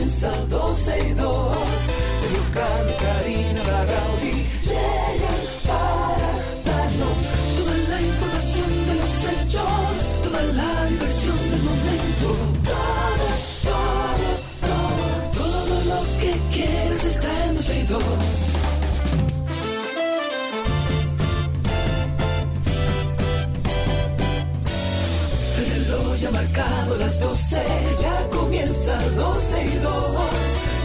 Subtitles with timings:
[0.00, 1.56] comienza 12 y 2.
[2.20, 6.30] Sergio Carlos, Karina, Larrauri llegan para
[6.64, 7.18] darnos
[7.56, 12.28] toda la información de los hechos, toda la diversión del momento.
[12.64, 13.26] Todo,
[13.68, 14.28] todo,
[14.68, 15.04] todo,
[15.38, 18.02] todo lo que quieras está en 12 y 2.
[25.58, 27.62] El reloj ha marcado las 12,
[28.00, 30.04] ya comienza 12 y 2.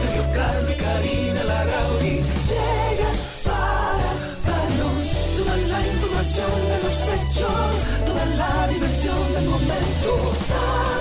[0.02, 4.10] Sergio Carlos y Karina Larrauri llegan para
[4.46, 5.08] darnos
[5.38, 10.95] toda la información de los hechos, toda la diversión del momento.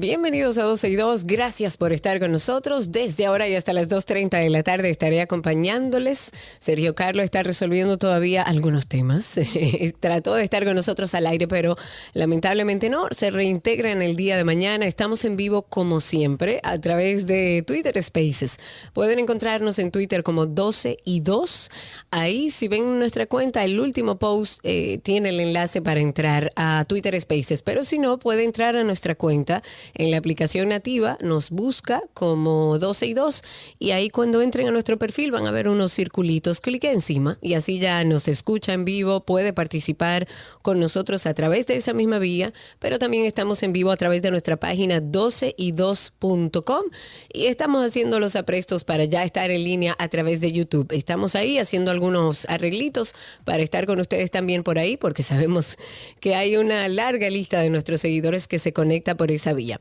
[0.00, 2.92] Bienvenidos a 12 y 2, gracias por estar con nosotros.
[2.92, 6.30] Desde ahora y hasta las 2.30 de la tarde estaré acompañándoles.
[6.60, 9.40] Sergio Carlos está resolviendo todavía algunos temas.
[10.00, 11.76] Trató de estar con nosotros al aire, pero
[12.12, 13.08] lamentablemente no.
[13.10, 14.86] Se reintegra en el día de mañana.
[14.86, 18.60] Estamos en vivo como siempre a través de Twitter Spaces.
[18.92, 21.70] Pueden encontrarnos en Twitter como 12 y 2.
[22.12, 26.84] Ahí, si ven nuestra cuenta, el último post eh, tiene el enlace para entrar a
[26.84, 27.62] Twitter Spaces.
[27.62, 29.60] Pero si no, puede entrar a nuestra cuenta
[29.94, 33.42] en la aplicación nativa, nos busca como 12 y 2
[33.78, 37.54] y ahí cuando entren a nuestro perfil van a ver unos circulitos, clique encima y
[37.54, 40.28] así ya nos escucha en vivo, puede participar
[40.62, 44.22] con nosotros a través de esa misma vía, pero también estamos en vivo a través
[44.22, 46.84] de nuestra página 12y2.com
[47.32, 50.92] y estamos haciendo los aprestos para ya estar en línea a través de YouTube.
[50.92, 55.78] Estamos ahí haciendo algunos arreglitos para estar con ustedes también por ahí porque sabemos
[56.20, 59.77] que hay una larga lista de nuestros seguidores que se conecta por esa vía.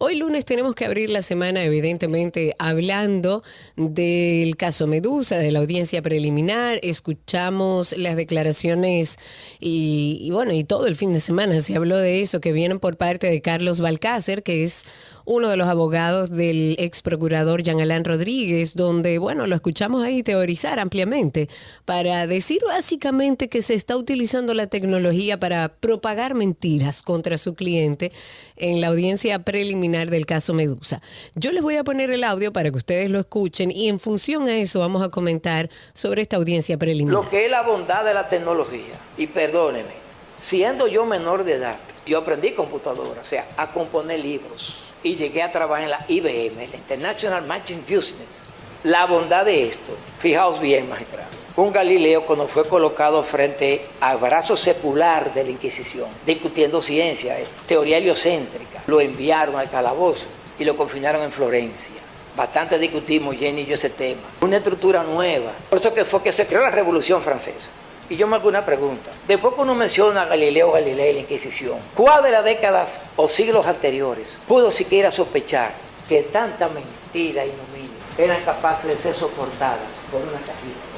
[0.00, 3.42] Hoy lunes tenemos que abrir la semana, evidentemente, hablando
[3.76, 6.78] del caso Medusa, de la audiencia preliminar.
[6.84, 9.18] Escuchamos las declaraciones
[9.58, 12.78] y, y bueno, y todo el fin de semana se habló de eso que vienen
[12.78, 14.84] por parte de Carlos Balcácer, que es
[15.28, 20.22] uno de los abogados del ex procurador Jean Alain Rodríguez, donde, bueno, lo escuchamos ahí
[20.22, 21.50] teorizar ampliamente
[21.84, 28.10] para decir básicamente que se está utilizando la tecnología para propagar mentiras contra su cliente
[28.56, 31.02] en la audiencia preliminar del caso Medusa.
[31.34, 34.48] Yo les voy a poner el audio para que ustedes lo escuchen y en función
[34.48, 37.22] a eso vamos a comentar sobre esta audiencia preliminar.
[37.22, 38.94] Lo que es la bondad de la tecnología.
[39.18, 39.92] Y perdóneme,
[40.40, 44.87] siendo yo menor de edad, yo aprendí computadora, o sea, a componer libros.
[45.02, 48.42] Y llegué a trabajar en la IBM, la International Machine Business.
[48.84, 51.28] La bondad de esto, fijaos bien, magistrado.
[51.56, 57.44] Un Galileo cuando fue colocado frente al brazo secular de la Inquisición, discutiendo ciencia, eh,
[57.66, 60.26] teoría heliocéntrica, lo enviaron al calabozo
[60.58, 61.96] y lo confinaron en Florencia.
[62.36, 64.22] Bastante discutimos, Jenny y yo, ese tema.
[64.42, 65.52] Una estructura nueva.
[65.68, 67.70] Por eso que fue que se creó la Revolución Francesa.
[68.10, 69.10] Y yo me hago una pregunta.
[69.26, 73.28] Después que uno menciona a Galileo Galilei y la Inquisición, ¿cuál de las décadas o
[73.28, 75.72] siglos anteriores pudo siquiera sospechar
[76.08, 79.78] que tanta mentira y ignominia eran capaces de ser soportadas
[80.10, 80.88] por una cajita?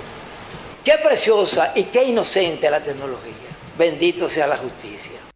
[0.84, 3.34] Qué preciosa y qué inocente la tecnología.
[3.76, 5.29] Bendito sea la justicia.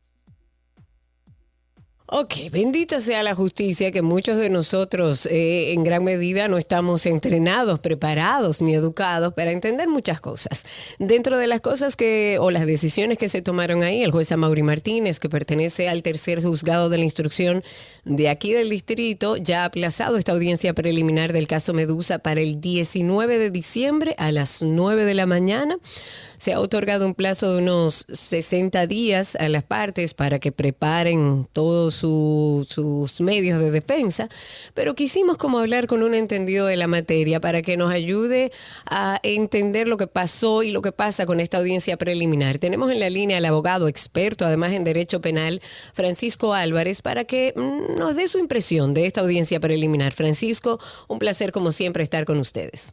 [2.06, 7.06] Ok, bendita sea la justicia que muchos de nosotros eh, en gran medida no estamos
[7.06, 10.66] entrenados, preparados ni educados para entender muchas cosas.
[10.98, 14.62] Dentro de las cosas que o las decisiones que se tomaron ahí, el juez Amaury
[14.62, 17.64] Martínez, que pertenece al tercer juzgado de la instrucción
[18.04, 22.60] de aquí del distrito, ya ha aplazado esta audiencia preliminar del caso Medusa para el
[22.60, 25.78] 19 de diciembre a las 9 de la mañana.
[26.36, 31.48] Se ha otorgado un plazo de unos 60 días a las partes para que preparen
[31.54, 34.28] todos su- sus medios de defensa,
[34.74, 38.52] pero quisimos como hablar con un entendido de la materia para que nos ayude
[38.86, 42.58] a entender lo que pasó y lo que pasa con esta audiencia preliminar.
[42.58, 45.60] Tenemos en la línea al abogado experto, además en derecho penal,
[45.92, 50.12] Francisco Álvarez, para que mm, nos dé su impresión de esta audiencia preliminar.
[50.12, 52.92] Francisco, un placer como siempre estar con ustedes.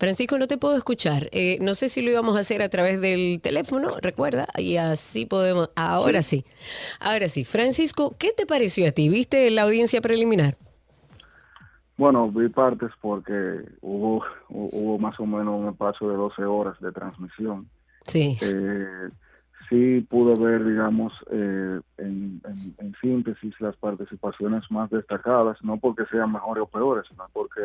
[0.00, 1.28] Francisco, no te puedo escuchar.
[1.30, 5.26] Eh, no sé si lo íbamos a hacer a través del teléfono, recuerda, y así
[5.26, 5.70] podemos.
[5.76, 6.44] Ahora sí,
[6.98, 7.44] ahora sí.
[7.44, 9.08] Francisco, ¿qué te pareció a ti?
[9.10, 10.56] ¿Viste la audiencia preliminar?
[11.98, 16.80] Bueno, vi partes porque hubo, hu- hubo más o menos un espacio de 12 horas
[16.80, 17.68] de transmisión.
[18.06, 18.38] Sí.
[18.40, 19.10] Eh,
[19.68, 26.04] sí pude ver, digamos, eh, en, en- en síntesis las participaciones más destacadas, no porque
[26.10, 27.60] sean mejores o peores, sino porque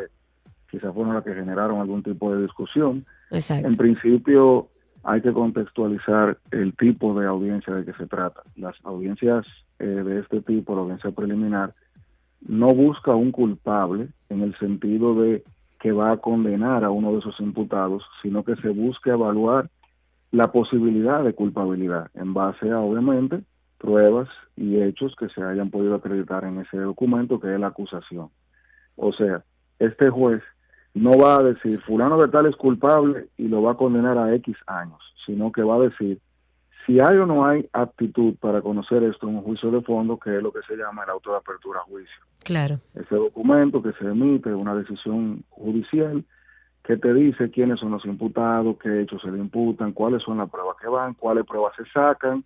[0.75, 3.05] quizás fueron las que generaron algún tipo de discusión.
[3.31, 3.67] Exacto.
[3.67, 4.69] En principio,
[5.03, 8.41] hay que contextualizar el tipo de audiencia de que se trata.
[8.55, 9.45] Las audiencias
[9.79, 11.73] eh, de este tipo, la audiencia preliminar,
[12.41, 15.43] no busca un culpable en el sentido de
[15.79, 19.69] que va a condenar a uno de esos imputados, sino que se busque evaluar
[20.31, 23.43] la posibilidad de culpabilidad en base a, obviamente,
[23.77, 24.27] pruebas
[24.57, 28.29] y hechos que se hayan podido acreditar en ese documento que es la acusación.
[28.95, 29.43] O sea,
[29.79, 30.41] este juez
[30.95, 34.33] no va a decir fulano de tal es culpable y lo va a condenar a
[34.35, 36.19] X años, sino que va a decir
[36.85, 40.37] si hay o no hay aptitud para conocer esto en un juicio de fondo, que
[40.37, 42.15] es lo que se llama el auto de apertura a juicio.
[42.43, 42.79] Claro.
[42.93, 46.23] Ese documento que se emite, una decisión judicial
[46.83, 50.49] que te dice quiénes son los imputados, qué hechos se le imputan, cuáles son las
[50.49, 52.43] pruebas que van, cuáles pruebas se sacan.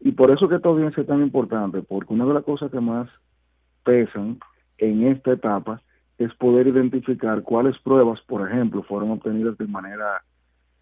[0.00, 2.80] Y por eso que esta audiencia es tan importante, porque una de las cosas que
[2.80, 3.08] más
[3.84, 4.40] pesan
[4.78, 5.80] en esta etapa
[6.18, 10.22] es poder identificar cuáles pruebas, por ejemplo, fueron obtenidas de manera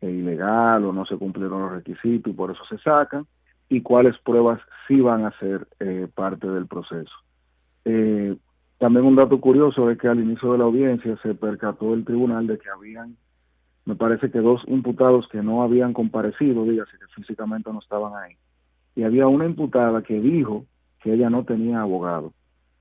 [0.00, 3.26] eh, ilegal o no se cumplieron los requisitos y por eso se sacan,
[3.68, 7.12] y cuáles pruebas sí van a ser eh, parte del proceso.
[7.84, 8.36] Eh,
[8.78, 12.46] también un dato curioso es que al inicio de la audiencia se percató el tribunal
[12.46, 13.16] de que habían,
[13.84, 18.36] me parece que dos imputados que no habían comparecido, dígase que físicamente no estaban ahí,
[18.94, 20.64] y había una imputada que dijo
[21.02, 22.32] que ella no tenía abogado.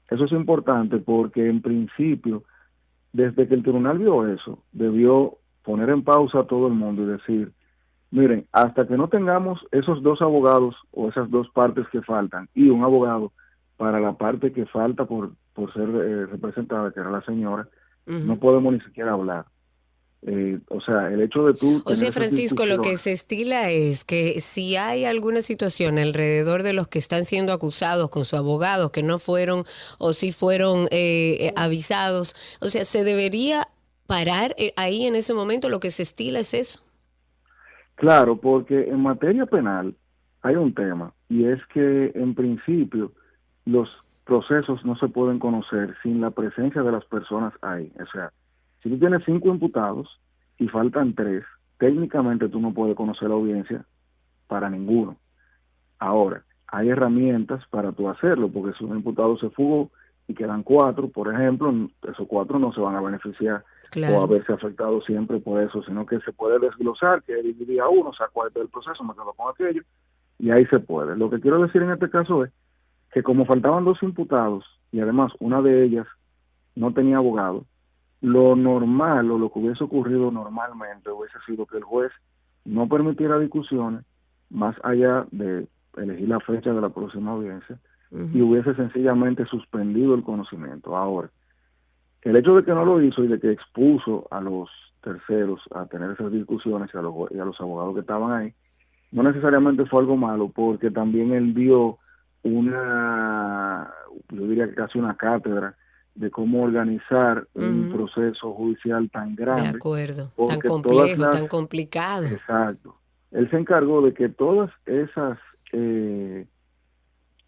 [0.09, 2.43] Eso es importante porque en principio,
[3.13, 7.07] desde que el tribunal vio eso, debió poner en pausa a todo el mundo y
[7.07, 7.51] decir,
[8.11, 12.69] miren, hasta que no tengamos esos dos abogados o esas dos partes que faltan y
[12.69, 13.31] un abogado
[13.77, 17.67] para la parte que falta por, por ser eh, representada, que era la señora,
[18.05, 19.45] no podemos ni siquiera hablar.
[20.27, 21.83] Eh, o sea, el hecho de tú...
[21.85, 26.73] O sea, Francisco, lo que se estila es que si hay alguna situación alrededor de
[26.73, 29.65] los que están siendo acusados con su abogado, que no fueron
[29.99, 33.67] o si fueron eh, avisados, o sea, se debería
[34.07, 36.81] parar eh, ahí en ese momento, lo que se estila es eso.
[37.95, 39.95] Claro, porque en materia penal
[40.41, 43.11] hay un tema y es que en principio
[43.65, 43.89] los
[44.25, 47.91] procesos no se pueden conocer sin la presencia de las personas ahí.
[48.01, 48.31] O sea,
[48.85, 50.07] si tú tienes cinco imputados
[50.59, 51.43] y faltan tres,
[51.79, 53.83] técnicamente tú no puedes conocer la audiencia
[54.45, 55.17] para ninguno.
[55.97, 59.89] Ahora, hay herramientas para tú hacerlo, porque si un imputado se fugó
[60.27, 61.73] y quedan cuatro, por ejemplo,
[62.07, 63.65] esos cuatro no se van a beneficiar
[63.95, 67.89] o a verse afectados siempre por eso, sino que se puede desglosar, que dividía a
[67.89, 69.81] uno, saco este del proceso, me quedo con aquello,
[70.37, 71.17] y ahí se puede.
[71.17, 72.51] Lo que quiero decir en este caso es
[73.11, 76.05] que como faltaban dos imputados, y además una de ellas
[76.75, 77.65] no tenía abogado,
[78.21, 82.11] lo normal o lo que hubiese ocurrido normalmente hubiese sido que el juez
[82.63, 84.03] no permitiera discusiones
[84.49, 85.67] más allá de
[85.97, 87.77] elegir la fecha de la próxima audiencia
[88.11, 90.95] y hubiese sencillamente suspendido el conocimiento.
[90.95, 91.29] Ahora,
[92.21, 94.69] el hecho de que no lo hizo y de que expuso a los
[95.01, 98.53] terceros a tener esas discusiones y a los, y a los abogados que estaban ahí,
[99.11, 101.97] no necesariamente fue algo malo porque también él dio
[102.43, 103.91] una,
[104.29, 105.75] yo diría que casi una cátedra
[106.15, 109.63] de cómo organizar un proceso judicial tan grande.
[109.63, 112.25] De acuerdo, tan complejo, tan complicado.
[112.25, 112.95] Exacto.
[113.31, 115.37] Él se encargó de que todas esas
[115.73, 116.47] eh,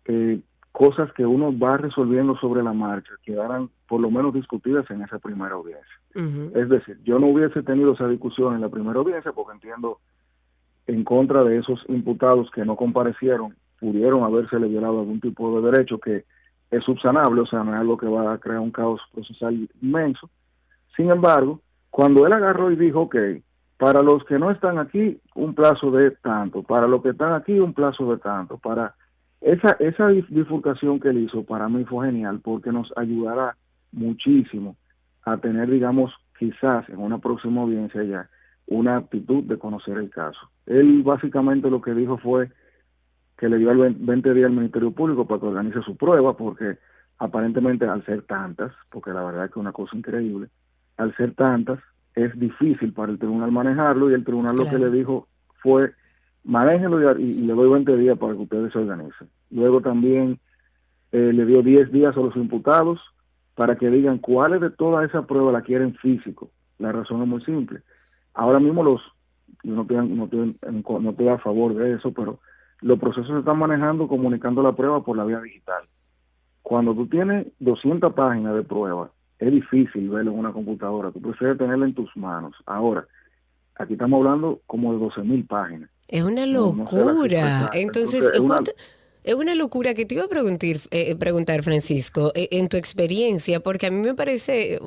[0.05, 0.39] eh,
[0.73, 5.17] cosas que uno va resolviendo sobre la marcha quedaran por lo menos discutidas en esa
[5.17, 5.93] primera audiencia.
[6.55, 9.99] Es decir, yo no hubiese tenido esa discusión en la primera audiencia porque entiendo
[10.87, 15.99] en contra de esos imputados que no comparecieron, pudieron haberse violado algún tipo de derecho
[15.99, 16.25] que
[16.71, 20.29] es subsanable, o sea, no es algo que va a crear un caos procesal inmenso.
[20.95, 23.15] Sin embargo, cuando él agarró y dijo, ok,
[23.77, 27.59] para los que no están aquí, un plazo de tanto, para los que están aquí,
[27.59, 28.95] un plazo de tanto, para
[29.41, 33.55] esa, esa bifurcación que él hizo para mí fue genial porque nos ayudará
[33.91, 34.75] muchísimo
[35.23, 38.29] a tener, digamos, quizás en una próxima audiencia ya,
[38.65, 40.39] una actitud de conocer el caso.
[40.65, 42.49] Él básicamente lo que dijo fue,
[43.37, 46.77] que le dio el 20 días al Ministerio Público para que organice su prueba, porque
[47.19, 50.47] aparentemente al ser tantas, porque la verdad es que es una cosa increíble,
[50.97, 51.79] al ser tantas,
[52.15, 55.27] es difícil para el tribunal manejarlo y el tribunal lo que le dijo
[55.61, 55.93] fue,
[56.43, 59.29] manéjenlo y, le doy 20 días para que ustedes se organicen.
[59.51, 60.39] Luego también
[61.11, 62.99] eh, le dio 10 días a los imputados
[63.53, 66.49] para que digan cuáles de todas esas pruebas la quieren físico.
[66.79, 67.81] La razón es muy simple.
[68.33, 69.01] Ahora mismo los,
[69.63, 70.55] no estoy, no estoy,
[71.01, 72.39] no estoy a favor de eso, pero
[72.81, 75.83] los procesos se están manejando comunicando la prueba por la vía digital.
[76.61, 81.57] Cuando tú tienes 200 páginas de prueba, es difícil verlo en una computadora, tú prefieres
[81.57, 82.55] tenerla en tus manos.
[82.65, 83.07] Ahora,
[83.75, 85.89] aquí estamos hablando como de 12 mil páginas.
[86.07, 87.69] Es una locura.
[87.73, 88.59] Entonces, Es una
[89.55, 93.91] locura que te iba a preguntar, eh, preguntar Francisco, eh, en tu experiencia, porque a
[93.91, 94.79] mí me parece,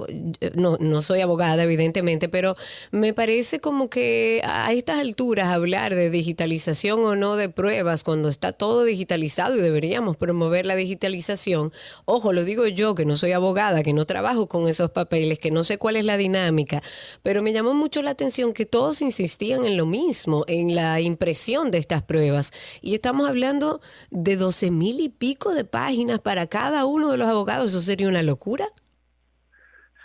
[0.54, 2.56] no, no soy abogada evidentemente, pero
[2.90, 8.28] me parece como que a estas alturas hablar de digitalización o no de pruebas, cuando
[8.28, 11.72] está todo digitalizado y deberíamos promover la digitalización,
[12.04, 15.50] ojo, lo digo yo que no soy abogada, que no trabajo con esos papeles, que
[15.50, 16.82] no sé cuál es la dinámica,
[17.22, 21.70] pero me llamó mucho la atención que todos insistían en lo mismo, en la impresión
[21.70, 22.52] de estas pruebas.
[22.80, 23.80] Y estamos hablando
[24.10, 27.80] de de 12 mil y pico de páginas para cada uno de los abogados, ¿eso
[27.80, 28.64] sería una locura?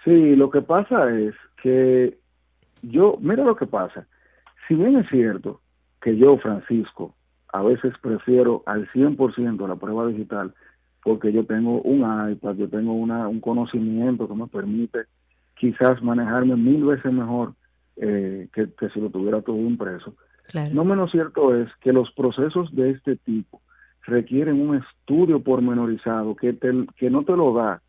[0.04, 2.18] Sí, lo que pasa es que
[2.82, 4.08] yo, mira lo que pasa,
[4.68, 5.62] si bien es cierto
[6.02, 7.16] que yo, Francisco,
[7.54, 10.54] a veces prefiero al 100% la prueba digital,
[11.04, 12.00] porque yo tengo un
[12.32, 15.06] iPad, yo tengo una, un conocimiento que me permite
[15.56, 17.54] quizás manejarme mil veces mejor
[17.98, 20.16] eh, que, si lo tuviera todo impreso.
[20.74, 23.62] No menos cierto es que los procesos de este tipo
[24.06, 27.82] requieren un estudio pormenorizado que, te, que no te lo da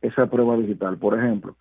[0.00, 0.98] esa prueba digital.
[0.98, 1.56] Por ejemplo,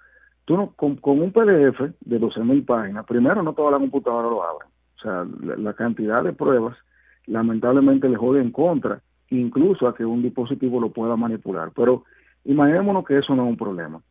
[0.45, 4.67] tú no, con, un PDF de 12.000 páginas, primero no toda la computadora lo abre.
[4.97, 5.25] O sea,
[5.57, 6.77] la, cantidad de pruebas
[7.25, 11.71] lamentablemente le jode en contra, incluso a que un dispositivo lo pueda manipular.
[11.75, 12.03] Pero
[12.45, 14.01] imaginémonos que eso no es un problema.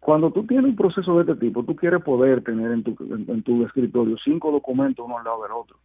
[0.00, 3.42] Cuando tú tienes un proceso de este tipo, tú quieres poder tener en tu, en
[3.42, 5.76] tu escritorio cinco documentos uno al lado del otro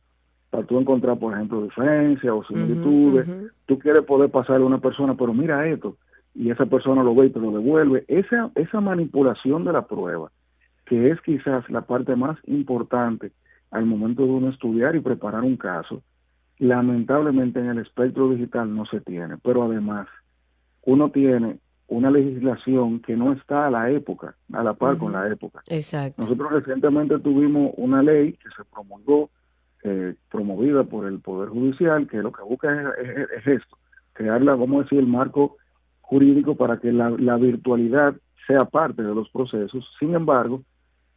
[0.55, 3.27] para tú encontrar, por ejemplo, diferencias o similitudes.
[3.65, 5.97] Tú quieres poder pasarle a una persona, pero mira esto,
[6.33, 8.05] y esa persona lo ve y te lo devuelve.
[8.07, 10.31] Esa, esa manipulación de la prueba,
[10.85, 13.33] que es quizás la parte más importante
[13.69, 16.01] al momento de uno estudiar y preparar un caso,
[16.57, 19.35] lamentablemente en el espectro digital no se tiene.
[19.43, 20.07] Pero además,
[20.83, 25.27] uno tiene una legislación que no está a la época, a la par con la
[25.27, 25.61] época.
[25.67, 26.21] Exacto.
[26.21, 29.29] Nosotros recientemente tuvimos una ley que se promulgó
[29.87, 33.77] eh, promovida por el Poder Judicial, que lo que busca es, esto,
[34.13, 35.57] crear, la, vamos a decir, el marco
[36.01, 38.15] jurídico para que la, virtualidad
[38.47, 39.87] sea parte de los procesos.
[39.99, 40.63] Sin embargo,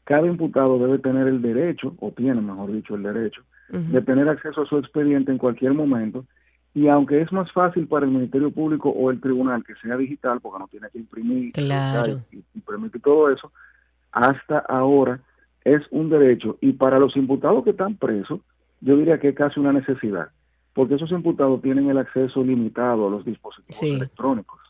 [0.04, 4.60] cada imputado debe tener el derecho, o tiene, mejor dicho, el derecho, de tener acceso
[4.60, 6.26] a su expediente en cualquier momento.
[6.75, 10.40] Y aunque es más fácil para el Ministerio Público o el tribunal que sea digital,
[10.42, 12.20] porque no tiene que imprimir claro.
[12.30, 13.50] y, y permitir todo eso,
[14.12, 15.20] hasta ahora
[15.64, 16.58] es un derecho.
[16.60, 18.40] Y para los imputados que están presos,
[18.80, 20.28] yo diría que es casi una necesidad,
[20.75, 24.61] porque esos imputados tienen el acceso limitado a los dispositivos electrónicos.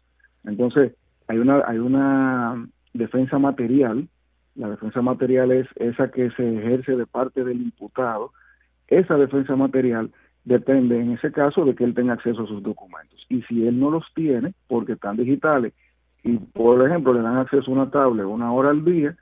[0.45, 0.93] Entonces,
[1.27, 4.09] hay una, hay una defensa material,
[4.55, 8.33] la defensa material es esa que se ejerce de parte del imputado,
[8.89, 10.11] esa defensa material
[10.45, 13.25] depende en ese caso de que él tenga acceso a sus documentos.
[13.29, 15.75] Y si él no los tiene, porque están digitales,
[16.25, 19.17] y por ejemplo le dan acceso a una tablet una hora al día,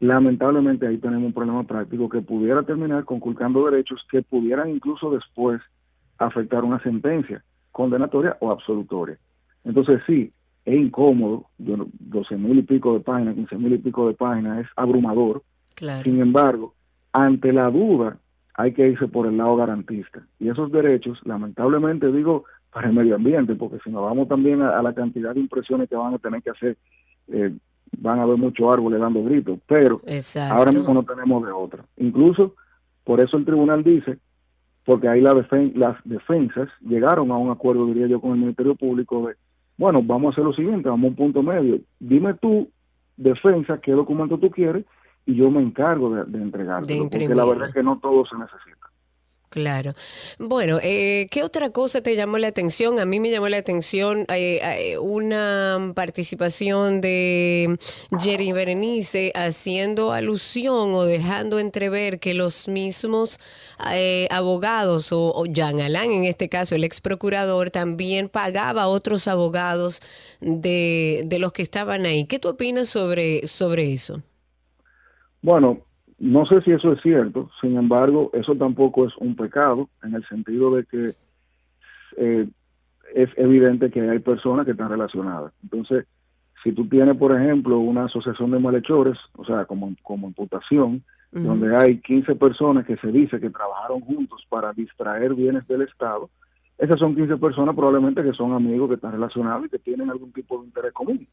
[0.00, 5.60] lamentablemente ahí tenemos un problema práctico que pudiera terminar conculcando derechos que pudieran incluso después
[6.18, 9.18] afectar una sentencia condenatoria o absolutoria.
[9.64, 10.32] Entonces sí,
[10.64, 14.66] es incómodo, 12 mil y pico de páginas, 15 mil y pico de páginas, es
[14.76, 15.42] abrumador.
[16.02, 16.74] Sin embargo,
[17.12, 18.18] ante la duda
[18.54, 20.20] hay que irse por el lado garantista.
[20.40, 24.82] Y esos derechos, lamentablemente digo, para el medio ambiente, porque si nos vamos también a,
[24.82, 26.76] la cantidad de impresiones que van a tener que hacer
[27.28, 27.52] eh,
[27.96, 30.00] van a haber muchos árboles dando gritos, pero
[30.50, 31.84] ahora mismo no tenemos de otra.
[31.96, 32.54] Incluso,
[33.04, 34.18] por eso el tribunal dice,
[34.84, 35.34] porque ahí la
[35.74, 39.34] las defensas llegaron a un acuerdo, diría yo, con el Ministerio Público de,
[39.76, 41.78] bueno, vamos a hacer lo siguiente, vamos a un punto medio.
[42.00, 42.68] Dime tú,
[43.16, 44.84] defensa, qué documento tú quieres
[45.26, 46.50] y yo me encargo de, de
[47.10, 48.87] porque la verdad es que no todo se necesita.
[49.50, 49.94] Claro.
[50.38, 52.98] Bueno, eh, ¿qué otra cosa te llamó la atención?
[52.98, 57.78] A mí me llamó la atención eh, eh, una participación de
[58.20, 63.40] Jerry Berenice haciendo alusión o dejando entrever que los mismos
[64.30, 70.00] abogados o, Jean Alain, en este caso el ex procurador, también pagaba a otros abogados
[70.40, 72.26] de, de los que estaban ahí.
[72.26, 74.22] ¿Qué tú opinas sobre, sobre eso?
[75.40, 75.87] Bueno,
[76.18, 80.26] no sé si eso es cierto, sin embargo, eso tampoco es un pecado, en el
[80.26, 81.14] sentido de que
[82.16, 82.48] eh,
[83.14, 85.52] es evidente que hay personas que están relacionadas.
[85.62, 86.06] Entonces,
[86.62, 91.76] si tú tienes, por ejemplo, una asociación de malhechores, o sea, como, como imputación, donde
[91.76, 96.30] hay 15 personas que se dice que trabajaron juntos para distraer bienes del Estado,
[96.78, 100.32] esas son 15 personas probablemente que son amigos que están relacionados y que tienen algún
[100.32, 101.28] tipo de interés común.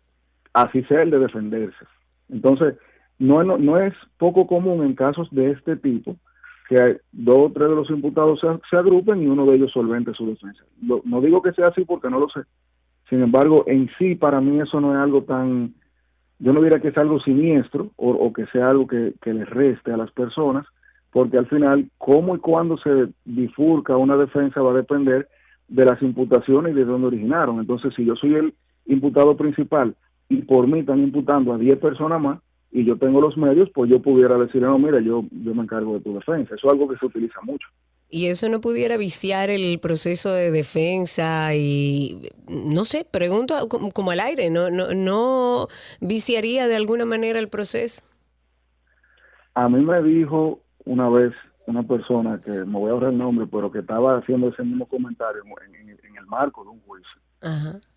[0.53, 1.85] Así sea el de defenderse.
[2.29, 2.75] Entonces,
[3.19, 6.15] no, no, es poco común en casos de este tipo
[6.67, 10.25] que dos o tres de los imputados se, agrupen y uno de ellos solvente su
[10.25, 10.63] defensa.
[10.81, 12.41] no digo que sea así porque no lo sé.
[13.07, 15.75] Sin embargo, en sí para mí eso no es algo tan,
[16.39, 19.93] yo no diría que es algo siniestro o, que sea algo que, que le reste
[19.93, 20.65] a las personas,
[21.11, 25.29] porque al final cómo y cuándo se bifurca una defensa va a depender
[25.67, 27.59] de las imputaciones y de dónde originaron.
[27.59, 28.53] Entonces, si yo soy el
[28.85, 29.95] imputado principal
[30.29, 32.39] y por mí están imputando a 10 personas más
[32.75, 35.93] y yo tengo los medios, pues yo pudiera decir, no, mira, yo, yo me encargo
[35.93, 36.55] de tu defensa.
[36.55, 37.65] Eso es algo que se utiliza mucho.
[38.09, 44.19] Y eso no pudiera viciar el proceso de defensa y, no sé, pregunto como, al
[44.19, 45.67] aire, ¿no, no, ¿no
[46.01, 48.03] viciaría de alguna manera el proceso?
[49.53, 51.31] A mí me dijo una vez
[51.67, 54.85] una persona que me voy a ahorrar el nombre, pero que estaba haciendo ese mismo
[54.85, 57.21] comentario en, el marco de un juicio,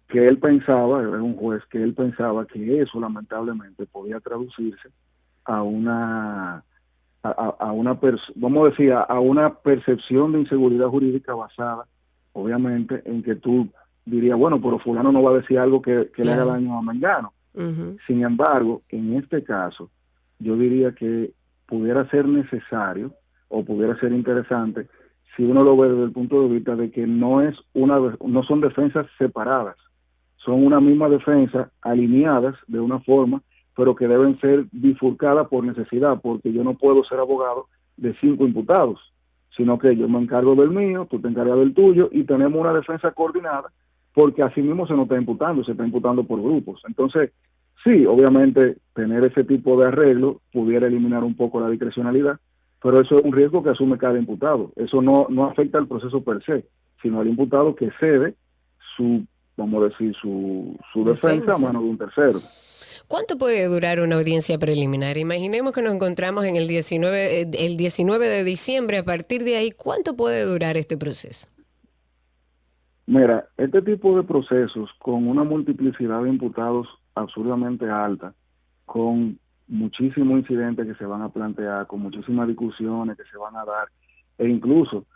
[0.08, 4.88] que él pensaba, era un juez, que él pensaba que eso lamentablemente podía traducirse
[5.44, 6.64] a una
[7.22, 7.98] a, una
[8.36, 11.84] vamos a decir a, una percepción de inseguridad jurídica basada
[12.32, 13.68] obviamente en que tú
[14.04, 17.32] dirías bueno pero fulano no va a decir algo que, le haga daño a Mangano
[18.06, 19.90] sin embargo en este caso
[20.38, 21.32] yo diría que
[21.66, 23.12] pudiera ser necesario
[23.48, 24.86] o pudiera ser interesante
[25.36, 28.42] si uno lo ve desde el punto de vista de que no es una no
[28.44, 29.76] son defensas separadas
[30.38, 33.42] son una misma defensa alineadas de una forma
[33.78, 38.44] pero que deben ser bifurcadas por necesidad, porque yo no puedo ser abogado de cinco
[38.44, 38.98] imputados,
[39.56, 42.72] sino que yo me encargo del mío, tú te encargas del tuyo y tenemos una
[42.72, 43.70] defensa coordinada,
[44.14, 46.82] porque así mismo se nos está imputando, se está imputando por grupos.
[46.88, 47.30] Entonces,
[47.84, 52.40] sí, obviamente tener ese tipo de arreglo pudiera eliminar un poco la discrecionalidad,
[52.82, 54.72] pero eso es un riesgo que asume cada imputado.
[54.74, 56.64] Eso no, no afecta al proceso per se,
[57.00, 58.34] sino al imputado que cede
[58.96, 59.24] su,
[59.58, 62.38] vamos a decir, su, su defensa a mano de un tercero.
[63.08, 65.16] ¿Cuánto puede durar una audiencia preliminar?
[65.16, 68.98] Imaginemos que nos encontramos en el 19, eh, el 19 de diciembre.
[68.98, 71.48] A partir de ahí, ¿cuánto puede durar este proceso?
[73.06, 78.34] Mira, este tipo de procesos con una multiplicidad de imputados absurdamente alta,
[78.84, 83.64] con muchísimos incidentes que se van a plantear, con muchísimas discusiones que se van a
[83.64, 83.88] dar,
[84.36, 85.06] e incluso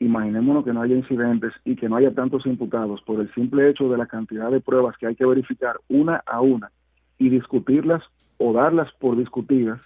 [0.00, 3.88] imaginémonos que no haya incidentes y que no haya tantos imputados por el simple hecho
[3.90, 6.72] de la cantidad de pruebas que hay que verificar una a una
[7.18, 8.02] y discutirlas
[8.38, 9.78] o darlas por discutidas,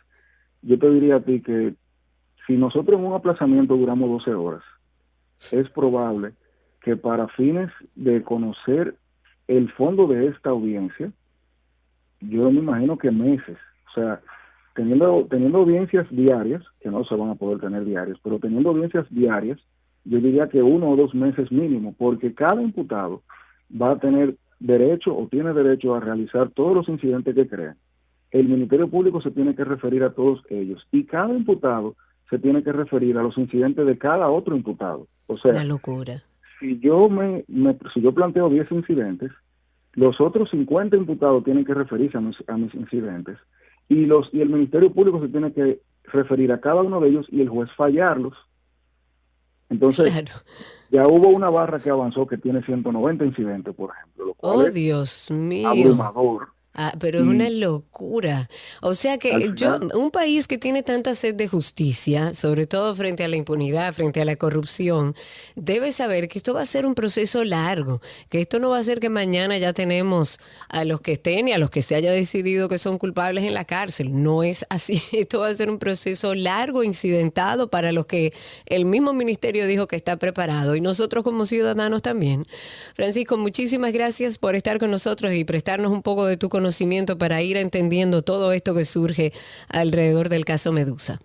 [0.62, 1.74] yo te diría a ti que
[2.46, 4.62] si nosotros en un aplazamiento duramos 12 horas,
[5.50, 6.32] es probable
[6.80, 8.94] que para fines de conocer
[9.48, 11.10] el fondo de esta audiencia,
[12.20, 13.58] yo me imagino que meses,
[13.88, 14.20] o sea,
[14.74, 19.06] teniendo, teniendo audiencias diarias, que no se van a poder tener diarias, pero teniendo audiencias
[19.10, 19.58] diarias,
[20.04, 23.22] yo diría que uno o dos meses mínimo, porque cada imputado
[23.70, 27.76] va a tener derecho o tiene derecho a realizar todos los incidentes que crea.
[28.30, 31.94] El Ministerio Público se tiene que referir a todos ellos y cada imputado
[32.30, 35.06] se tiene que referir a los incidentes de cada otro imputado.
[35.26, 36.22] O sea, una locura.
[36.58, 37.44] Si yo me,
[37.92, 39.30] si yo planteo 10 incidentes,
[39.92, 43.38] los otros 50 imputados tienen que referirse a mis, a mis incidentes
[43.88, 47.26] y los y el Ministerio Público se tiene que referir a cada uno de ellos
[47.30, 48.34] y el juez fallarlos
[49.70, 50.24] entonces,
[50.90, 54.26] ya hubo una barra que avanzó que tiene 190 incidentes, por ejemplo.
[54.26, 55.68] Lo oh, Dios mío.
[55.68, 56.53] Abrumador.
[56.76, 58.50] Ah, pero es una locura.
[58.82, 63.22] O sea que yo, un país que tiene tanta sed de justicia, sobre todo frente
[63.22, 65.14] a la impunidad, frente a la corrupción,
[65.54, 68.82] debe saber que esto va a ser un proceso largo, que esto no va a
[68.82, 72.10] ser que mañana ya tenemos a los que estén y a los que se haya
[72.10, 74.20] decidido que son culpables en la cárcel.
[74.20, 75.00] No es así.
[75.12, 78.32] Esto va a ser un proceso largo, incidentado, para los que
[78.66, 82.46] el mismo ministerio dijo que está preparado y nosotros como ciudadanos también.
[82.94, 87.18] Francisco, muchísimas gracias por estar con nosotros y prestarnos un poco de tu conocimiento conocimiento
[87.18, 89.34] para ir entendiendo todo esto que surge
[89.68, 91.20] alrededor del caso Medusa.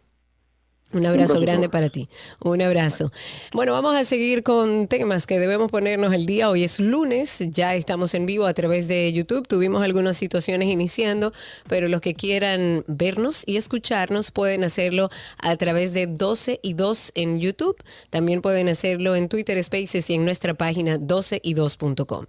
[0.91, 2.09] Un abrazo grande para ti.
[2.39, 3.11] Un abrazo.
[3.53, 6.49] Bueno, vamos a seguir con temas que debemos ponernos el día.
[6.49, 9.47] Hoy es lunes, ya estamos en vivo a través de YouTube.
[9.47, 11.31] Tuvimos algunas situaciones iniciando,
[11.67, 17.11] pero los que quieran vernos y escucharnos pueden hacerlo a través de 12 y 2
[17.13, 17.77] en YouTube.
[18.09, 22.25] También pueden hacerlo en Twitter Spaces y en nuestra página 12y2.com.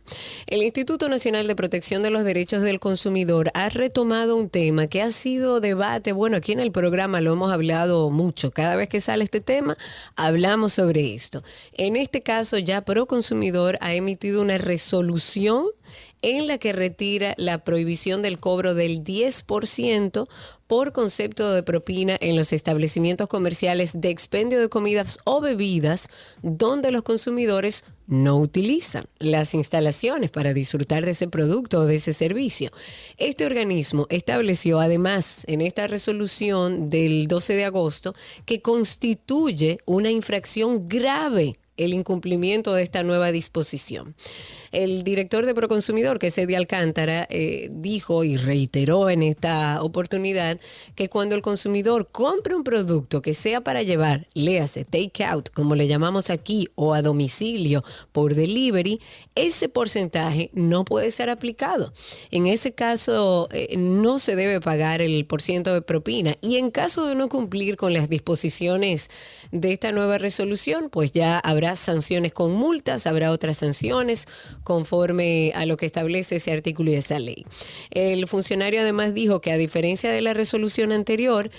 [0.47, 5.01] El Instituto Nacional de Protección de los Derechos del Consumidor ha retomado un tema que
[5.01, 6.13] ha sido debate.
[6.13, 9.77] Bueno, aquí en el programa lo hemos hablado mucho cada vez que sale este tema,
[10.17, 11.43] hablamos sobre esto.
[11.73, 15.67] En este caso, ya Proconsumidor ha emitido una resolución
[16.23, 20.29] en la que retira la prohibición del cobro del 10%
[20.71, 26.07] por concepto de propina en los establecimientos comerciales de expendio de comidas o bebidas
[26.43, 32.13] donde los consumidores no utilizan las instalaciones para disfrutar de ese producto o de ese
[32.13, 32.71] servicio.
[33.17, 38.15] Este organismo estableció además en esta resolución del 12 de agosto
[38.47, 44.15] que constituye una infracción grave el incumplimiento de esta nueva disposición.
[44.73, 50.61] El director de Proconsumidor, que es Eddie Alcántara, eh, dijo y reiteró en esta oportunidad
[50.95, 55.75] que cuando el consumidor compre un producto que sea para llevar, léase take out, como
[55.75, 59.01] le llamamos aquí, o a domicilio por delivery,
[59.35, 61.93] ese porcentaje no puede ser aplicado.
[62.31, 66.37] En ese caso, eh, no se debe pagar el porciento de propina.
[66.41, 69.11] Y en caso de no cumplir con las disposiciones
[69.51, 74.29] de esta nueva resolución, pues ya habrá sanciones con multas, habrá otras sanciones
[74.65, 77.47] conforme a lo que establece ese artículo y esa ley.
[77.91, 81.51] El funcionario además dijo que a diferencia de la resolución anterior,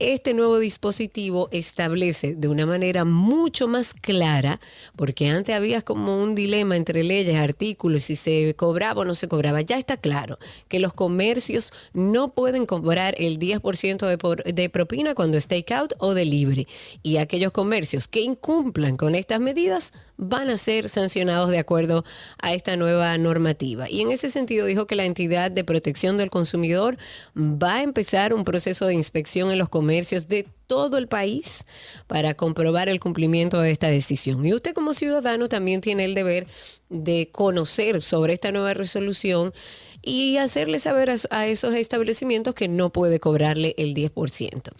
[0.00, 4.58] este nuevo dispositivo establece de una manera mucho más clara,
[4.96, 9.28] porque antes había como un dilema entre leyes, artículos, si se cobraba o no se
[9.28, 9.60] cobraba.
[9.60, 15.36] Ya está claro que los comercios no pueden cobrar el 10% de, de propina cuando
[15.36, 16.66] es takeout o delivery.
[17.02, 22.04] Y aquellos comercios que incumplan con estas medidas van a ser sancionados de acuerdo
[22.42, 23.88] a esta nueva normativa.
[23.88, 26.98] Y en ese sentido dijo que la entidad de protección del consumidor
[27.34, 31.64] va a empezar un proceso de inspección en los comercios de todo el país
[32.06, 34.44] para comprobar el cumplimiento de esta decisión.
[34.44, 36.46] Y usted como ciudadano también tiene el deber
[36.90, 39.54] de conocer sobre esta nueva resolución
[40.02, 44.70] y hacerle saber a, esos establecimientos que no puede cobrarle el 10%.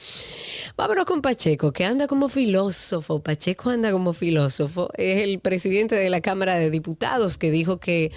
[0.76, 3.20] Vámonos con Pacheco, que anda como filósofo.
[3.20, 4.88] Pacheco anda como filósofo.
[4.96, 8.12] Es el presidente de la Cámara de Diputados que dijo que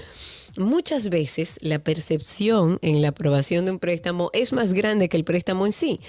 [0.57, 5.23] muchas veces la percepción en la aprobación de un préstamo es más grande que el
[5.23, 5.99] préstamo en sí.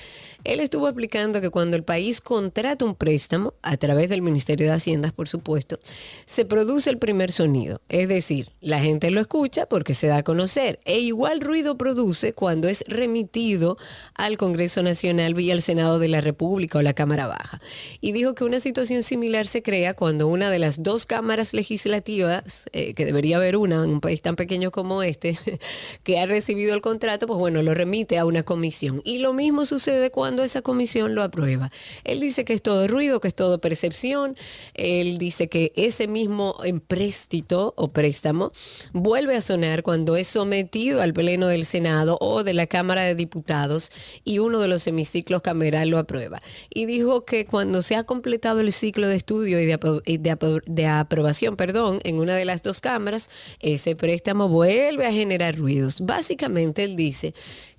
[0.44, 4.72] Él estuvo explicando que cuando el país contrata un préstamo, a través del Ministerio de
[4.72, 5.78] Haciendas, por supuesto,
[6.26, 7.80] se produce el primer sonido.
[7.88, 10.80] Es decir, la gente lo escucha porque se da a conocer.
[10.84, 13.78] E igual ruido produce cuando es remitido
[14.14, 17.60] al Congreso Nacional vía el Senado de la República o la Cámara Baja.
[18.00, 22.66] Y dijo que una situación similar se crea cuando una de las dos cámaras legislativas,
[22.72, 25.38] eh, que debería haber una en un país tan pequeño como este,
[26.02, 29.00] que ha recibido el contrato, pues bueno, lo remite a una comisión.
[29.04, 31.70] Y lo mismo sucede cuando esa comisión lo aprueba.
[32.04, 34.36] Él dice que es todo ruido, que es todo percepción.
[34.74, 38.52] Él dice que ese mismo empréstito o préstamo
[38.92, 43.14] vuelve a sonar cuando es sometido al Pleno del Senado o de la Cámara de
[43.14, 43.90] Diputados
[44.24, 46.42] y uno de los hemiciclos cameral lo aprueba.
[46.72, 51.56] Y dijo que cuando se ha completado el ciclo de estudio y de, de aprobación,
[51.56, 56.00] perdón, en una de las dos cámaras, ese préstamo vuelve a generar ruidos.
[56.00, 57.34] Básicamente él dice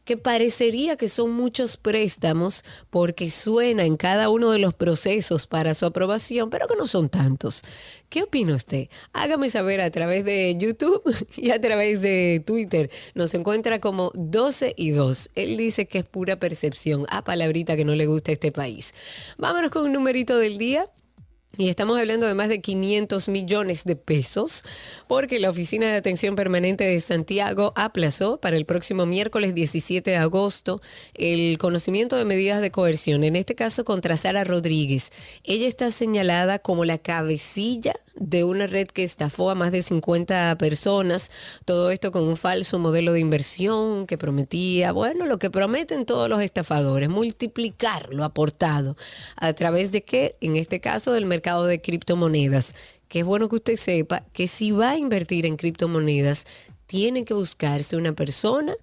[0.06, 5.74] que parecería que son muchos préstamos porque suena en cada uno de los procesos para
[5.74, 7.64] su aprobación, pero que no son tantos.
[8.10, 8.88] ¿Qué opina usted?
[9.14, 11.02] Hágame saber a través de YouTube
[11.36, 12.92] y a través de Twitter.
[13.16, 15.32] Nos encuentra como 12 y 2.
[15.34, 17.08] Él dice que es pura percepción.
[17.10, 18.94] A palabrita que no le gusta a este país.
[19.38, 20.88] Vámonos con un numerito del día.
[21.58, 24.64] Y estamos hablando de más de 500 millones de pesos
[25.08, 30.18] porque la Oficina de Atención Permanente de Santiago aplazó para el próximo miércoles 17 de
[30.18, 30.82] agosto
[31.14, 35.12] el conocimiento de medidas de coerción, en este caso contra Sara Rodríguez.
[35.46, 40.58] Ella está señalada como la cabecilla de una red que estafó a más de 50
[40.58, 41.32] personas,
[41.66, 46.30] todo esto con un falso modelo de inversión que prometía, bueno, lo que prometen todos
[46.30, 48.96] los estafadores, multiplicar lo aportado.
[49.36, 52.74] A través de qué, en este caso del mercado de criptomonedas.
[53.08, 56.46] Que es bueno que usted sepa que si va a invertir en criptomonedas,
[56.88, 58.76] tiene que buscarse una persona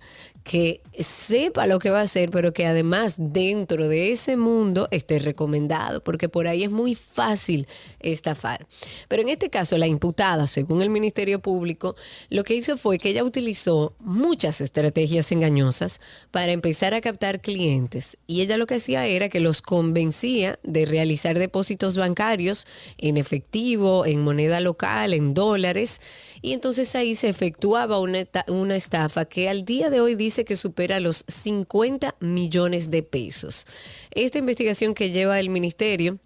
[0.44, 5.18] que sepa lo que va a hacer, pero que además dentro de ese mundo esté
[5.18, 7.66] recomendado, porque por ahí es muy fácil
[8.00, 8.66] estafar.
[9.08, 11.94] Pero en este caso, la imputada, según el Ministerio Público,
[12.28, 16.00] lo que hizo fue que ella utilizó muchas estrategias engañosas
[16.30, 18.18] para empezar a captar clientes.
[18.26, 22.66] Y ella lo que hacía era que los convencía de realizar depósitos bancarios
[22.98, 26.00] en efectivo, en moneda local, en dólares.
[26.42, 30.56] Y entonces ahí se efectuaba una, una estafa que al día de hoy dice que
[30.56, 33.66] supera los 50 millones de pesos.
[34.10, 36.18] Esta investigación que lleva el ministerio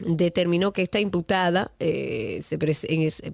[0.00, 2.58] determinó que esta imputada eh, se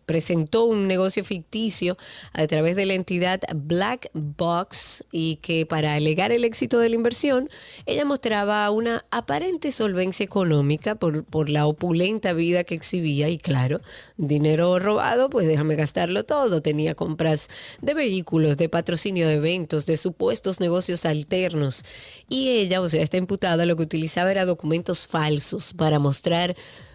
[0.05, 1.97] presentó un negocio ficticio
[2.33, 6.97] a través de la entidad Black Box y que para alegar el éxito de la
[6.97, 7.49] inversión,
[7.87, 13.81] ella mostraba una aparente solvencia económica por, por la opulenta vida que exhibía y claro,
[14.17, 16.61] dinero robado, pues déjame gastarlo todo.
[16.61, 17.49] Tenía compras
[17.81, 21.85] de vehículos, de patrocinio de eventos, de supuestos negocios alternos
[22.29, 26.48] y ella, o sea, esta imputada lo que utilizaba era documentos falsos para mostrar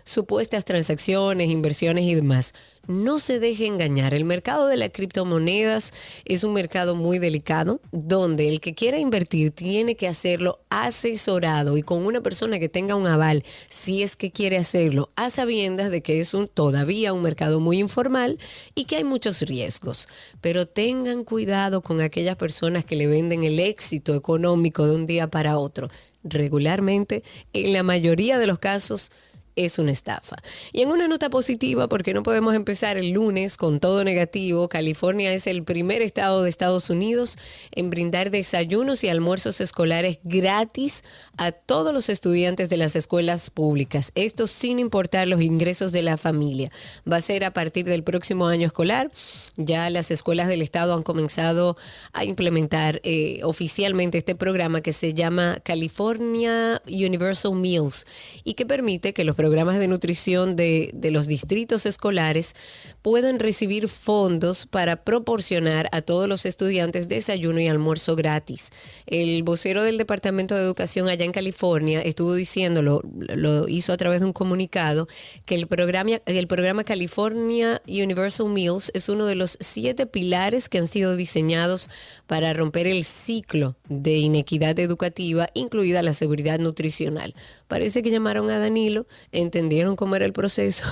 [0.04, 2.54] supuestas transacciones, inversiones y demás.
[2.86, 4.14] no se deje engañar.
[4.14, 5.94] El mercado de las criptomonedas
[6.26, 11.84] es un mercado muy delicado donde el que quiera invertir tiene que hacerlo asesorado y
[11.84, 16.02] con una persona que tenga un aval, si es que quiere hacerlo, a sabiendas de
[16.02, 18.38] que es un todavía un mercado muy informal
[18.76, 20.10] y que hay muchos riesgos.
[20.42, 25.28] Pero tengan cuidado con aquellas personas que le venden el éxito económico de un día
[25.28, 25.90] para otro.
[26.26, 29.12] Regularmente, en la mayoría de los casos,
[29.56, 30.38] es una estafa.
[30.72, 35.34] Y en una nota positiva, porque no podemos empezar el lunes con todo negativo, California
[35.34, 37.38] es el primer estado de Estados Unidos
[37.72, 41.04] en brindar desayunos y almuerzos escolares gratis
[41.38, 44.12] a todos los estudiantes de las escuelas públicas.
[44.16, 46.72] Esto sin importar los ingresos de la familia.
[47.10, 49.12] Va a ser a partir del próximo año escolar.
[49.58, 51.78] Ya las escuelas del estado han comenzado
[52.14, 58.06] a implementar eh, oficialmente este programa que se llama California Universal Meals
[58.44, 62.56] y que permite que los programas de nutrición de, de los distritos escolares
[63.02, 68.70] puedan recibir fondos para proporcionar a todos los estudiantes desayuno y almuerzo gratis.
[69.06, 74.22] El vocero del Departamento de Educación allá en California estuvo diciéndolo, lo hizo a través
[74.22, 75.10] de un comunicado,
[75.46, 80.78] que el programa, el programa California Universal Meals es uno de los siete pilares que
[80.78, 81.90] han sido diseñados
[82.28, 87.36] para romper el ciclo de inequidad educativa, incluida la seguridad nutricional.
[87.74, 90.86] Parece que llamaron a Danilo, entendieron cómo era el proceso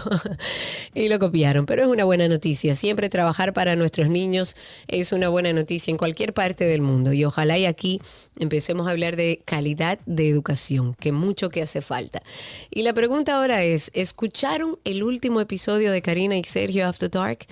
[0.95, 1.67] y lo copiaron.
[1.67, 2.73] Pero es una buena noticia.
[2.73, 4.55] Siempre trabajar para nuestros niños
[4.87, 7.13] es una buena noticia en cualquier parte del mundo.
[7.13, 8.01] Y ojalá y aquí
[8.39, 12.23] empecemos a hablar de calidad de educación, que mucho que hace falta.
[12.71, 17.45] Y la pregunta ahora es, ¿escucharon el último episodio de Karina y Sergio After Dark?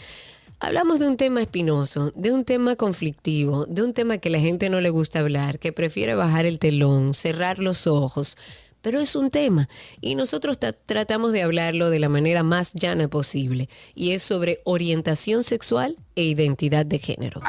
[0.59, 4.71] Hablamos de un tema espinoso, de un tema conflictivo, de un tema que la gente
[4.71, 8.35] no le gusta hablar, que prefiere bajar el telón, cerrar los ojos
[8.81, 9.69] pero es un tema
[10.01, 15.43] y nosotros tratamos de hablarlo de la manera más llana posible y es sobre orientación
[15.43, 17.41] sexual e identidad de género.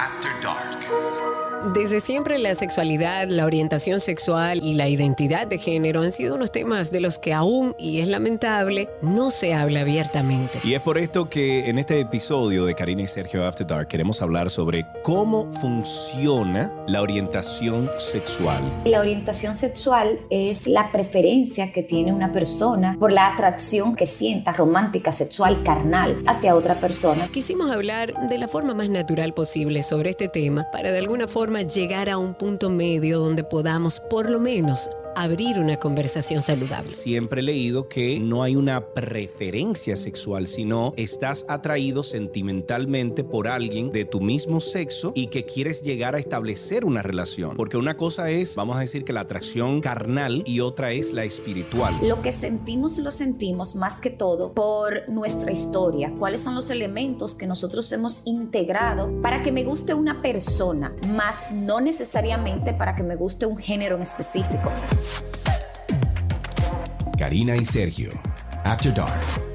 [1.64, 6.50] Desde siempre la sexualidad, la orientación sexual y la identidad de género han sido unos
[6.50, 10.58] temas de los que aún, y es lamentable, no se habla abiertamente.
[10.64, 14.22] Y es por esto que en este episodio de Karina y Sergio After Dark queremos
[14.22, 18.62] hablar sobre cómo funciona la orientación sexual.
[18.86, 24.54] La orientación sexual es la preferencia que tiene una persona por la atracción que sienta
[24.54, 27.28] romántica, sexual, carnal hacia otra persona.
[27.28, 31.49] Quisimos hablar de la forma más natural posible sobre este tema para de alguna forma
[31.58, 36.92] llegar a un punto medio donde podamos por lo menos abrir una conversación saludable.
[36.92, 43.92] Siempre he leído que no hay una preferencia sexual, sino estás atraído sentimentalmente por alguien
[43.92, 47.56] de tu mismo sexo y que quieres llegar a establecer una relación.
[47.56, 51.24] Porque una cosa es, vamos a decir que la atracción carnal y otra es la
[51.24, 51.94] espiritual.
[52.02, 56.12] Lo que sentimos lo sentimos más que todo por nuestra historia.
[56.18, 61.52] ¿Cuáles son los elementos que nosotros hemos integrado para que me guste una persona, más
[61.52, 64.70] no necesariamente para que me guste un género en específico?
[67.18, 68.10] Karina y Sergio,
[68.64, 69.49] After Dark.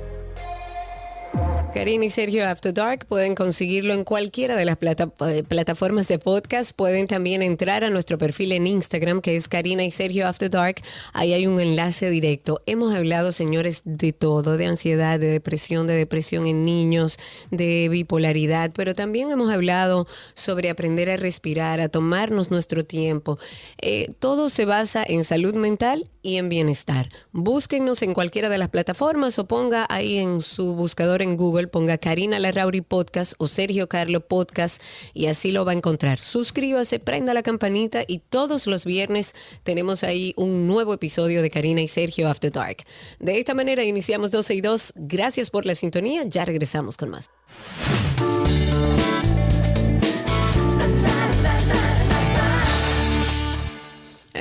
[1.76, 6.72] Karina y Sergio After Dark pueden conseguirlo en cualquiera de las eh, plataformas de podcast.
[6.72, 10.78] Pueden también entrar a nuestro perfil en Instagram, que es Karina y Sergio After Dark.
[11.12, 12.62] Ahí hay un enlace directo.
[12.66, 17.20] Hemos hablado, señores, de todo, de ansiedad, de depresión, de depresión en niños,
[17.52, 23.38] de bipolaridad, pero también hemos hablado sobre aprender a respirar, a tomarnos nuestro tiempo.
[23.82, 27.10] Eh, todo se basa en salud mental y en bienestar.
[27.32, 32.00] Búsquennos en cualquiera de las plataformas o ponga ahí en su buscador en Google, ponga
[32.00, 34.82] Karina Larrauri Podcast o Sergio Carlo Podcast
[35.14, 36.20] y así lo va a encontrar.
[36.20, 41.82] Suscríbase, prenda la campanita y todos los viernes tenemos ahí un nuevo episodio de Karina
[41.82, 42.78] y Sergio After Dark.
[43.20, 44.94] De esta manera iniciamos 12 y 2.
[44.96, 46.24] Gracias por la sintonía.
[46.24, 47.30] Ya regresamos con más.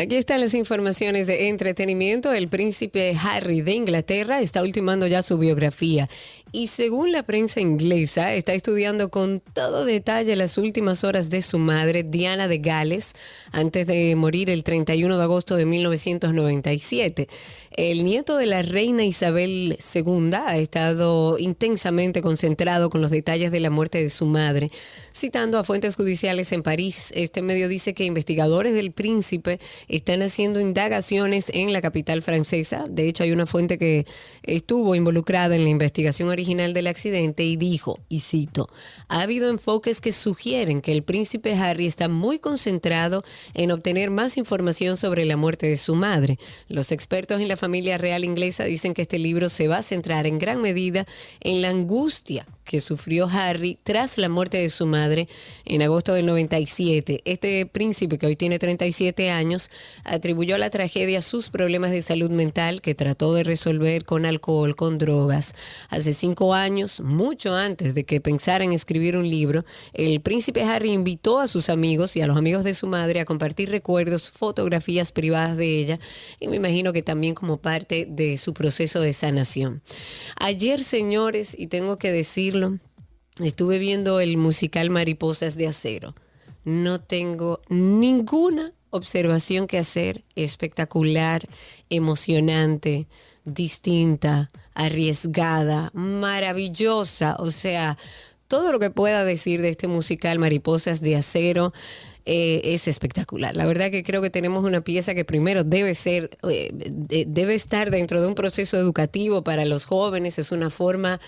[0.05, 2.35] Aquí están las informaciones de entretenimiento.
[2.35, 6.11] El príncipe Harry de Inglaterra está ultimando ya su biografía
[6.55, 11.59] y según la prensa inglesa, está estudiando con todo detalle las últimas horas de su
[11.59, 13.15] madre, Diana de Gales,
[13.51, 17.27] antes de morir el 31 de agosto de 1997.
[17.73, 23.59] El nieto de la reina Isabel II ha estado intensamente concentrado con los detalles de
[23.59, 24.71] la muerte de su madre.
[25.13, 30.61] Citando a fuentes judiciales en París, este medio dice que investigadores del príncipe están haciendo
[30.61, 32.85] indagaciones en la capital francesa.
[32.89, 34.07] De hecho, hay una fuente que
[34.45, 38.69] estuvo involucrada en la investigación original original del accidente y dijo, y cito,
[39.09, 44.37] ha habido enfoques que sugieren que el príncipe Harry está muy concentrado en obtener más
[44.37, 46.39] información sobre la muerte de su madre.
[46.69, 50.27] Los expertos en la familia real inglesa dicen que este libro se va a centrar
[50.27, 51.07] en gran medida
[51.41, 55.29] en la angustia que sufrió Harry tras la muerte de su madre
[55.65, 57.23] en agosto del 97.
[57.25, 59.71] Este príncipe, que hoy tiene 37 años,
[60.05, 64.77] atribuyó a la tragedia sus problemas de salud mental que trató de resolver con alcohol,
[64.77, 65.55] con drogas.
[65.89, 70.93] Hace cinco años, mucho antes de que pensara en escribir un libro, el príncipe Harry
[70.93, 75.13] invitó a sus amigos y a los amigos de su madre a compartir recuerdos, fotografías
[75.13, 76.01] privadas de ella
[76.41, 79.83] y me imagino que también como parte de su proceso de sanación.
[80.37, 82.13] Ayer, señores, y tengo que
[83.43, 86.15] estuve viendo el musical Mariposas de Acero.
[86.65, 90.25] No tengo ninguna observación que hacer.
[90.35, 91.47] Espectacular,
[91.91, 93.07] emocionante,
[93.45, 97.37] distinta, arriesgada, maravillosa.
[97.39, 97.99] O sea,
[98.49, 101.73] todo lo que pueda decir de este musical Mariposas de Acero.
[102.27, 103.55] Eh, es espectacular.
[103.55, 107.91] La verdad que creo que tenemos una pieza que primero debe ser, eh, debe estar
[107.91, 110.39] dentro de un proceso educativo para los jóvenes.
[110.39, 111.21] Es una forma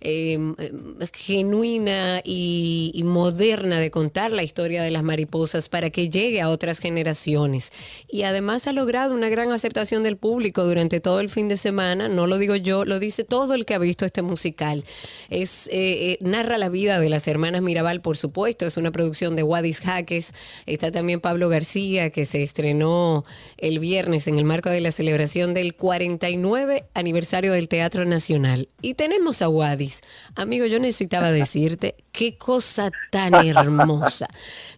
[0.00, 6.40] Em, em, genuina y, moderna de contar la historia de las mariposas para que llegue
[6.40, 7.72] a otras generaciones.
[8.06, 12.08] Y además ha logrado una gran aceptación del público durante todo el fin de semana.
[12.08, 14.84] No lo digo yo, lo dice todo el que ha visto este musical.
[15.30, 15.72] Es eh,
[16.12, 18.66] eh, narra la vida de las hermanas Mirabal, por supuesto.
[18.66, 20.32] Es una producción de Wadis Jaques.
[20.66, 23.24] Está también Pablo García, que se estrenó
[23.56, 28.68] el viernes en el marco de la celebración del 49 aniversario del Teatro Nacional.
[28.80, 29.87] Y tenemos a Wadis
[30.36, 34.28] Amigo, yo necesitaba decirte qué cosa tan hermosa.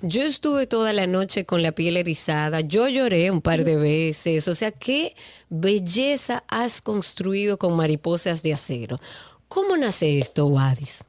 [0.02, 4.48] Yo estuve toda la noche con la piel erizada, yo lloré un par de veces,
[4.48, 5.14] o sea, qué
[5.48, 9.00] belleza has construido con mariposas de acero.
[9.48, 11.04] ¿Cómo nace esto, Wadis?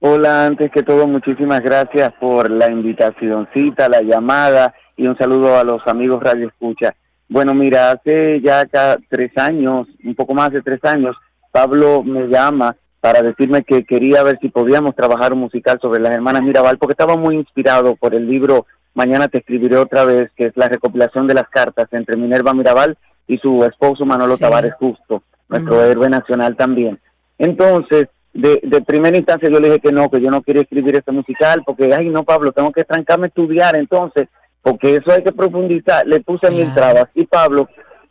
[0.00, 5.64] Hola, antes que todo, muchísimas gracias por la invitacióncita, la llamada y un saludo a
[5.64, 6.94] los amigos Radio Escucha.
[7.28, 11.16] Bueno, mira, hace ya acá tres años, un poco más de tres años,
[11.50, 16.12] Pablo me llama para decirme que quería ver si podíamos trabajar un musical sobre las
[16.12, 18.66] hermanas Mirabal, porque estaba muy inspirado por el libro
[18.98, 22.98] Mañana te escribiré otra vez, que es la recopilación de las cartas entre Minerva Mirabal
[23.28, 26.98] y su esposo Manolo Tavares Justo, nuestro héroe nacional también.
[27.38, 30.96] Entonces, de, de, primera instancia yo le dije que no, que yo no quería escribir
[30.96, 34.28] este musical, porque, ay, no, Pablo, tengo que trancarme a estudiar entonces,
[34.62, 36.04] porque eso hay que profundizar.
[36.04, 37.68] Le puse mil trabas y Pablo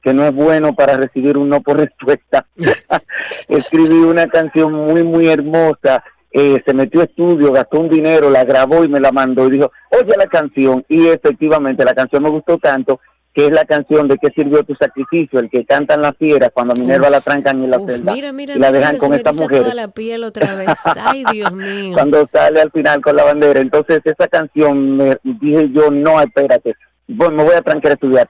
[0.08, 2.46] que no es bueno para recibir un no por respuesta.
[3.50, 8.46] Escribí una canción muy, muy hermosa, eh, se metió a estudio, gastó un dinero, la
[8.46, 12.30] grabó y me la mandó y dijo, oye la canción, y efectivamente la canción me
[12.30, 13.02] gustó tanto
[13.34, 16.74] que es la canción de qué sirvió tu sacrificio, el que cantan las fieras cuando
[16.74, 19.76] a Minerva la trancan en la celda y la dejan con esta mujer.
[19.76, 20.70] la piel otra vez.
[21.04, 21.94] Ay, Dios mío.
[21.94, 23.60] cuando sale al final con la bandera.
[23.60, 26.76] Entonces esa canción me dije yo, no, espérate,
[27.08, 28.30] bueno, me voy a trancar a estudiar.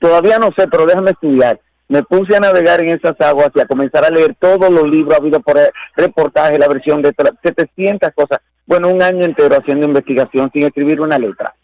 [0.00, 1.60] Todavía no sé, pero déjame estudiar.
[1.88, 5.16] Me puse a navegar en esas aguas y a comenzar a leer todos los libros
[5.16, 5.58] habido por
[5.96, 8.38] reportaje, la versión de 700 cosas.
[8.66, 11.54] Bueno, un año entero haciendo investigación sin escribir una letra.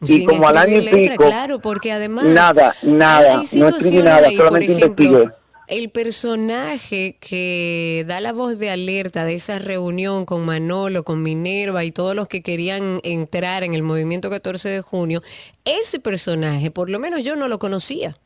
[0.00, 4.72] y como al año y pico, claro, porque además nada, nada, no escribí nada, solamente
[4.72, 5.30] investigué
[5.66, 11.84] el personaje que da la voz de alerta de esa reunión con Manolo, con Minerva
[11.84, 15.22] y todos los que querían entrar en el movimiento 14 de junio,
[15.64, 18.16] ese personaje, por lo menos yo no lo conocía.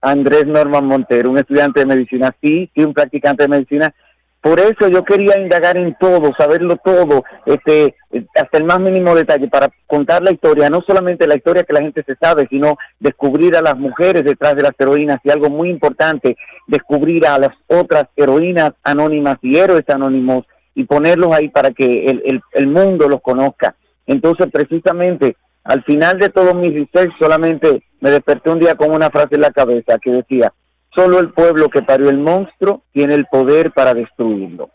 [0.00, 3.94] Andrés Norman Montero, un estudiante de medicina, sí, sí, un practicante de medicina,
[4.40, 7.94] por eso yo quería indagar en todo, saberlo todo, este,
[8.34, 11.82] hasta el más mínimo detalle, para contar la historia, no solamente la historia que la
[11.82, 15.68] gente se sabe, sino descubrir a las mujeres detrás de las heroínas y algo muy
[15.68, 22.04] importante, descubrir a las otras heroínas anónimas y héroes anónimos y ponerlos ahí para que
[22.04, 23.74] el, el, mundo los conozca.
[24.06, 29.10] Entonces, precisamente, al final de todo mi research, solamente me desperté un día con una
[29.10, 30.50] frase en la cabeza que decía,
[30.94, 34.70] Solo el pueblo que parió el monstruo tiene el poder para destruirlo.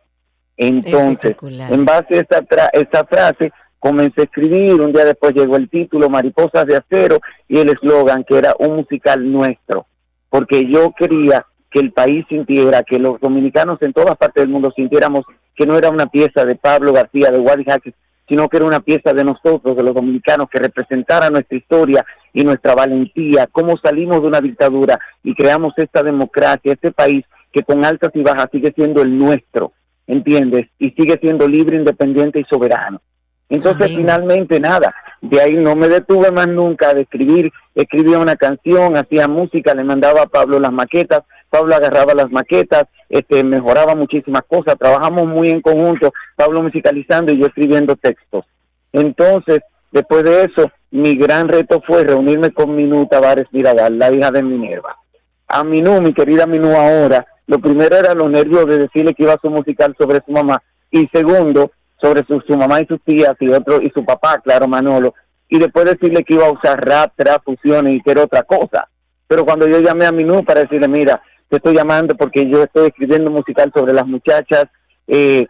[0.57, 1.35] Entonces,
[1.69, 6.09] en base a esta, esta frase, comencé a escribir, un día después llegó el título
[6.09, 9.85] Mariposas de Acero y el eslogan que era un musical nuestro,
[10.29, 14.71] porque yo quería que el país sintiera, que los dominicanos en todas partes del mundo
[14.75, 15.25] sintiéramos
[15.55, 17.93] que no era una pieza de Pablo García, de Wadi Jaques,
[18.27, 22.43] sino que era una pieza de nosotros, de los dominicanos, que representara nuestra historia y
[22.43, 27.85] nuestra valentía, cómo salimos de una dictadura y creamos esta democracia, este país que con
[27.85, 29.71] altas y bajas sigue siendo el nuestro,
[30.07, 30.67] ¿entiendes?
[30.77, 33.01] Y sigue siendo libre, independiente y soberano.
[33.47, 38.97] Entonces, finalmente, nada, de ahí no me detuve más nunca de escribir, escribía una canción,
[38.97, 41.21] hacía música, le mandaba a Pablo las maquetas,
[41.55, 47.39] Pablo agarraba las maquetas, este, mejoraba muchísimas cosas, trabajamos muy en conjunto, Pablo musicalizando y
[47.39, 48.43] yo escribiendo textos.
[48.91, 54.31] Entonces, después de eso, mi gran reto fue reunirme con Minú Tavares Mirabal, la hija
[54.31, 54.97] de Minerva.
[55.47, 59.33] A Minú, mi querida Minú ahora, Lo primero era los nervios de decirle que iba
[59.33, 63.47] a su musical sobre su mamá y segundo, sobre su, mamá y sus tías y
[63.47, 65.13] otro y su papá, claro, Manolo,
[65.47, 68.89] y después decirle que iba a usar rap, trap, fusiones y que era otra cosa.
[69.27, 71.21] Pero cuando yo llamé a Minú para decirle, mira,
[71.55, 74.65] te estoy llamando porque yo estoy escribiendo un musical sobre las muchachas,
[75.07, 75.45] eh,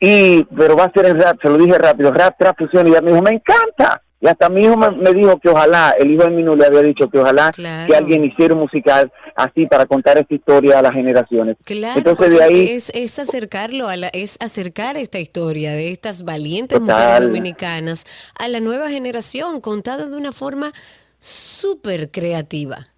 [0.00, 2.90] y pero va a ser en rap, se lo dije rápido, rap, trap, fusión, y
[2.90, 4.00] ella me dijo, me encanta.
[4.20, 7.10] Y hasta mi hijo me, dijo que ojalá, el hijo de Minú le había dicho
[7.10, 11.58] que ojalá que alguien hiciera un musical así para contar esta historia a las generaciones.
[11.62, 16.24] Claro, Entonces de ahí es, es acercarlo, a la, es acercar esta historia de estas
[16.24, 18.06] valientes mujeres dominicanas
[18.38, 20.72] a la nueva generación, contada de una forma
[21.18, 22.93] súper creativa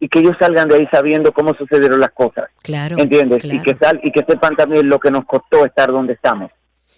[0.00, 2.46] y que ellos salgan de ahí sabiendo cómo sucedieron las cosas.
[2.62, 2.96] Claro.
[2.98, 3.44] ¿Entiendes?
[3.44, 6.50] Y que sal, y que sepan también lo que nos costó estar donde estamos.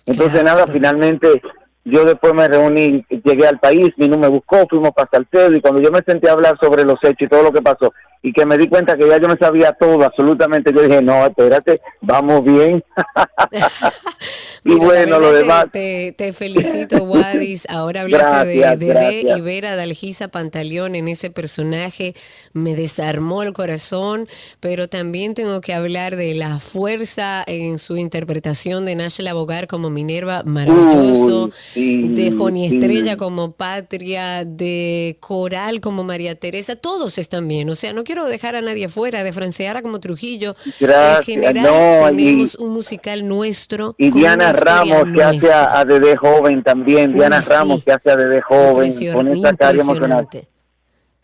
[0.07, 1.43] Entonces nada, finalmente
[1.85, 5.61] yo después me reuní, llegué al país, mi no me buscó, fuimos para Salcedo y
[5.61, 7.93] cuando yo me senté a hablar sobre los hechos y todo lo que pasó
[8.23, 11.27] y que me di cuenta que ya yo me sabía todo, absolutamente, yo dije, no,
[11.27, 12.85] espérate, vamos bien.
[14.65, 15.67] y bueno, lo demás.
[15.73, 17.67] Te, felicito, Wadis.
[17.69, 22.15] Ahora hablaste de, de, y ver a Dalgisa Pantaleón en ese personaje,
[22.53, 24.29] me desarmó el corazón,
[24.61, 29.91] pero también tengo que hablar de la fuerza en su interpretación de Nashla Bogar como
[29.91, 37.69] Minerva, maravilloso, de Joni Estrella como Patria, de Coral como María Teresa, todos están bien,
[37.69, 40.55] o sea, no quiero dejar a nadie afuera, de Franceara como Trujillo.
[40.81, 43.95] en general tenemos un musical nuestro.
[43.99, 48.41] Y Diana Ramos que hace a, Dede Joven también, Diana Ramos que hace a Dede
[48.43, 50.49] Joven, con esa cara emocionante.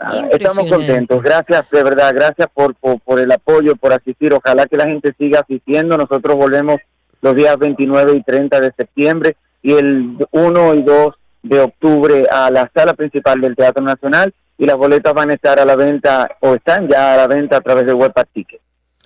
[0.00, 4.76] Ah, estamos contentos, gracias de verdad, gracias por, por, el apoyo, por asistir, ojalá que
[4.76, 6.76] la gente siga asistiendo, nosotros volvemos
[7.20, 12.48] los días 29 y 30 de septiembre y el 1 y 2 de octubre a
[12.48, 16.28] la sala principal del Teatro Nacional y las boletas van a estar a la venta
[16.40, 18.60] o están ya a la venta a través de Webpack Ticket.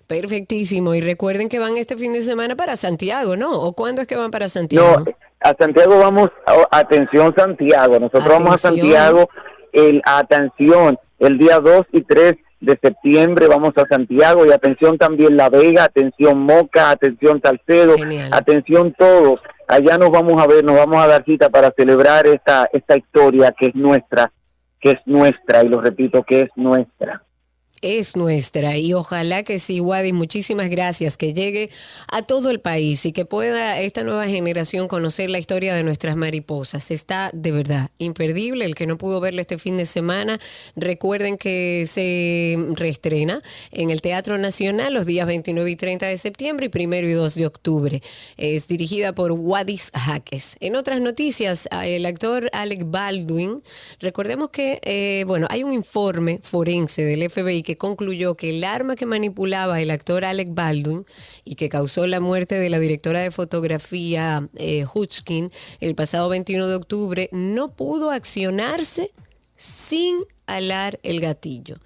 [0.06, 0.94] Perfectísimo.
[0.94, 3.52] Y recuerden que van este fin de semana para Santiago, ¿no?
[3.52, 5.04] ¿O cuándo es que van para Santiago?
[5.06, 6.30] No, a Santiago vamos,
[6.70, 9.28] atención Santiago, nosotros vamos a Santiago,
[9.72, 15.36] el, atención, el día 2 y 3 de septiembre vamos a Santiago y atención también
[15.36, 17.96] La Vega, atención Moca, atención Salcedo,
[18.30, 19.40] atención todos.
[19.66, 23.52] Allá nos vamos a ver, nos vamos a dar cita para celebrar esta, esta historia
[23.58, 24.30] que es nuestra,
[24.82, 27.22] que es nuestra, y lo repito, que es nuestra
[27.82, 31.70] es nuestra y ojalá que sí, Wadi, muchísimas gracias, que llegue
[32.08, 36.16] a todo el país y que pueda esta nueva generación conocer la historia de nuestras
[36.16, 36.90] mariposas.
[36.90, 40.40] Está de verdad imperdible, el que no pudo verla este fin de semana,
[40.76, 46.70] recuerden que se reestrena en el Teatro Nacional los días 29 y 30 de septiembre
[46.72, 48.02] y 1 y 2 de octubre.
[48.36, 50.56] Es dirigida por Wadis Jaques.
[50.60, 53.62] En otras noticias, el actor Alec Baldwin,
[53.98, 58.96] recordemos que, eh, bueno, hay un informe forense del FBI que concluyó que el arma
[58.96, 61.04] que manipulaba el actor Alec Baldwin
[61.44, 64.84] y que causó la muerte de la directora de fotografía eh,
[65.80, 69.12] el pasado 21 de octubre no pudo accionarse
[69.56, 70.16] sin
[70.46, 71.76] alar el gatillo.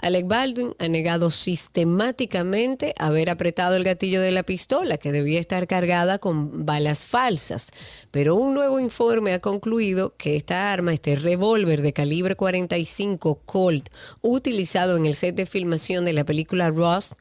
[0.00, 5.66] Alec Baldwin ha negado sistemáticamente haber apretado el gatillo de la pistola, que debía estar
[5.66, 7.70] cargada con balas falsas.
[8.10, 13.88] Pero un nuevo informe ha concluido que esta arma, este revólver de calibre 45 Colt,
[14.20, 17.14] utilizado en el set de filmación de la película Ross,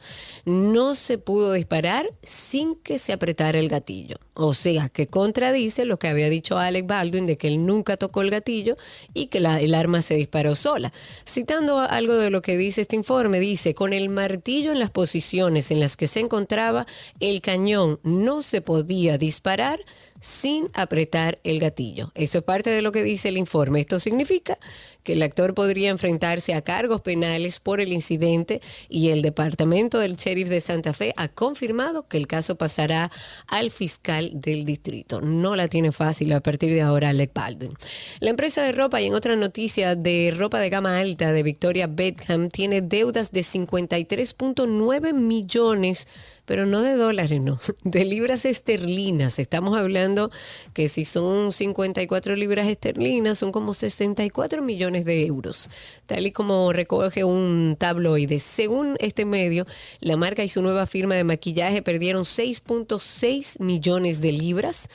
[0.46, 4.18] no se pudo disparar sin que se apretara el gatillo.
[4.36, 8.22] O sea, que contradice lo que había dicho Alec Baldwin de que él nunca tocó
[8.22, 8.78] el gatillo
[9.14, 10.92] y que el arma se disparó sola.
[11.28, 15.72] Citando algo de lo que dice este informe, dice, con el martillo en las posiciones
[15.72, 16.88] en las que se encontraba,
[17.20, 19.80] el cañón no se podía disparar
[20.24, 22.14] sin apretar el gatillo.
[22.16, 23.82] Eso es parte de lo que dice el informe.
[23.82, 24.58] Esto significa
[25.04, 30.16] que el actor podría enfrentarse a cargos penales por el incidente y el departamento del
[30.16, 33.12] sheriff de Santa Fe ha confirmado que el caso pasará
[33.48, 35.20] al fiscal del distrito.
[35.20, 37.74] No la tiene fácil a partir de ahora Alec Baldwin.
[38.22, 41.88] La empresa de ropa y en otra noticia de ropa de gama alta de Victoria
[41.88, 46.08] Beckham tiene deudas de 53.9 millones
[46.46, 49.40] pero no de dólares, no, de libras esterlinas.
[49.40, 50.32] Estamos hablando
[50.74, 55.70] que si son 54 libras esterlinas, son como 64 millones de euros,
[56.06, 58.40] tal y como recoge un tabloide.
[58.40, 59.66] Según este medio,
[60.00, 64.90] la marca y su nueva firma de maquillaje perdieron 6.6 millones de libras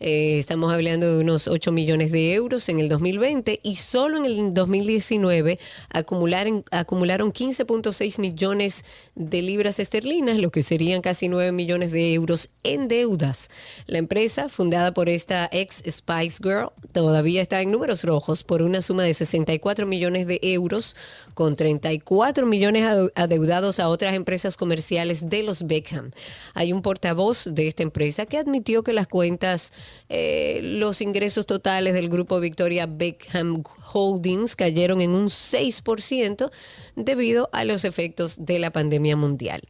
[0.00, 4.24] Eh, estamos hablando de unos 8 millones de euros en el 2020 y solo en
[4.24, 5.58] el 2019
[5.90, 8.84] acumularon, acumularon 15.6 millones
[9.14, 13.50] de libras esterlinas, lo que serían casi 9 millones de euros en deudas.
[13.86, 18.82] La empresa, fundada por esta ex Spice Girl, todavía está en números rojos por una
[18.82, 20.96] suma de 64 millones de euros,
[21.34, 26.10] con 34 millones adeudados a otras empresas comerciales de los Beckham.
[26.54, 29.72] Hay un portavoz de esta empresa que admitió que las cuentas,
[30.08, 33.62] eh, los ingresos totales del grupo Victoria Beckham
[33.92, 36.50] Holdings cayeron en un 6%
[36.96, 39.62] debido a los efectos de la pandemia mundial.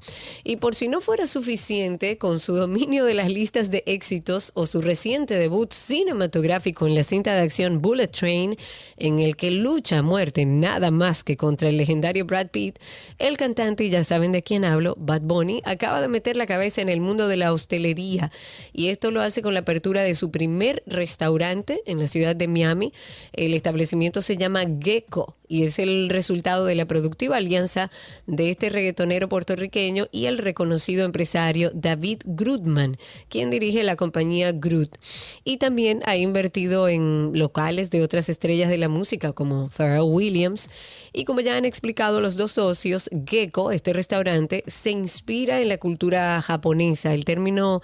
[0.42, 4.66] Y por si no fuera suficiente, con su dominio de las listas de éxitos o
[4.66, 8.56] su reciente debut cinematográfico en la cinta de acción Bullet Train,
[8.96, 12.78] en el que lucha a muerte nada más que contra el legendario Brad Pitt,
[13.18, 16.80] el cantante, y ya saben de quién hablo, Bad Bunny, acaba de meter la cabeza
[16.80, 18.30] en el mundo de la hostelería
[18.72, 22.48] y esto lo hace con la apertura de su primer restaurante en la ciudad de
[22.48, 22.92] Miami.
[23.32, 27.88] El establecimiento se llama Gecko y es el resultado de la productiva alianza
[28.26, 32.96] de este reggaetonero puertorriqueño y el reconocido empresario David Grutman,
[33.28, 34.98] quien dirige la compañía Groot.
[35.44, 40.70] Y también ha invertido en locales de otras estrellas de la música como Pharrell Williams.
[41.12, 45.78] Y como ya han explicado los dos socios, Gecko, este restaurante, se inspira en la
[45.78, 47.14] cultura japonesa.
[47.14, 47.80] El término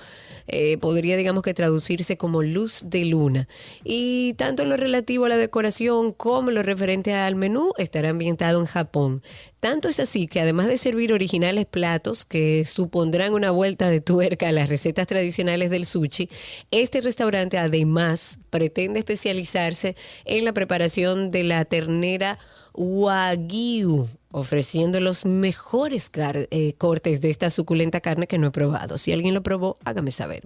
[0.48, 3.46] eh, podría, digamos que, traducirse como luz de luna.
[3.84, 8.10] Y tanto en lo relativo a la decoración como en lo referente al menú, estará
[8.10, 9.22] ambientado en Japón.
[9.60, 14.48] Tanto es así que además de servir originales platos que supondrán una vuelta de tuerca
[14.48, 16.28] a las recetas tradicionales del sushi,
[16.70, 22.38] este restaurante además pretende especializarse en la preparación de la ternera
[22.74, 28.96] Wagyu, ofreciendo los mejores eh, cortes de esta suculenta carne que no he probado.
[28.96, 30.44] Si alguien lo probó, hágame saber.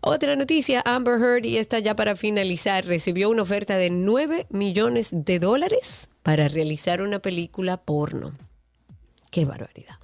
[0.00, 5.10] Otra noticia, Amber Heard, y esta ya para finalizar, recibió una oferta de 9 millones
[5.12, 8.32] de dólares para realizar una película porno.
[9.30, 9.96] Qué barbaridad.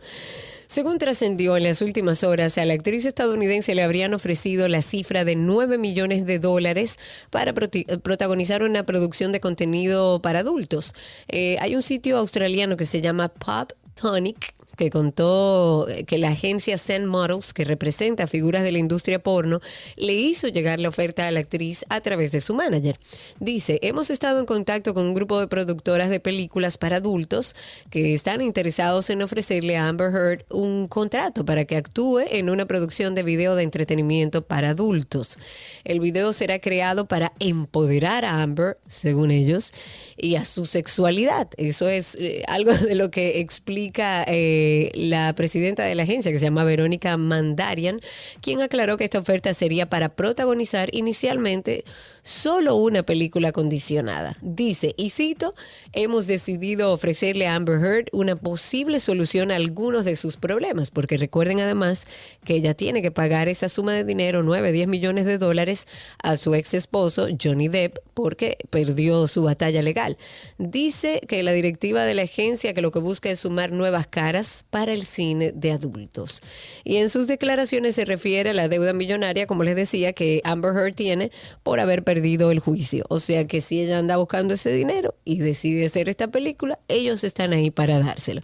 [0.66, 5.24] Según trascendió en las últimas horas, a la actriz estadounidense le habrían ofrecido la cifra
[5.24, 6.98] de 9 millones de dólares
[7.30, 10.92] para protagonizar una producción de contenido para adultos.
[11.28, 16.78] Eh, hay un sitio australiano que se llama Pop Tonic que contó que la agencia
[16.78, 19.60] Zen Models, que representa figuras de la industria porno,
[19.96, 22.98] le hizo llegar la oferta a la actriz a través de su manager.
[23.40, 27.56] Dice, hemos estado en contacto con un grupo de productoras de películas para adultos
[27.90, 32.66] que están interesados en ofrecerle a Amber Heard un contrato para que actúe en una
[32.66, 35.38] producción de video de entretenimiento para adultos.
[35.84, 39.72] El video será creado para empoderar a Amber, según ellos,
[40.16, 41.48] y a su sexualidad.
[41.56, 44.24] Eso es eh, algo de lo que explica...
[44.26, 44.63] Eh,
[44.94, 48.00] la presidenta de la agencia, que se llama Verónica Mandarian,
[48.40, 51.84] quien aclaró que esta oferta sería para protagonizar inicialmente
[52.22, 54.36] solo una película condicionada.
[54.40, 55.54] Dice, y cito,
[55.92, 61.18] hemos decidido ofrecerle a Amber Heard una posible solución a algunos de sus problemas, porque
[61.18, 62.06] recuerden además
[62.44, 65.86] que ella tiene que pagar esa suma de dinero, 9, 10 millones de dólares,
[66.22, 70.16] a su ex esposo, Johnny Depp, porque perdió su batalla legal.
[70.58, 74.53] Dice que la directiva de la agencia que lo que busca es sumar nuevas caras
[74.62, 76.42] para el cine de adultos.
[76.84, 80.74] Y en sus declaraciones se refiere a la deuda millonaria, como les decía, que Amber
[80.76, 81.32] Heard tiene
[81.62, 83.04] por haber perdido el juicio.
[83.08, 87.24] O sea que si ella anda buscando ese dinero y decide hacer esta película, ellos
[87.24, 88.42] están ahí para dárselo.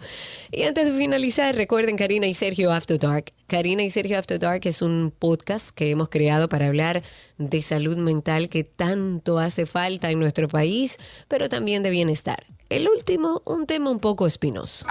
[0.50, 3.32] Y antes de finalizar, recuerden Karina y Sergio After Dark.
[3.46, 7.02] Karina y Sergio After Dark es un podcast que hemos creado para hablar
[7.38, 10.98] de salud mental que tanto hace falta en nuestro país,
[11.28, 12.46] pero también de bienestar.
[12.70, 14.86] El último, un tema un poco espinoso.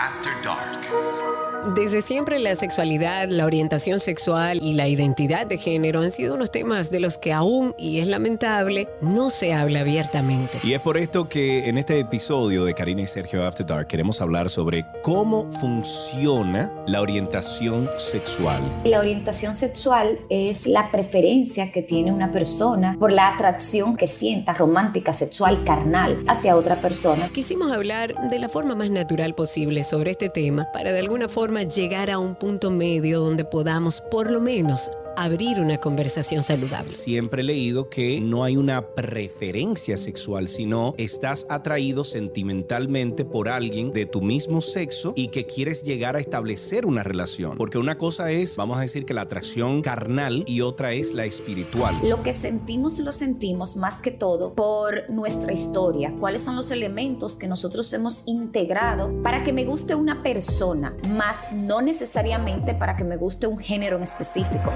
[1.68, 6.52] Desde siempre la sexualidad, la orientación sexual y la identidad de género han sido unos
[6.52, 10.58] temas de los que aún, y es lamentable, no se habla abiertamente.
[10.64, 14.22] Y es por esto que en este episodio de Karina y Sergio After Dark queremos
[14.22, 18.62] hablar sobre cómo funciona la orientación sexual.
[18.86, 24.54] La orientación sexual es la preferencia que tiene una persona por la atracción que sienta
[24.54, 27.30] romántica, sexual, carnal hacia otra persona.
[27.34, 31.49] Quisimos hablar de la forma más natural posible sobre este tema para de alguna forma
[31.64, 36.94] llegar a un punto medio donde podamos por lo menos abrir una conversación saludable.
[36.94, 43.92] Siempre he leído que no hay una preferencia sexual, sino estás atraído sentimentalmente por alguien
[43.92, 47.58] de tu mismo sexo y que quieres llegar a establecer una relación.
[47.58, 51.26] Porque una cosa es, vamos a decir que la atracción carnal y otra es la
[51.26, 51.96] espiritual.
[52.08, 56.14] Lo que sentimos lo sentimos más que todo por nuestra historia.
[56.18, 61.52] ¿Cuáles son los elementos que nosotros hemos integrado para que me guste una persona, más
[61.52, 64.72] no necesariamente para que me guste un género en específico?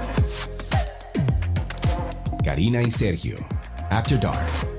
[2.44, 3.36] Karina y Sergio.
[3.90, 4.73] After Dark.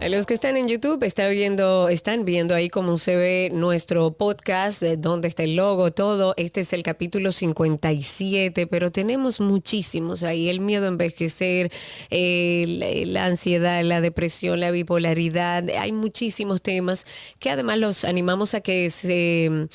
[0.00, 4.12] A los que están en YouTube está viendo, están viendo ahí cómo se ve nuestro
[4.12, 6.34] podcast, de dónde está el logo, todo.
[6.36, 10.48] Este es el capítulo 57, pero tenemos muchísimos ahí.
[10.48, 11.72] El miedo a envejecer,
[12.10, 15.68] eh, la, la ansiedad, la depresión, la bipolaridad.
[15.70, 17.04] Hay muchísimos temas
[17.40, 19.66] que además los animamos a que se,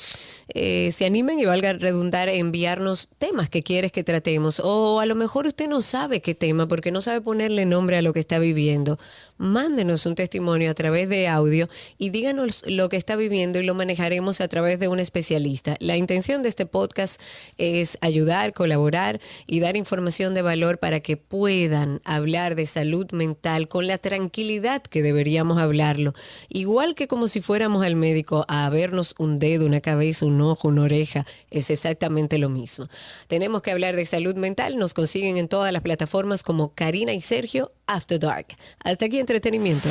[0.54, 4.58] eh, se animen y valga redundar enviarnos temas que quieres que tratemos.
[4.64, 8.02] O a lo mejor usted no sabe qué tema porque no sabe ponerle nombre a
[8.02, 8.98] lo que está viviendo.
[9.36, 11.68] Mándenos un testimonio a través de audio
[11.98, 15.76] y díganos lo que está viviendo y lo manejaremos a través de un especialista.
[15.80, 17.20] La intención de este podcast
[17.58, 23.66] es ayudar, colaborar y dar información de valor para que puedan hablar de salud mental
[23.66, 26.14] con la tranquilidad que deberíamos hablarlo.
[26.48, 30.68] Igual que como si fuéramos al médico a vernos un dedo, una cabeza, un ojo,
[30.68, 32.88] una oreja, es exactamente lo mismo.
[33.26, 37.20] Tenemos que hablar de salud mental, nos consiguen en todas las plataformas como Karina y
[37.20, 38.46] Sergio After Dark.
[38.82, 39.88] Hasta aquí entretenimiento.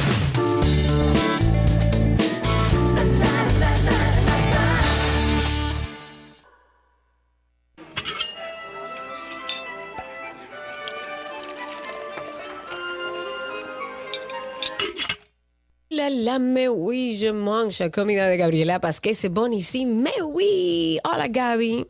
[15.90, 17.90] La la me oui, je mange.
[17.92, 21.00] Comida de Gabriela Pasquez, c'est bon ici, me oui.
[21.04, 21.86] Hola Gaby.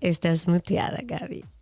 [0.00, 1.55] Estás muteada, Gaby.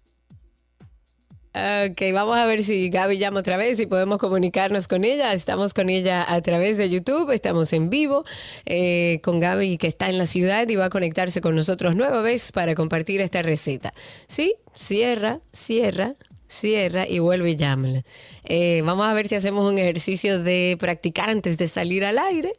[1.55, 5.33] Ok, vamos a ver si Gaby llama otra vez y podemos comunicarnos con ella.
[5.33, 8.25] Estamos con ella a través de YouTube, estamos en vivo
[8.67, 12.23] eh, con Gaby que está en la ciudad y va a conectarse con nosotros nueva
[12.23, 13.95] vez para compartir esta receta.
[14.27, 16.17] Sí, cierra, cierra,
[16.49, 18.05] cierra y vuelve y llámala.
[18.45, 22.53] Eh, vamos a ver si hacemos un ejercicio de practicar antes de salir al aire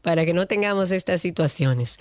[0.00, 1.98] para que no tengamos estas situaciones.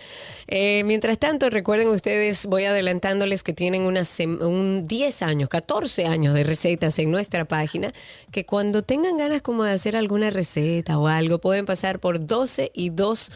[0.48, 6.06] Eh, mientras tanto, recuerden ustedes, voy adelantándoles que tienen una sem- un 10 años, 14
[6.06, 7.94] años de recetas en nuestra página,
[8.32, 12.72] que cuando tengan ganas como de hacer alguna receta o algo, pueden pasar por 12
[12.74, 13.32] y 2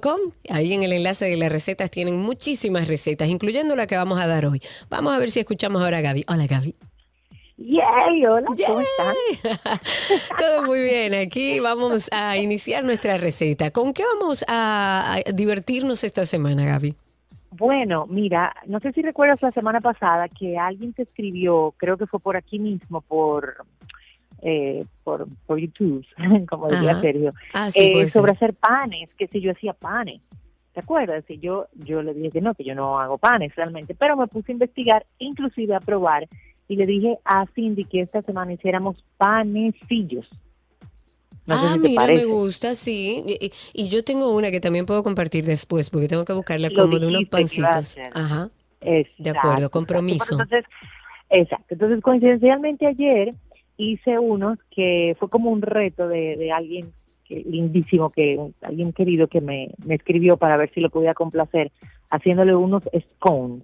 [0.00, 0.18] Com.
[0.48, 4.26] Ahí en el enlace de las recetas tienen muchísimas recetas, incluyendo la que vamos a
[4.26, 4.62] dar hoy.
[4.88, 6.24] Vamos a ver si escuchamos ahora a Gaby.
[6.26, 6.74] Hola Gaby.
[7.58, 9.78] Yay, hola, ¿cómo están?
[10.38, 11.12] Todo muy bien.
[11.12, 13.72] Aquí vamos a iniciar nuestra receta.
[13.72, 16.94] ¿Con qué vamos a, divertirnos esta semana, Gaby?
[17.50, 22.06] Bueno, mira, no sé si recuerdas la semana pasada que alguien te escribió, creo que
[22.06, 23.56] fue por aquí mismo, por
[24.40, 26.06] eh, por, por YouTube,
[26.48, 27.00] como decía Ajá.
[27.00, 30.20] Sergio, Ah, sí, eh, sobre hacer panes, que si yo hacía panes.
[30.74, 31.24] ¿Te acuerdas?
[31.28, 34.28] Y yo, yo le dije que no, que yo no hago panes realmente, pero me
[34.28, 36.28] puse a investigar, inclusive a probar,
[36.68, 40.28] y le dije a Cindy que esta semana hiciéramos panecillos.
[41.46, 43.24] No sé ah, si mira, me gusta, sí.
[43.72, 46.98] Y, yo tengo una que también puedo compartir después, porque tengo que buscarla Lo como
[46.98, 47.96] de unos pancitos.
[48.12, 48.50] Ajá.
[48.82, 49.70] Exacto, acuerdo, exacto.
[49.70, 50.34] compromiso.
[50.34, 50.64] Entonces,
[51.30, 51.66] exacto.
[51.70, 53.34] Entonces, coincidencialmente ayer
[53.78, 56.92] hice unos que fue como un reto de, de alguien
[57.24, 61.72] que, lindísimo, que alguien querido que me, me escribió para ver si lo podía complacer,
[62.10, 62.82] haciéndole unos
[63.14, 63.62] scones.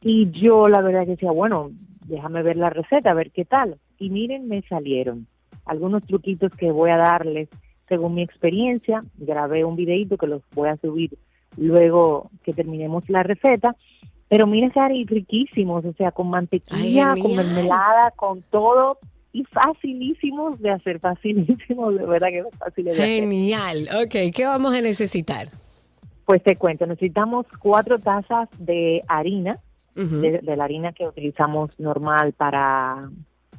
[0.00, 1.70] Y yo la verdad que decía, bueno,
[2.06, 3.76] déjame ver la receta, a ver qué tal.
[3.98, 5.26] Y miren, me salieron
[5.64, 7.48] algunos truquitos que voy a darles
[7.88, 9.02] según mi experiencia.
[9.16, 11.18] Grabé un videito que los voy a subir
[11.56, 13.76] luego que terminemos la receta.
[14.28, 18.98] Pero miren, Sari, riquísimos, o sea, con mantequilla, Ay, con mermelada, con todo
[19.32, 23.20] y facilísimos de hacer, facilísimos, de verdad que fáciles de hacer.
[23.20, 23.88] Genial.
[24.02, 25.48] Ok, ¿qué vamos a necesitar?
[26.26, 29.58] Pues te cuento, necesitamos cuatro tazas de harina,
[29.98, 33.10] De, de la harina que utilizamos normal para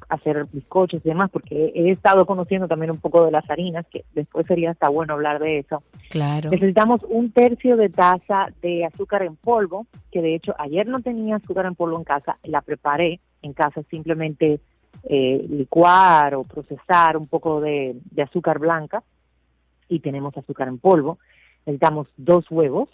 [0.07, 4.05] hacer bizcochos y demás, porque he estado conociendo también un poco de las harinas, que
[4.13, 5.83] después sería hasta bueno hablar de eso.
[6.09, 6.49] Claro.
[6.49, 11.35] Necesitamos un tercio de taza de azúcar en polvo, que de hecho ayer no tenía
[11.35, 14.59] azúcar en polvo en casa, la preparé en casa simplemente
[15.03, 19.03] eh, licuar o procesar un poco de, de azúcar blanca
[19.87, 21.19] y tenemos azúcar en polvo.
[21.65, 22.89] Necesitamos dos huevos,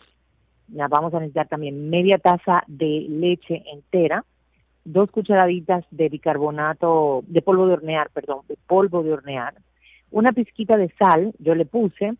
[0.67, 4.23] vamos a necesitar también media taza de leche entera,
[4.83, 9.55] dos cucharaditas de bicarbonato, de polvo de hornear, perdón, de polvo de hornear,
[10.11, 12.13] una pizquita de sal, yo le puse,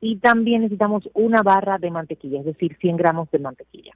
[0.00, 3.92] y también necesitamos una barra de mantequilla, es decir, 100 gramos de mantequilla.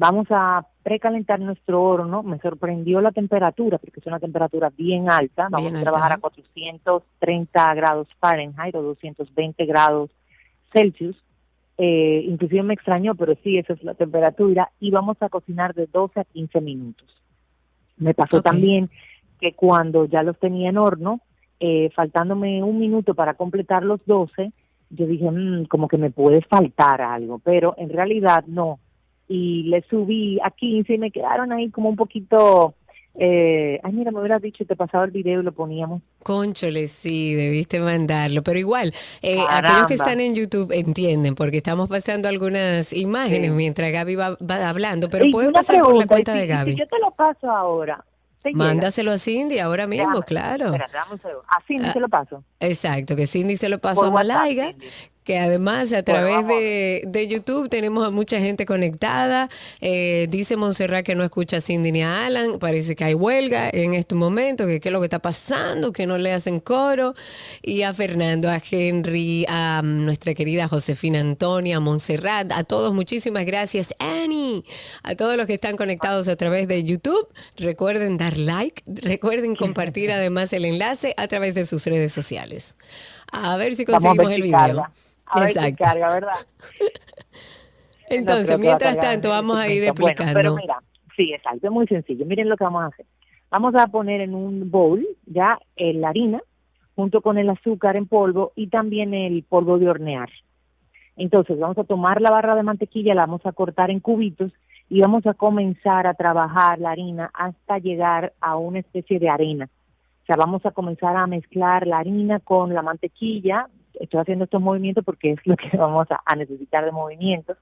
[0.00, 2.22] Vamos a precalentar nuestro horno.
[2.22, 5.48] Me sorprendió la temperatura, porque es una temperatura bien alta.
[5.50, 6.18] Vamos Bien a alta, trabajar ajá.
[6.18, 10.10] a 430 grados Fahrenheit o 220 grados
[10.72, 11.16] Celsius.
[11.78, 14.70] Eh, inclusive me extrañó, pero sí, esa es la temperatura.
[14.80, 17.06] Y vamos a cocinar de 12 a 15 minutos.
[17.96, 18.90] Me pasó también
[19.40, 21.20] que cuando ya los tenía en horno,
[21.60, 24.52] eh, faltándome un minuto para completar los 12,
[24.90, 28.80] yo dije, "Mm, como que me puede faltar algo, pero en realidad no.
[29.28, 32.74] Y le subí a 15 y me quedaron ahí como un poquito
[33.20, 36.02] Eh, ay, mira, me hubieras dicho, te pasaba el video y lo poníamos.
[36.22, 38.42] Conchole, sí, debiste mandarlo.
[38.44, 43.56] Pero igual, eh, aquellos que están en YouTube entienden, porque estamos pasando algunas imágenes Sí.
[43.56, 46.72] mientras Gaby va, va hablando, pero Y pueden pasar por la cuenta si- de Gaby.
[46.74, 48.04] Si yo te lo paso ahora.
[48.54, 50.72] Mándaselo a Cindy ahora mismo, Déjame- claro.
[50.72, 51.42] Un segundo.
[51.48, 52.42] Así no se lo paso.
[52.60, 54.86] Exacto, que Cindy se lo pasó Por a Malaiga, Cindy.
[55.28, 59.50] Que además a través de, de YouTube tenemos a mucha gente conectada.
[59.82, 63.68] Eh, dice Montserrat que no escucha a Cindy ni a Alan, parece que hay huelga
[63.70, 67.14] en este momento, que qué es lo que está pasando, que no le hacen coro.
[67.60, 72.94] Y a Fernando, a Henry, a mm, nuestra querida Josefina Antonia, a Montserrat, a todos
[72.94, 74.64] muchísimas gracias, Annie,
[75.02, 77.28] a todos los que están conectados a través de YouTube.
[77.58, 82.76] Recuerden dar like, recuerden compartir además el enlace a través de sus redes sociales.
[83.30, 84.86] A ver si conseguimos el video.
[85.30, 86.46] A ver si carga, ¿verdad?
[88.10, 89.80] Entonces, mientras tanto, vamos a ir.
[89.80, 90.32] Bueno, explicando.
[90.34, 90.78] pero mira,
[91.16, 92.24] sí, exacto, es muy sencillo.
[92.24, 93.06] Miren lo que vamos a hacer.
[93.50, 96.42] Vamos a poner en un bowl ya la harina
[96.94, 100.28] junto con el azúcar en polvo y también el polvo de hornear.
[101.16, 104.52] Entonces, vamos a tomar la barra de mantequilla, la vamos a cortar en cubitos
[104.88, 109.68] y vamos a comenzar a trabajar la harina hasta llegar a una especie de arena.
[110.22, 113.68] O sea, vamos a comenzar a mezclar la harina con la mantequilla.
[114.00, 117.56] Estoy haciendo estos movimientos porque es lo que vamos a, necesitar de movimientos.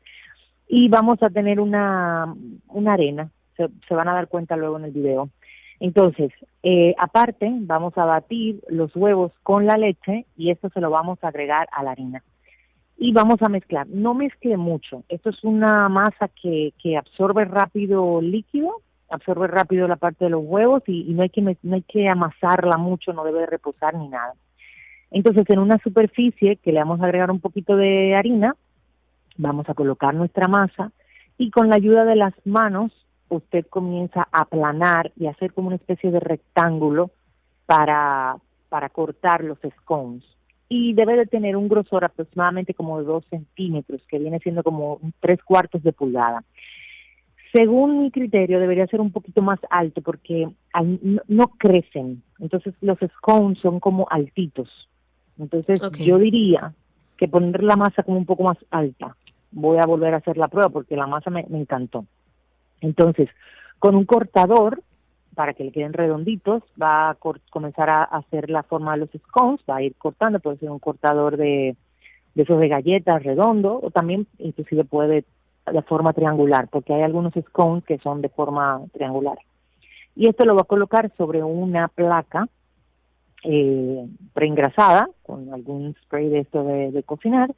[0.69, 2.35] Y vamos a tener una,
[2.69, 3.31] una arena.
[3.57, 5.31] Se, van a dar cuenta luego en el video.
[5.81, 6.33] Entonces,
[6.63, 11.19] eh, aparte, vamos a batir los huevos con la leche y esto se lo vamos
[11.23, 12.23] a agregar a la harina.
[12.99, 13.87] Y vamos a mezclar.
[13.89, 15.05] No mezcle mucho.
[15.09, 18.81] Esto es una masa que, que absorbe rápido líquido,
[19.11, 22.09] absorbe rápido la parte de los huevos y, y no, hay que, no hay que
[22.09, 24.35] amasarla mucho, no debe de reposar ni nada.
[25.11, 28.55] Entonces, en una superficie que le vamos a agregar un poquito de harina,
[29.37, 30.93] vamos a colocar nuestra masa
[31.39, 32.93] y con la ayuda de las manos
[33.29, 37.11] usted comienza a aplanar y hacer como una especie de rectángulo
[37.67, 38.37] para,
[38.69, 40.23] para cortar los scones.
[40.69, 45.01] Y debe de tener un grosor aproximadamente como de dos centímetros, que viene siendo como
[45.21, 46.43] tres cuartos de pulgada.
[47.53, 50.49] Según mi criterio, debería ser un poquito más alto porque
[51.29, 52.23] no crecen.
[52.41, 54.69] Entonces, los scones son como altitos.
[55.39, 56.73] Entonces, yo diría
[57.17, 59.17] que poner la masa como un poco más alta.
[59.51, 62.05] Voy a volver a hacer la prueba porque la masa me, me encantó.
[62.81, 63.29] Entonces,
[63.79, 64.83] con un cortador,
[65.35, 67.17] para que le queden redonditos, va a
[67.51, 70.79] comenzar a hacer la forma de los scones, va a ir cortando, puede ser un
[70.79, 71.77] cortador de,
[72.35, 75.25] de esos de galletas redondo, o también inclusive puede
[75.73, 79.39] de forma triangular, porque hay algunos scones que son de forma triangular.
[80.15, 82.49] Y esto lo va a colocar sobre una placa
[83.45, 87.55] eh, preengrasada, con algún spray de esto de, de cocinar,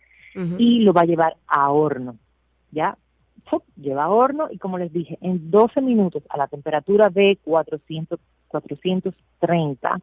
[0.56, 2.16] y lo va a llevar a horno.
[2.70, 2.96] Ya,
[3.46, 3.64] ¡fup!
[3.76, 8.20] lleva a horno y como les dije, en 12 minutos a la temperatura de 400,
[8.46, 10.00] 430,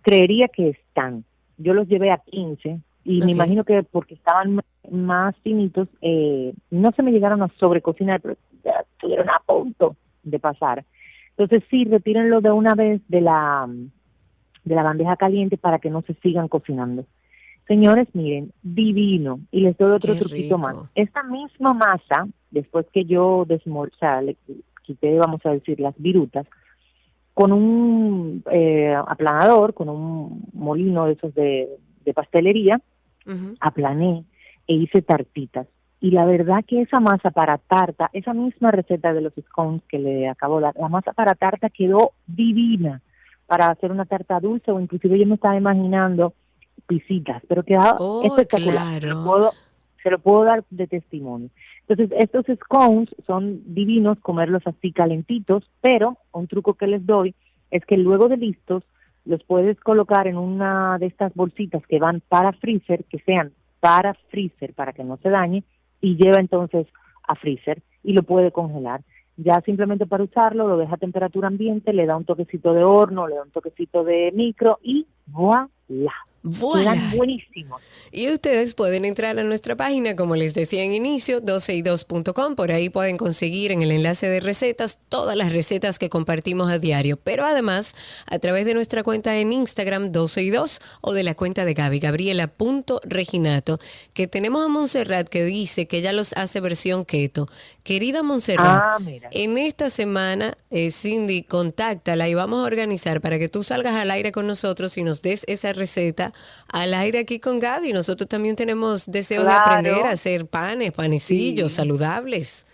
[0.00, 1.24] creería que están.
[1.58, 6.92] Yo los llevé a 15 y me imagino que porque estaban más finitos, eh, no
[6.92, 10.84] se me llegaron a sobrecocinar, pero ya estuvieron a punto de pasar.
[11.30, 13.68] Entonces sí, retírenlo de una vez de la,
[14.68, 17.04] de la bandeja caliente para que no se sigan cocinando.
[17.66, 19.40] Señores, miren, divino.
[19.50, 20.58] Y les doy otro Qué truquito rico.
[20.58, 20.76] más.
[20.94, 23.46] Esta misma masa, después que yo o
[24.00, 24.36] sea, le
[24.82, 26.46] quité, vamos a decir, las virutas,
[27.34, 31.68] con un eh, aplanador, con un molino de esos de,
[32.04, 32.80] de pastelería,
[33.60, 34.24] aplané
[34.66, 35.66] e hice tartitas.
[36.00, 39.98] Y la verdad que esa masa para tarta, esa misma receta de los scones que
[39.98, 43.02] le acabo de dar, la masa para tarta quedó divina
[43.48, 46.34] para hacer una tarta dulce o inclusive yo me estaba imaginando
[46.86, 49.00] pisitas, pero quedaba Oh, espectacular.
[49.00, 49.24] Se lo, claro.
[49.24, 49.52] puedo,
[50.02, 51.48] se lo puedo dar de testimonio.
[51.88, 57.34] Entonces, estos scones son divinos comerlos así calentitos, pero un truco que les doy
[57.70, 58.84] es que luego de listos
[59.24, 64.12] los puedes colocar en una de estas bolsitas que van para freezer, que sean para
[64.30, 65.64] freezer para que no se dañe
[66.02, 66.86] y lleva entonces
[67.26, 69.00] a freezer y lo puede congelar.
[69.40, 73.28] Ya simplemente para usarlo lo deja a temperatura ambiente, le da un toquecito de horno,
[73.28, 75.68] le da un toquecito de micro y voilà.
[76.42, 76.92] Voilà.
[76.92, 77.82] Quedan buenísimos.
[78.12, 82.54] Y ustedes pueden entrar a nuestra página, como les decía en inicio, 12y2.com.
[82.54, 86.78] Por ahí pueden conseguir en el enlace de recetas todas las recetas que compartimos a
[86.78, 87.16] diario.
[87.16, 91.74] Pero además, a través de nuestra cuenta en Instagram, 12y2, o de la cuenta de
[91.74, 93.78] Gaby, Gabriela.reginato,
[94.14, 97.48] que tenemos a Montserrat que dice que ella los hace versión keto.
[97.88, 98.98] Querida Montserrat, Ah,
[99.30, 104.10] en esta semana, eh, Cindy, contáctala y vamos a organizar para que tú salgas al
[104.10, 106.34] aire con nosotros y nos des esa receta
[106.70, 107.94] al aire aquí con Gaby.
[107.94, 109.64] Nosotros también tenemos deseo Claro.
[109.70, 111.76] de aprender a hacer panes, panecillos Sí.
[111.76, 112.66] saludables.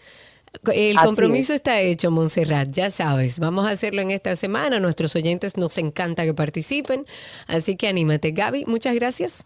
[0.72, 3.38] El Así compromiso está hecho, Montserrat, ya sabes.
[3.38, 4.80] Vamos a hacerlo en esta semana.
[4.80, 7.06] Nuestros oyentes nos encanta que participen.
[7.46, 8.32] Así que anímate.
[8.32, 9.44] Gaby, muchas gracias.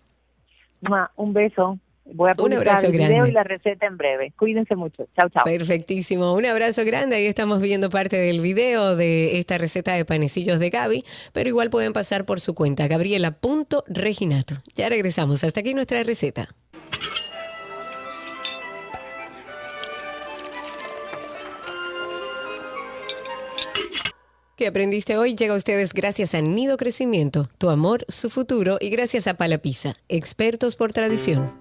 [1.16, 1.78] Un beso.
[2.10, 3.28] Voy a Un publicar abrazo el video grande.
[3.30, 4.32] y la receta en breve.
[4.38, 5.02] Cuídense mucho.
[5.16, 5.44] Chao, chao.
[5.44, 6.34] Perfectísimo.
[6.34, 7.16] Un abrazo grande.
[7.16, 11.70] Ahí estamos viendo parte del video de esta receta de panecillos de Gaby, pero igual
[11.70, 14.54] pueden pasar por su cuenta, gabriela.reginato.
[14.74, 15.44] Ya regresamos.
[15.44, 16.48] Hasta aquí nuestra receta.
[24.56, 25.36] ¿Qué aprendiste hoy?
[25.36, 29.96] Llega a ustedes gracias a Nido Crecimiento, tu amor, su futuro y gracias a Palapisa,
[30.08, 31.52] expertos por tradición.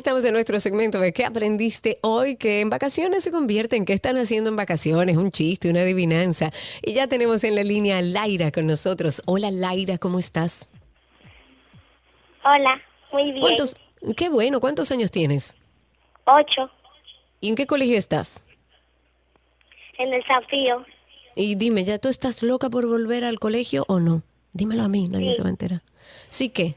[0.00, 2.36] Estamos en nuestro segmento de ¿Qué aprendiste hoy?
[2.36, 5.18] Que en vacaciones se convierte en ¿Qué están haciendo en vacaciones?
[5.18, 6.52] Un chiste, una adivinanza.
[6.80, 9.22] Y ya tenemos en la línea a Laira con nosotros.
[9.26, 10.70] Hola Laira, ¿cómo estás?
[12.42, 12.80] Hola,
[13.12, 13.40] muy bien.
[13.40, 13.76] ¿Cuántos?
[14.16, 15.54] Qué bueno, ¿cuántos años tienes?
[16.24, 16.70] Ocho,
[17.42, 18.42] ¿Y en qué colegio estás?
[19.98, 20.82] en el Zafío.
[21.36, 24.22] Y dime, ¿ya tú estás loca por volver al colegio o no?
[24.54, 25.36] Dímelo a mí, nadie Sí.
[25.36, 25.82] se va a enterar.
[26.28, 26.76] ¿Sí que?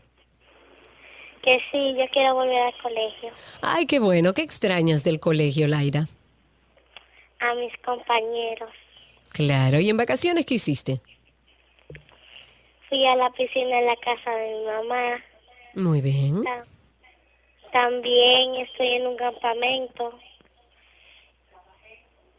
[1.44, 3.30] Que sí, yo quiero volver al colegio.
[3.62, 4.34] Ay, qué bueno.
[4.34, 6.08] ¿Qué extrañas del colegio, Laira?
[7.42, 8.70] A mis compañeros.
[9.34, 9.80] Claro.
[9.80, 11.02] ¿Y en vacaciones qué hiciste?
[12.88, 15.24] Fui a la piscina en la casa de mi mamá.
[15.76, 16.44] Muy bien.
[16.44, 16.66] Ta-
[17.74, 20.18] También estoy en un campamento.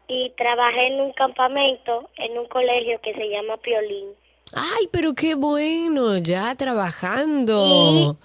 [0.08, 4.08] Y trabajé en un campamento en un colegio que se llama Piolín.
[4.54, 8.16] Ay, pero qué bueno, ya trabajando.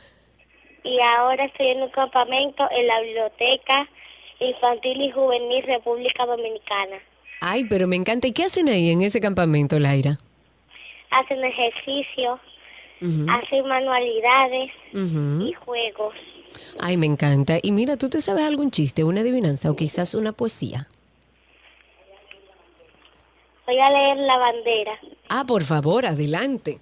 [0.84, 3.88] Y ahora estoy en un campamento en la Biblioteca
[4.40, 6.98] Infantil y Juvenil República Dominicana.
[7.42, 8.28] Ay, pero me encanta.
[8.28, 10.20] ¿Y qué hacen ahí en ese campamento, Laira?
[11.12, 12.40] Hacen ejercicio,
[13.02, 16.16] hacen manualidades y juegos.
[16.82, 17.60] Ay, me encanta.
[17.62, 20.88] Y mira, ¿tú te sabes algún chiste, una adivinanza o quizás una poesía?
[23.66, 25.00] Voy a leer la bandera.
[25.30, 26.80] Ah, por favor, adelante.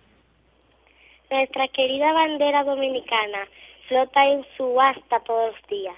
[1.30, 3.48] Nuestra querida bandera dominicana
[3.88, 5.95] flota en subasta todos los días.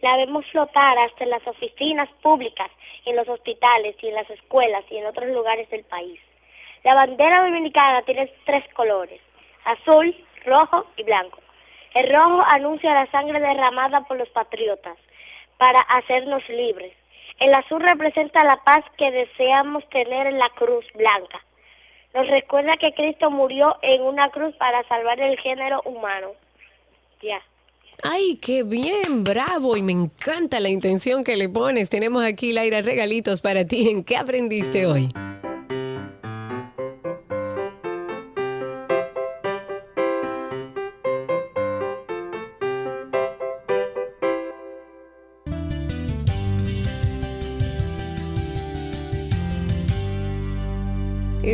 [0.00, 2.70] La vemos flotar hasta en las oficinas públicas,
[3.04, 6.20] en los hospitales y en las escuelas y en otros lugares del país.
[6.84, 9.20] La bandera dominicana tiene tres colores,
[9.64, 10.14] azul,
[10.44, 11.40] rojo y blanco.
[11.94, 14.96] El rojo anuncia la sangre derramada por los patriotas
[15.56, 16.92] para hacernos libres.
[17.40, 21.40] El azul representa la paz que deseamos tener en la cruz blanca.
[22.14, 26.32] Nos recuerda que Cristo murió en una cruz para salvar el género humano.
[27.22, 27.42] Ya.
[28.02, 29.76] Ay, qué bien, bravo.
[29.76, 31.90] Y me encanta la intención que le pones.
[31.90, 33.88] Tenemos aquí, Laira, regalitos para ti.
[33.88, 35.12] ¿En qué aprendiste hoy?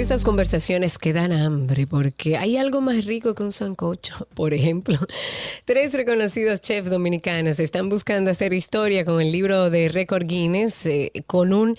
[0.05, 4.98] Esas conversaciones que dan hambre, porque hay algo más rico que un sancocho, por ejemplo.
[5.64, 11.11] Tres reconocidos chefs dominicanos están buscando hacer historia con el libro de récord Guinness eh,
[11.26, 11.78] con un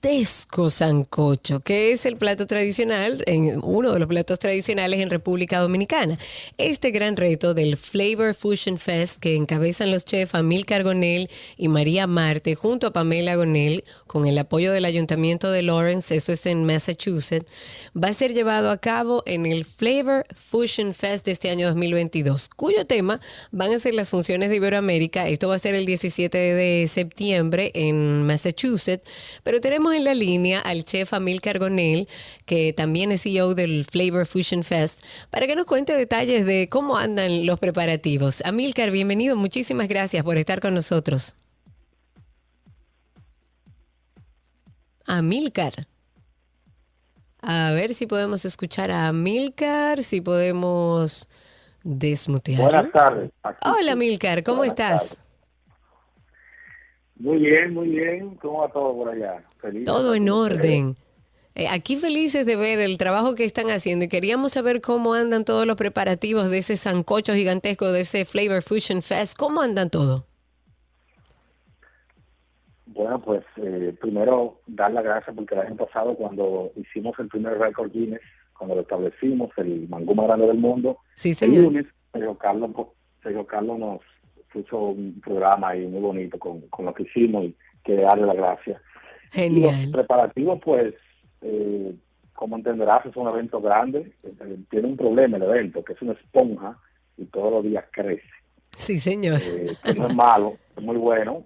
[0.00, 3.24] gigantesco sancocho, que es el plato tradicional,
[3.62, 6.18] uno de los platos tradicionales en República Dominicana.
[6.56, 12.06] Este gran reto del Flavor Fusion Fest que encabezan los chefs Amilcar Gonel y María
[12.06, 16.64] Marte junto a Pamela Gonel con el apoyo del Ayuntamiento de Lawrence, eso es en
[16.64, 17.50] Massachusetts,
[17.96, 22.48] va a ser llevado a cabo en el Flavor Fusion Fest de este año 2022,
[22.54, 23.20] cuyo tema
[23.50, 25.28] van a ser las funciones de Iberoamérica.
[25.28, 29.06] Esto va a ser el 17 de septiembre en Massachusetts,
[29.42, 32.08] pero tenemos en la línea al chef Amilcar Gonel,
[32.46, 36.96] que también es CEO del Flavor Fusion Fest, para que nos cuente detalles de cómo
[36.96, 38.42] andan los preparativos.
[38.44, 41.34] Amilcar, bienvenido, muchísimas gracias por estar con nosotros.
[45.06, 45.86] Amilcar.
[47.40, 51.28] A ver si podemos escuchar a Amilcar, si podemos
[51.82, 52.64] desmutearlo.
[52.64, 53.30] Buenas tardes.
[53.42, 53.98] Aquí Hola, sí.
[53.98, 55.08] Milcar, ¿cómo Buenas estás?
[55.10, 55.27] tardes.
[57.18, 58.36] Muy bien, muy bien.
[58.36, 59.42] ¿Cómo va todo por allá?
[59.60, 59.84] Feliz.
[59.84, 60.96] Todo en orden.
[61.54, 65.44] Eh, aquí felices de ver el trabajo que están haciendo y queríamos saber cómo andan
[65.44, 69.36] todos los preparativos de ese sancocho gigantesco, de ese Flavor Fusion Fest.
[69.36, 70.24] ¿Cómo andan todo?
[72.86, 77.58] Bueno, pues eh, primero dar las gracias porque el año pasado cuando hicimos el primer
[77.58, 78.20] récord Guinness,
[78.56, 81.64] cuando lo establecimos, el mangú más grande del mundo, Sí, el señor.
[81.64, 82.70] lunes, Sergio Carlos,
[83.22, 84.00] Sergio Carlos nos
[84.52, 88.36] puso un programa ahí muy bonito con, con lo que hicimos y que darle las
[88.36, 88.80] gracias.
[89.34, 89.90] Y los Genial.
[89.92, 90.94] preparativos, pues,
[91.42, 91.94] eh,
[92.34, 94.12] como entenderás, es un evento grande.
[94.22, 96.78] eh, Tiene un problema el evento, que es una esponja
[97.16, 98.22] y todos los días crece.
[98.70, 99.40] Sí, señor.
[99.42, 101.44] Eh, que no es malo, es muy bueno.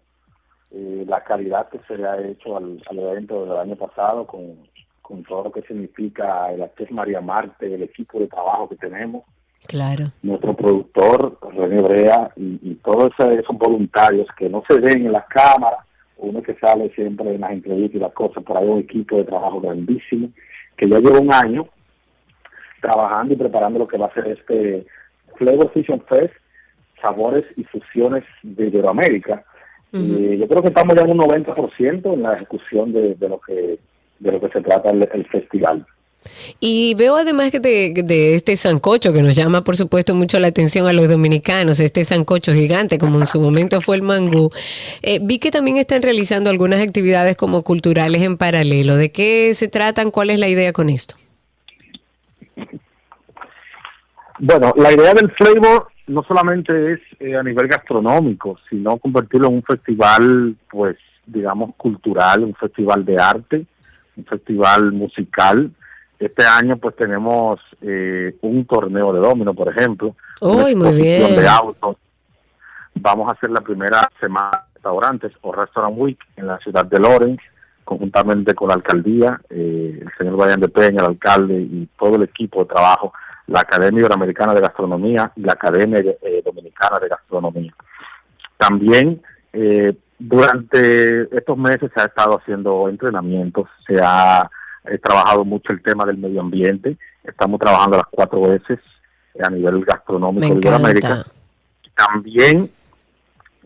[0.70, 4.57] Eh, la calidad que se le ha hecho al, al evento del año pasado con,
[5.03, 9.24] con todo lo que significa el actriz María Marte, el equipo de trabajo que tenemos,
[9.66, 10.12] Claro.
[10.22, 15.26] nuestro productor René Brea y, y todos esos voluntarios que no se ven en las
[15.26, 15.80] cámaras,
[16.18, 19.24] uno que sale siempre en las entrevistas y las cosas, por ahí un equipo de
[19.24, 20.30] trabajo grandísimo,
[20.76, 21.68] que ya lleva un año
[22.80, 24.86] trabajando y preparando lo que va a ser este
[25.36, 26.34] Flavor Fusion Fest,
[27.00, 29.44] sabores y fusiones de Iberoamérica.
[29.94, 33.38] Y yo creo que estamos ya en un 90% en la ejecución de, de lo
[33.38, 33.78] que
[34.20, 35.84] de lo que se trata el, el festival.
[36.61, 40.49] Y veo además que de, de este sancocho que nos llama por supuesto mucho la
[40.49, 44.51] atención a los dominicanos, este sancocho gigante como en su momento fue el mangú.
[45.03, 48.97] Eh, vi que también están realizando algunas actividades como culturales en paralelo.
[48.97, 50.11] ¿De qué se tratan?
[50.11, 51.16] ¿Cuál es la idea con esto?
[54.39, 59.55] Bueno, la idea del flavor no solamente es eh, a nivel gastronómico, sino convertirlo en
[59.55, 60.97] un festival, pues,
[61.27, 63.66] digamos, cultural, un festival de arte,
[64.16, 65.70] un festival musical.
[66.23, 70.14] Este año, pues, tenemos eh, un torneo de domino, por ejemplo.
[70.41, 71.35] Uy, muy bien.
[71.35, 71.97] de autos.
[72.95, 77.01] Vamos a hacer la primera semana de restaurantes o Restaurant Week en la ciudad de
[77.01, 77.43] Lawrence,
[77.83, 82.23] conjuntamente con la alcaldía, eh, el señor Brian de Peña, el alcalde y todo el
[82.23, 83.12] equipo de trabajo,
[83.49, 87.75] la Academia Iberoamericana de Gastronomía y la Academia eh, Dominicana de Gastronomía.
[88.59, 89.20] También
[89.53, 94.49] eh, durante estos meses se ha estado haciendo entrenamientos, se ha
[94.85, 98.78] eh, trabajado mucho el tema del medio ambiente, estamos trabajando las cuatro veces
[99.43, 101.09] a nivel gastronómico de Iberoamérica.
[101.09, 101.30] encanta.
[101.95, 102.70] También,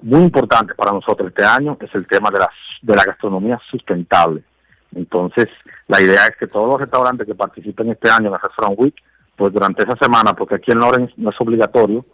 [0.02, 2.50] muy importante para nosotros este año, es el tema de la,
[2.82, 4.42] de la gastronomía sustentable.
[4.94, 5.46] Entonces,
[5.88, 8.94] la idea es que todos los restaurantes que participen este año en la Restaurant Week,
[9.36, 12.04] pues durante esa semana, porque aquí en Lawrence no es obligatorio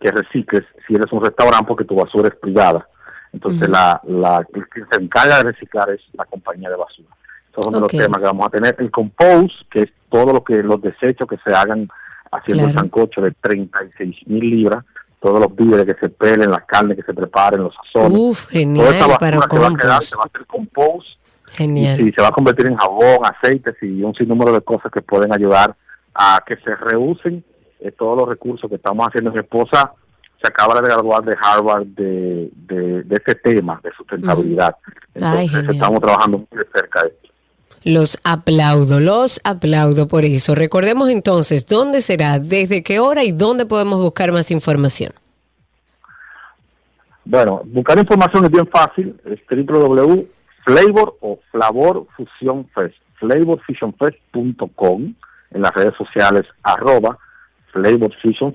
[0.00, 2.88] que recicles si eres un restaurante porque tu basura es privada.
[3.32, 7.08] Entonces, la, la el que se encarga de reciclar es la compañía de basura.
[7.54, 7.80] Esos son Ok.
[7.82, 8.74] los temas que vamos a tener.
[8.78, 11.88] El compost, que es todo lo que los desechos que se hagan
[12.32, 14.84] haciendo el sancocho de 36 mil libras,
[15.20, 18.18] todos los víveres que se pelen, las carnes que se preparen, los sazones.
[18.18, 21.06] Uf, Toda genial esa basura para que va a quedar se va a hacer compost
[21.52, 22.00] Genial.
[22.00, 25.32] y se va a convertir en jabón, aceites y un sinnúmero de cosas que pueden
[25.32, 25.74] ayudar
[26.14, 27.44] a que se reusen
[27.80, 29.30] eh, todos los recursos que estamos haciendo.
[29.32, 29.92] Mi esposa
[30.42, 34.76] se acaba de graduar de Harvard de, de, de este tema de sustentabilidad.
[35.14, 37.28] Entonces estamos trabajando muy de cerca de esto.
[37.84, 40.54] Los aplaudo, los aplaudo por eso.
[40.54, 45.12] Recordemos entonces dónde será, desde qué hora y dónde podemos buscar más información.
[47.26, 55.14] Bueno, buscar información es bien fácil, es www.flavor o Flavor Fusion Fest, flavorfusionfest.com,
[55.50, 57.18] en las redes sociales arroba
[57.72, 58.54] Flavor Fusion.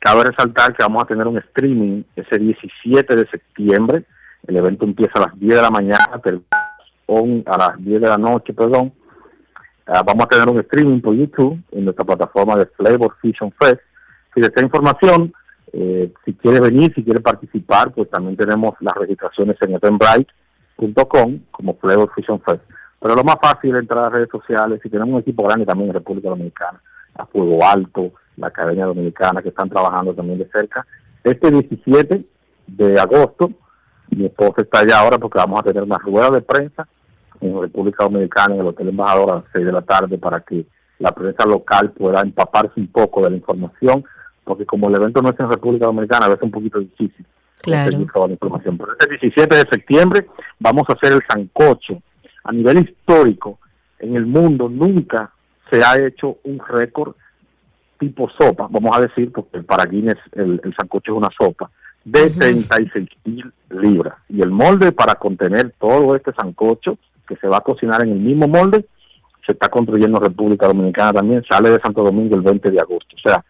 [0.00, 4.04] Cabe resaltar que vamos a tener un streaming ese 17 de septiembre,
[4.46, 6.20] el evento empieza a las 10 de la mañana,
[7.08, 8.92] a las 10 de la noche, perdón.
[9.86, 13.80] Ah, vamos a tener un streaming por YouTube en nuestra plataforma de Flavor Fusion Fest.
[14.34, 15.32] Si desea información,
[15.72, 21.74] eh, si quiere venir, si quiere participar, pues también tenemos las registraciones en eventbrite.com como
[21.74, 22.62] Flavor Fusion Fest.
[23.00, 25.90] Pero lo más fácil es entrar a redes sociales, si tenemos un equipo grande también
[25.90, 26.80] en República Dominicana,
[27.16, 30.86] a Fuego Alto, la Academia Dominicana, que están trabajando también de cerca.
[31.22, 32.24] Este 17
[32.66, 33.50] de agosto,
[34.14, 36.86] mi esposa está allá ahora porque vamos a tener una rueda de prensa
[37.40, 40.64] en República Dominicana, en el Hotel Embajador a las 6 de la tarde, para que
[40.98, 44.04] la prensa local pueda empaparse un poco de la información,
[44.44, 47.26] porque como el evento no es en República Dominicana, a veces es un poquito difícil
[47.62, 47.90] Claro.
[47.92, 48.76] la información.
[48.76, 50.26] Pero este 17 de septiembre
[50.58, 52.02] vamos a hacer el sancocho.
[52.44, 53.58] A nivel histórico,
[53.98, 55.32] en el mundo nunca
[55.70, 57.14] se ha hecho un récord
[57.98, 61.70] tipo sopa, vamos a decir, porque para Guinness el, el sancocho es una sopa,
[62.04, 64.14] de 36 mil libras.
[64.28, 68.20] Y el molde para contener todo este sancocho, que se va a cocinar en el
[68.20, 68.86] mismo molde,
[69.46, 73.16] se está construyendo en República Dominicana también, sale de Santo Domingo el 20 de agosto.
[73.16, 73.44] O sea,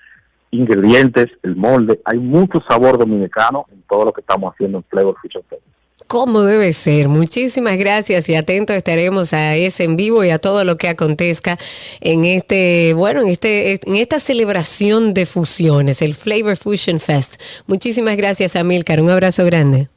[0.51, 5.17] ingredientes, el molde, hay mucho sabor dominicano en todo lo que estamos haciendo en Flavor
[5.21, 5.63] Fusion Fest.
[6.07, 7.09] Como debe ser.
[7.09, 11.59] Muchísimas gracias y atentos estaremos a ese en vivo y a todo lo que acontezca
[12.01, 17.41] en este, bueno, en este, en esta celebración de fusiones, el Flavor Fusion Fest.
[17.67, 19.01] Muchísimas gracias, Amilcar.
[19.01, 19.89] Un abrazo grande.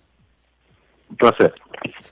[1.09, 1.53] Un placer.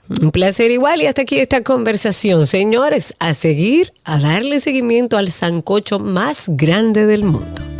[0.08, 2.46] Un placer igual y hasta aquí esta conversación.
[2.46, 7.75] Señores, a seguir, a darle seguimiento al sancocho más grande del mundo.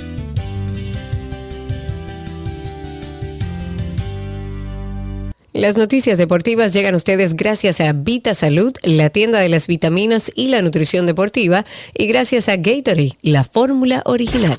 [5.56, 10.30] Las noticias deportivas llegan a ustedes gracias a Vita Salud, la tienda de las vitaminas
[10.34, 14.58] y la nutrición deportiva, y gracias a Gatorade, la fórmula original.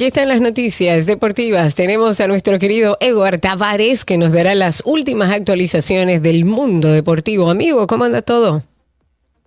[0.00, 1.74] Aquí están las noticias deportivas.
[1.74, 7.50] Tenemos a nuestro querido Eduard Tavares que nos dará las últimas actualizaciones del mundo deportivo.
[7.50, 8.62] Amigo, ¿cómo anda todo?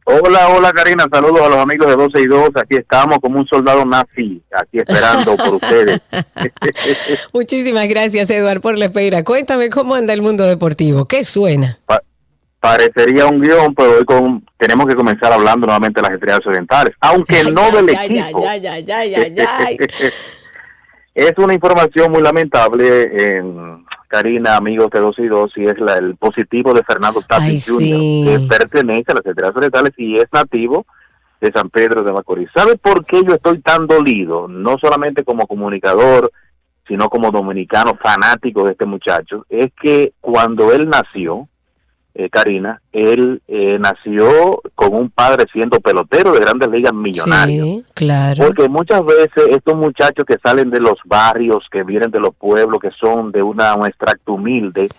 [0.05, 2.49] Hola, hola Karina, saludos a los amigos de 12 y 2.
[2.53, 5.99] Aquí estamos como un soldado nazi, aquí esperando por ustedes.
[7.33, 9.23] Muchísimas gracias, Eduard, por la espera.
[9.23, 11.05] Cuéntame cómo anda el mundo deportivo.
[11.07, 11.79] ¿Qué suena?
[11.87, 12.03] Pa-
[12.59, 16.93] parecería un guion, pero hoy con- tenemos que comenzar hablando nuevamente de las estrellas orientales,
[17.01, 18.45] aunque Ay, no del ay, equipo.
[21.15, 23.43] Es una información muy lamentable, eh,
[24.07, 27.79] Karina, amigos de 12 y 2, y es la, el positivo de Fernando Tatis Jr.,
[27.79, 28.25] sí.
[28.27, 30.85] que pertenece a las estrellas orientales y es nativo
[31.41, 32.49] de San Pedro de Macorís.
[32.55, 34.47] ¿Sabe por qué yo estoy tan dolido?
[34.47, 36.31] No solamente como comunicador,
[36.87, 39.45] sino como dominicano fanático de este muchacho.
[39.49, 41.47] Es que cuando él nació,
[42.15, 47.65] eh, Karina, él eh, nació con un padre siendo pelotero de grandes ligas millonarios.
[47.65, 48.45] Sí, claro.
[48.45, 52.79] Porque muchas veces estos muchachos que salen de los barrios, que vienen de los pueblos,
[52.79, 54.89] que son de una, un extracto humilde,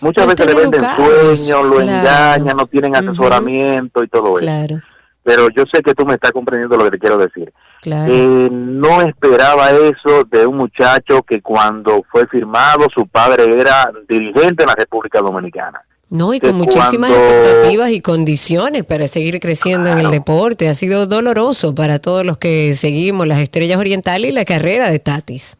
[0.00, 1.82] muchas veces le venden sueños, lo claro.
[1.82, 4.46] engañan, no tienen asesoramiento y todo eso.
[4.46, 4.80] Claro,
[5.22, 7.52] Pero yo sé que tú me estás comprendiendo lo que te quiero decir.
[7.82, 8.10] claro.
[8.10, 14.62] Eh, no esperaba eso de un muchacho que cuando fue firmado su padre era dirigente
[14.62, 15.82] en la República Dominicana.
[16.12, 20.68] No, y con muchísimas cuando- expectativas y condiciones para seguir creciendo en el deporte.
[20.68, 24.98] Ha sido doloroso para todos los que seguimos las estrellas orientales y la carrera de
[24.98, 25.56] Tatis.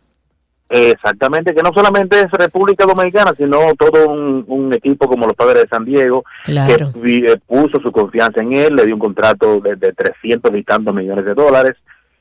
[0.68, 5.64] Exactamente, que no solamente es República Dominicana, sino todo un, un equipo como los Padres
[5.64, 6.92] de San Diego, Claro.
[6.94, 10.62] que eh, puso su confianza en él, le dio un contrato de, de 300 y
[10.64, 11.76] tantos millones de dólares,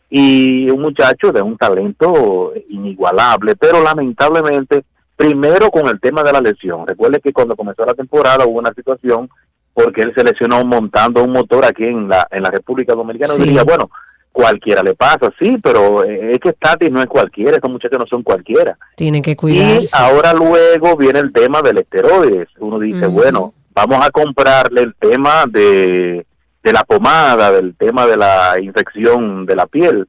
[0.09, 4.83] y un muchacho de un talento inigualable, pero lamentablemente,
[5.21, 6.87] primero con el tema de la lesión.
[6.87, 9.29] Recuerde que cuando comenzó la temporada hubo una situación
[9.73, 13.31] porque él se lesionó montando un motor aquí en la, en la República Dominicana.
[13.33, 13.43] Sí.
[13.43, 13.89] Diría, bueno,
[14.31, 18.05] cualquiera le pasa, sí, pero eh, es que Tatis no es cualquiera, estos muchachos no
[18.07, 18.77] son cualquiera.
[18.95, 19.95] Tienen que Y cuidarse.
[19.95, 22.47] ahora luego viene el tema del esteroides.
[22.59, 26.25] Uno dice, bueno, vamos a comprarle el tema de,
[26.63, 30.07] de la pomada, del tema de la infección de la piel,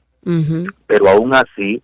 [0.87, 1.83] pero aún así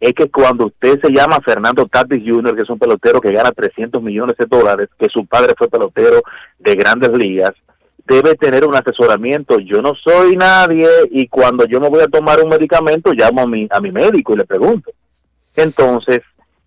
[0.00, 3.52] es que cuando usted se llama Fernando Tatis Jr., que es un pelotero que gana
[3.52, 6.22] 300 millones de dólares, que su padre fue pelotero
[6.58, 7.52] de grandes ligas,
[8.06, 9.58] debe tener un asesoramiento.
[9.58, 13.46] Yo no soy nadie y cuando yo me voy a tomar un medicamento llamo a
[13.46, 14.90] mi, a mi médico y le pregunto.
[15.54, 16.20] Entonces,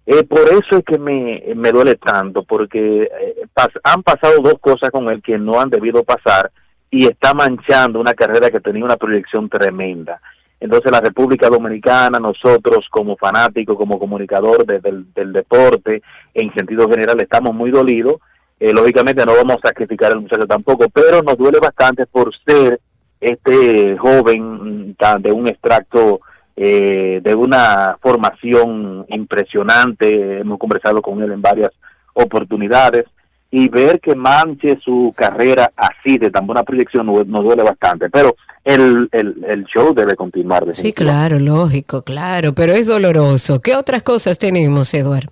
[0.06, 3.46] eh, por eso es que me, me duele tanto, porque eh,
[3.84, 6.52] han pasado dos cosas con él que no han debido pasar
[6.92, 10.22] y está manchando una carrera que tenía una proyección tremenda.
[10.64, 16.02] Entonces la República Dominicana, nosotros como fanáticos, como comunicador de- del, deporte,
[16.34, 18.16] en sentido general, estamos muy dolidos.
[18.62, 22.80] Eh, lógicamente no vamos a sacrificar al muchacho tampoco, pero nos duele bastante por ser
[23.20, 26.22] este joven mm, tan- de un extracto
[26.56, 30.40] eh, de una formación impresionante.
[30.40, 31.72] Hemos conversado con él en varias
[32.14, 33.04] oportunidades
[33.52, 38.10] y ver que manche su carrera así de tan buena proyección nos, nos duele bastante.
[38.10, 40.66] Pero el, el, el show debe continuar.
[40.74, 43.62] Sí, claro, lógico, claro, pero es doloroso.
[43.62, 45.30] ¿Qué otras cosas tenemos, Eduardo?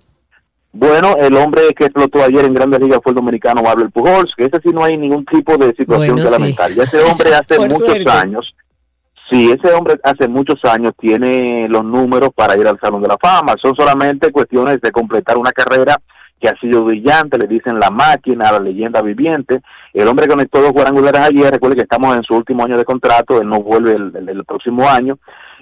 [0.74, 4.44] Bueno, el hombre que explotó ayer en Grandes Ligas fue el dominicano Abel Pujols, que
[4.46, 6.70] ese sí no hay ningún tipo de situación Bueno, que lamentar.
[6.70, 8.10] Ese hombre hace muchos suerte.
[8.10, 8.54] años,
[9.30, 13.18] sí, ese hombre hace muchos años tiene los números para ir al Salón de la
[13.20, 13.54] Fama.
[13.62, 15.98] Son solamente cuestiones de completar una carrera
[16.40, 19.60] que ha sido brillante, le dicen la máquina, la leyenda viviente.
[19.92, 23.40] El hombre conectó dos cuadrangulares ayer, recuerde que estamos en su último año de contrato,
[23.40, 25.18] él no vuelve el, el- el próximo año,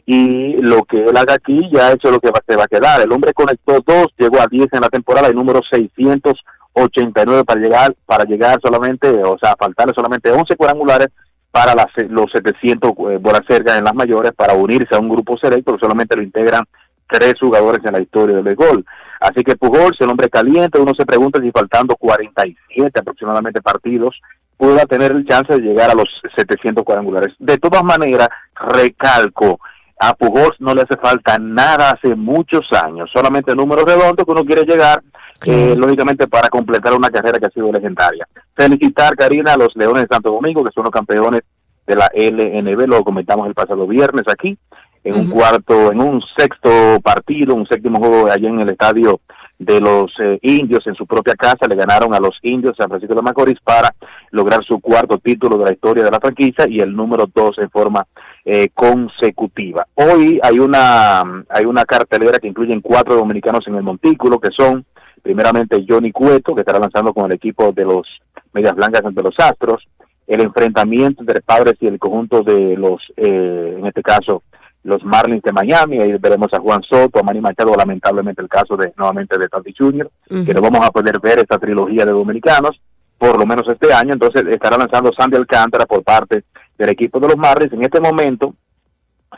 [0.07, 2.69] y lo que él haga aquí ya eso es lo que va, se va a
[2.69, 3.01] quedar.
[3.01, 7.95] El hombre conectó dos, llegó a 10 en la temporada y número 689 para llegar,
[8.07, 11.09] para llegar solamente, o sea, faltarle solamente 11 cuadrangulares
[11.51, 15.37] para las, los 700 eh, bolas cerca en las mayores para unirse a un grupo
[15.37, 16.65] selecto solamente lo integran
[17.09, 18.85] tres jugadores en la historia del béisbol.
[19.21, 24.19] Así que Pujols, el hombre caliente, uno se pregunta si faltando 47 aproximadamente partidos
[24.57, 27.35] pueda tener el chance de llegar a los 700 cuadrangulares.
[27.39, 29.59] De todas maneras, recalco,
[29.99, 34.45] a Pujols no le hace falta nada hace muchos años, solamente números redondos que uno
[34.45, 35.03] quiere llegar,
[35.47, 38.27] eh, lógicamente para completar una carrera que ha sido legendaria.
[38.55, 41.43] Felicitar, Karina, a los Leones de Santo Domingo, que son los campeones
[41.87, 44.59] de la LNB, lo comentamos el pasado viernes aquí,
[45.03, 49.21] en un cuarto, en un sexto partido, un séptimo juego allá en el estadio
[49.59, 53.15] de los eh, indios en su propia casa, le ganaron a los indios San Francisco
[53.15, 53.95] de Macorís para
[54.31, 57.69] lograr su cuarto título de la historia de la franquicia y el número dos en
[57.71, 58.07] forma
[58.45, 59.87] eh, consecutiva.
[59.95, 64.87] Hoy hay una, hay una cartelera que incluye cuatro dominicanos en el montículo, que son
[65.23, 68.07] primeramente Johnny Cueto, que estará lanzando con el equipo de los
[68.55, 69.87] Medias Blancas ante los Astros,
[70.27, 74.43] el enfrentamiento entre padres y el conjunto de los, eh, en este caso,
[74.83, 78.77] los Marlins de Miami, ahí veremos a Juan Soto, a Manny Machado, lamentablemente el caso
[78.77, 80.11] de nuevamente de Tati Jr.,
[80.47, 82.81] que no vamos a poder ver esta trilogía de dominicanos,
[83.19, 86.45] por lo menos este año, entonces estará lanzando Sandy Alcántara por parte
[86.79, 87.73] del equipo de los Marlins.
[87.75, 88.55] En este momento,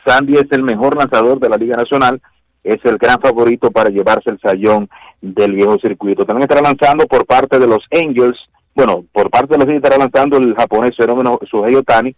[0.06, 2.20] Sandy es el mejor lanzador de la Liga Nacional,
[2.62, 4.88] es el gran favorito para llevarse el sayón
[5.20, 6.24] del viejo circuito.
[6.24, 8.38] También estará lanzando por parte de los Angels,
[8.74, 12.14] bueno, por parte de los Angels estará lanzando el japonés fenómeno Suhei Otani,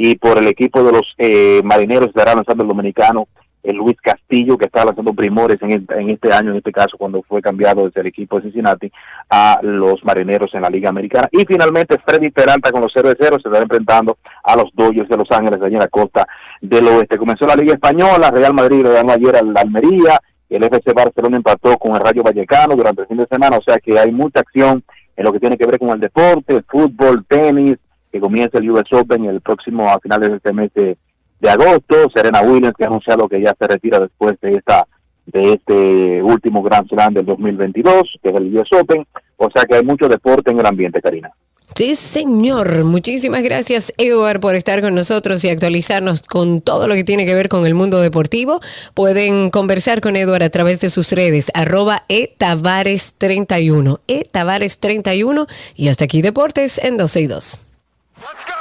[0.00, 3.26] y por el equipo de los eh, marineros estará lanzando el dominicano
[3.64, 7.20] el Luis Castillo, que está lanzando primores en, en, este año, en este caso, cuando
[7.22, 8.92] fue cambiado desde el equipo de Cincinnati
[9.28, 11.28] a los marineros en la Liga Americana.
[11.32, 15.08] Y finalmente, Freddy Peralta con los 0 de 0 se estará enfrentando a los Dodgers
[15.08, 16.26] de Los Ángeles, allí en la costa
[16.60, 17.18] del oeste.
[17.18, 21.76] Comenzó la Liga Española, Real Madrid le ganó ayer al Almería, el FC Barcelona empató
[21.76, 24.84] con el Rayo Vallecano durante el fin de semana, o sea que hay mucha acción
[25.16, 27.76] en lo que tiene que ver con el deporte, el fútbol, tenis,
[28.10, 30.96] que comienza el US Open el próximo a finales de este mes de,
[31.48, 32.10] agosto.
[32.14, 34.86] Serena Williams que ha anunciado que ya se retira después de esta
[35.26, 39.06] de este último Grand Slam del 2022, que es el US Open.
[39.36, 41.30] O sea que hay mucho deporte en el ambiente, Karina.
[41.74, 42.84] Sí, señor.
[42.84, 47.34] Muchísimas gracias, Eduard, por estar con nosotros y actualizarnos con todo lo que tiene que
[47.34, 48.60] ver con el mundo deportivo.
[48.94, 56.20] Pueden conversar con Eduard a través de sus redes, arroba etavares31, etavares31 y hasta aquí
[56.20, 57.67] Deportes en 12 y 2.
[58.20, 58.57] Let's go.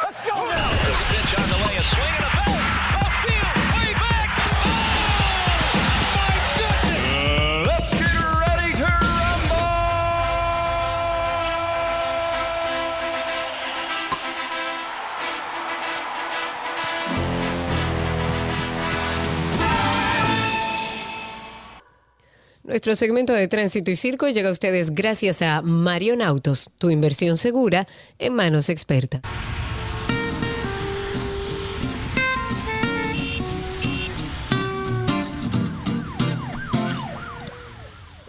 [22.77, 27.35] Nuestro segmento de tránsito y circo llega a ustedes gracias a Marion Autos, tu inversión
[27.35, 27.87] segura
[28.19, 29.21] en manos expertas.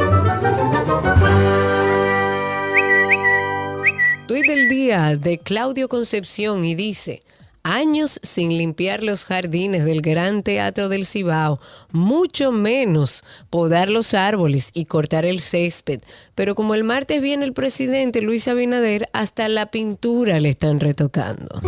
[4.28, 7.22] Tuit del día de Claudio Concepción y dice,
[7.66, 11.60] años sin limpiar los jardines del Gran Teatro del Cibao,
[11.90, 16.00] mucho menos podar los árboles y cortar el césped.
[16.36, 21.60] Pero como el martes viene el presidente Luis Abinader, hasta la pintura le están retocando.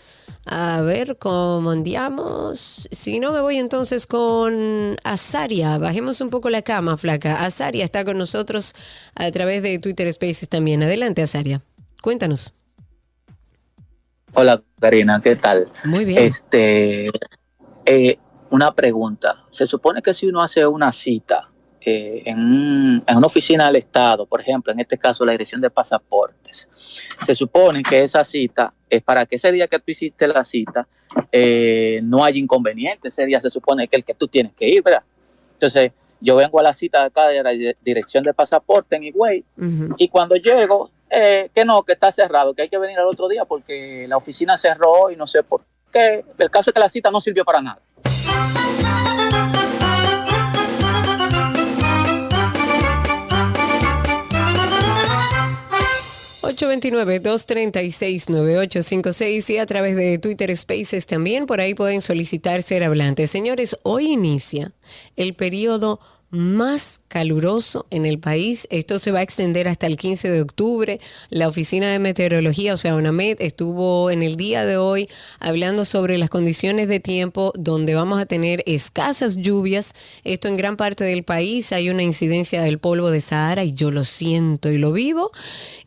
[0.45, 2.87] A ver cómo andamos.
[2.91, 5.77] Si no, me voy entonces con Azaria.
[5.79, 7.43] Bajemos un poco la cama, flaca.
[7.43, 8.75] Azaria está con nosotros
[9.15, 10.83] a través de Twitter Spaces también.
[10.83, 11.63] Adelante, Azaria.
[12.01, 12.53] Cuéntanos.
[14.37, 15.67] Hola, Karina, ¿qué tal?
[15.85, 16.23] Muy bien.
[16.23, 17.09] Este,
[17.85, 18.17] eh,
[18.49, 19.45] una pregunta.
[19.49, 21.47] Se supone que si uno hace una cita
[21.79, 26.67] eh, en, una oficina del Estado, por ejemplo, en este caso la dirección de pasaportes,
[27.25, 30.85] se supone que esa cita es para que ese día que tú hiciste la cita
[31.31, 33.07] eh, no haya inconveniente.
[33.07, 35.03] Ese día se supone que el que tú tienes que ir, ¿verdad?
[35.53, 39.45] Entonces, yo vengo a la cita de acá de la dirección de pasaporte en Higüey
[39.97, 43.29] y cuando llego, eh, que no, que está cerrado, que hay que venir al otro
[43.29, 45.61] día porque la oficina cerró y no sé por
[45.91, 46.25] qué.
[46.37, 47.79] El caso es que la cita no sirvió para nada.
[56.55, 61.45] 829-236-9856 y a través de Twitter Spaces también.
[61.45, 63.31] Por ahí pueden solicitar ser hablantes.
[63.31, 64.73] Señores, hoy inicia
[65.15, 66.01] el periodo
[66.35, 68.67] más caluroso en el país.
[68.69, 70.99] Esto se va a extender hasta el 15 de octubre.
[71.29, 75.09] La Oficina de Meteorología, o sea, UNAMED, estuvo en el día de hoy
[75.39, 79.93] hablando sobre las condiciones de tiempo donde vamos a tener escasas lluvias.
[80.23, 83.89] Esto en gran parte del país hay una incidencia del polvo de Sahara y yo
[83.91, 85.31] lo siento y lo vivo.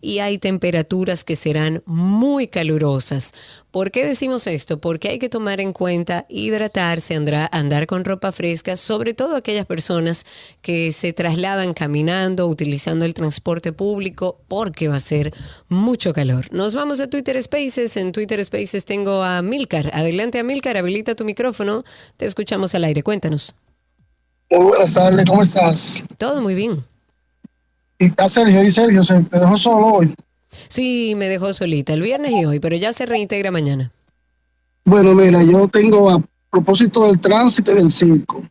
[0.01, 3.35] Y hay temperaturas que serán muy calurosas.
[3.71, 4.81] ¿Por qué decimos esto?
[4.81, 9.67] Porque hay que tomar en cuenta hidratarse, andar, andar con ropa fresca, sobre todo aquellas
[9.67, 10.25] personas
[10.63, 15.35] que se trasladan caminando, utilizando el transporte público, porque va a ser
[15.69, 16.47] mucho calor.
[16.51, 17.99] Nos vamos a Twitter Spaces.
[17.99, 19.91] En Twitter Spaces tengo a Milcar.
[19.93, 21.85] Adelante, a Milcar, habilita tu micrófono.
[22.17, 23.03] Te escuchamos al aire.
[23.03, 23.55] Cuéntanos.
[24.51, 26.05] Muy buenas tardes, ¿cómo estás?
[26.17, 26.83] Todo muy bien.
[27.99, 30.15] Y está Sergio, y Sergio, se te dejó solo hoy.
[30.69, 33.93] Sí, me dejó solita el viernes y hoy, pero ya se reintegra mañana.
[34.85, 38.43] Bueno, mira, yo tengo a propósito del tránsito del 5,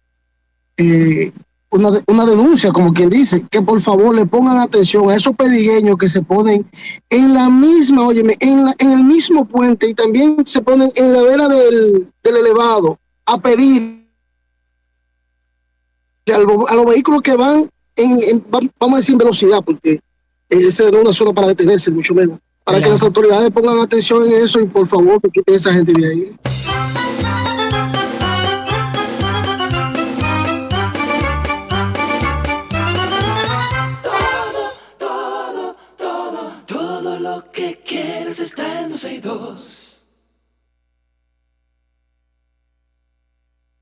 [0.77, 1.31] eh,
[1.69, 5.97] una, una denuncia, como quien dice, que por favor le pongan atención a esos pedigueños
[5.97, 6.65] que se ponen
[7.09, 11.13] en la misma, óyeme, en, la, en el mismo puente y también se ponen en
[11.13, 14.05] la vera del, elevado a pedir
[16.27, 19.99] a, los vehículos que van en, vamos a decir, en velocidad, porque
[20.49, 22.39] esa no una zona para detenerse, mucho menos.
[22.63, 25.93] Para que las autoridades pongan atención en eso y por favor que quiten esa gente
[25.93, 26.35] de ahí.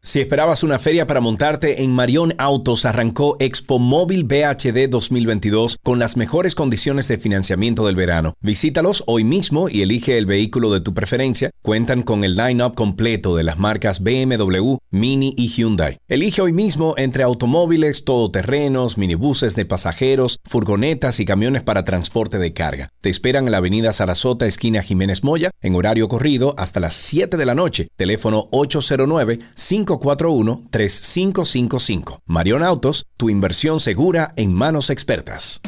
[0.06, 5.98] Si esperabas una feria para montarte en Marión Autos, arrancó Expo Móvil BHD 2022 con
[5.98, 8.36] las mejores condiciones de financiamiento del verano.
[8.40, 11.49] Visítalos hoy mismo y elige el vehículo de tu preferencia.
[11.64, 15.98] Cuentan con el line-up completo de las marcas BMW, Mini y Hyundai.
[16.07, 22.53] Elige hoy mismo entre automóviles, todoterrenos, minibuses de pasajeros, furgonetas y camiones para transporte de
[22.53, 22.90] carga.
[23.02, 27.38] Te esperan en la avenida Sarasota, esquina Jiménez Moya, en horario corrido hasta las 7
[27.38, 27.88] de la noche.
[27.95, 32.19] Teléfono 809 5 541-3555.
[32.26, 35.61] Marion Autos, tu inversión segura en manos expertas.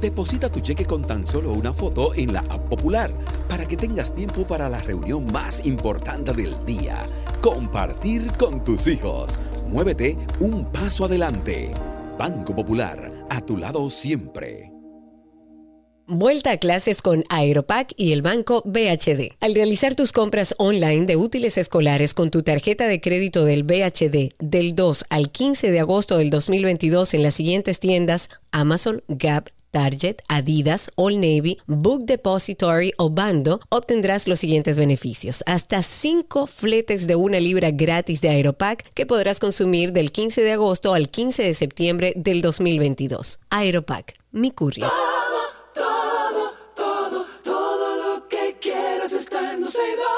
[0.00, 3.10] Deposita tu cheque con tan solo una foto en la app Popular
[3.48, 7.06] para que tengas tiempo para la reunión más importante del día.
[7.40, 9.38] Compartir con tus hijos.
[9.68, 11.72] Muévete un paso adelante.
[12.18, 14.75] Banco Popular, a tu lado siempre.
[16.08, 19.34] Vuelta a clases con Aeropack y el banco BHD.
[19.40, 24.32] Al realizar tus compras online de útiles escolares con tu tarjeta de crédito del BHD
[24.38, 30.18] del 2 al 15 de agosto del 2022 en las siguientes tiendas Amazon, Gap, Target,
[30.28, 35.42] Adidas, All Navy, Book Depository o Bando, obtendrás los siguientes beneficios.
[35.44, 40.52] Hasta 5 fletes de una libra gratis de Aeropack que podrás consumir del 15 de
[40.52, 43.40] agosto al 15 de septiembre del 2022.
[43.50, 44.88] Aeropack, mi courier.
[45.76, 50.15] Todo, todo, todo lo que quieras está en Doseidos.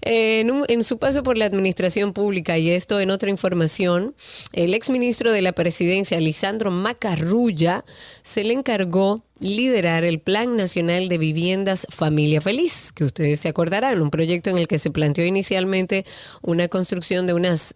[0.01, 4.15] En, un- en su paso por la administración pública, y esto en otra información,
[4.53, 7.85] el exministro de la presidencia, Lisandro Macarrulla,
[8.23, 14.01] se le encargó liderar el Plan Nacional de Viviendas Familia Feliz, que ustedes se acordarán,
[14.01, 16.05] un proyecto en el que se planteó inicialmente
[16.41, 17.73] una construcción de unas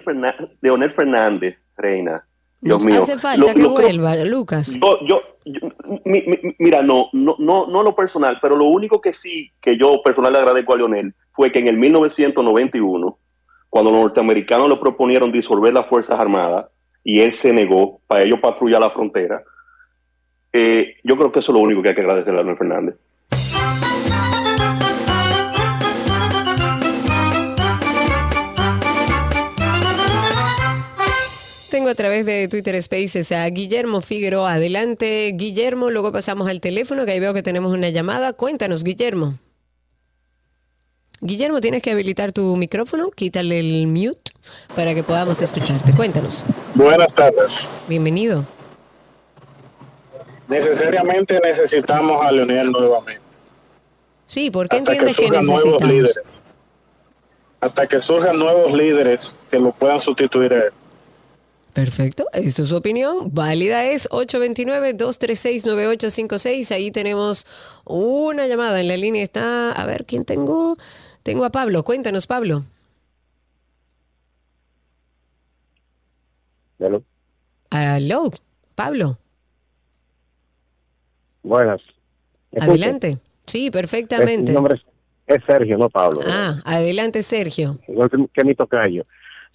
[0.91, 2.25] Fernández, Reina,
[2.61, 2.99] Dios mío.
[3.01, 4.79] hace falta Lo- que lo- vuelva, Lucas.
[4.79, 5.69] Yo, yo, yo-
[6.05, 9.77] mi- mi- mira, no, no, no, no lo personal, pero lo único que sí que
[9.77, 13.17] yo personal le agradezco a Leonel fue que en el 1991,
[13.69, 16.67] cuando los norteamericanos le proponieron disolver las Fuerzas Armadas
[17.03, 19.41] y él se negó para ellos patrullar la frontera,
[20.53, 22.95] eh, yo creo que eso es lo único que hay que agradecerle a Leonel Fernández.
[31.71, 34.53] Tengo a través de Twitter Spaces a Guillermo Figueroa.
[34.53, 35.89] Adelante, Guillermo.
[35.89, 38.33] Luego pasamos al teléfono, que ahí veo que tenemos una llamada.
[38.33, 39.35] Cuéntanos, Guillermo.
[41.21, 44.31] Guillermo, tienes que habilitar tu micrófono, quítale el mute
[44.75, 45.93] para que podamos escucharte.
[45.93, 46.43] Cuéntanos.
[46.75, 47.71] Buenas tardes.
[47.87, 48.45] Bienvenido.
[50.47, 53.21] Necesariamente necesitamos a Leonel nuevamente.
[54.25, 55.93] Sí, ¿por qué Hasta entiendes que, nuevos necesitamos?
[55.93, 56.43] líderes.
[57.61, 60.73] Hasta que surjan nuevos líderes que lo puedan sustituir a él.
[61.73, 63.33] Perfecto, esa es su opinión.
[63.33, 66.75] Válida es 829-236-9856.
[66.75, 67.47] Ahí tenemos
[67.85, 68.81] una llamada.
[68.81, 70.75] En la línea está, a ver, ¿quién tengo?
[71.23, 71.83] Tengo a Pablo.
[71.83, 72.65] Cuéntanos, Pablo.
[76.79, 77.03] Hello.
[77.69, 78.31] Aló,
[78.75, 79.17] Pablo.
[81.43, 81.81] Buenas.
[82.51, 83.17] ¿Me Adelante.
[83.45, 84.51] Sí, perfectamente.
[84.51, 84.81] Mi nombre es,
[85.27, 86.19] es Sergio, no Pablo.
[86.27, 87.79] Ah, adelante, Sergio.
[87.87, 89.05] Igual que, que mi tocayo.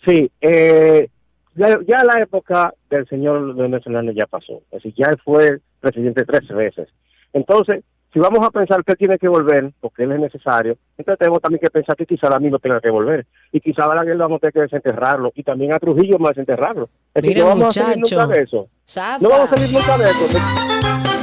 [0.04, 1.10] Sí, eh,
[1.56, 4.62] ya, ya la época del señor Leonel Fernández ya pasó.
[4.70, 6.88] Es decir, ya fue presidente tres veces.
[7.32, 11.18] Entonces, si vamos a pensar que él tiene que volver, porque él es necesario, entonces
[11.18, 13.26] tenemos también que pensar que quizá a mí no tenga que volver.
[13.52, 15.32] Y quizá a Balaguer vamos a tener que desenterrarlo.
[15.34, 16.88] Y también a Trujillo vamos a desenterrarlo.
[17.14, 18.22] Es decir, no vamos a salir muchacho.
[18.22, 18.68] nunca de eso.
[18.88, 19.18] Zafa.
[19.20, 21.15] No vamos a salir nunca de eso.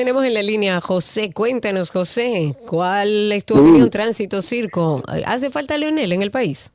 [0.00, 1.30] Tenemos en la línea a José.
[1.30, 3.60] Cuéntanos, José, ¿cuál es tu Sí.
[3.60, 3.90] opinión?
[3.90, 5.02] Tránsito, circo.
[5.26, 6.72] ¿Hace falta Leonel en el país?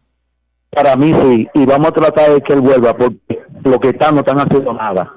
[0.69, 3.17] Para mí sí, y vamos a tratar de que él vuelva, porque
[3.63, 5.11] lo que está no están haciendo nada.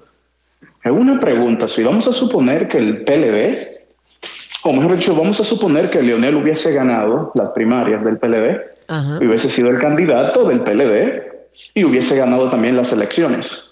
[0.83, 1.67] Es una pregunta.
[1.67, 3.67] Si vamos a suponer que el PLD,
[4.63, 9.19] o mejor dicho, vamos a suponer que Leonel hubiese ganado las primarias del PLD, Ajá.
[9.21, 11.29] y hubiese sido el candidato del PLD
[11.73, 13.69] y hubiese ganado también las elecciones.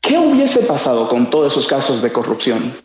[0.00, 2.76] ¿Qué hubiese pasado con todos esos casos de corrupción?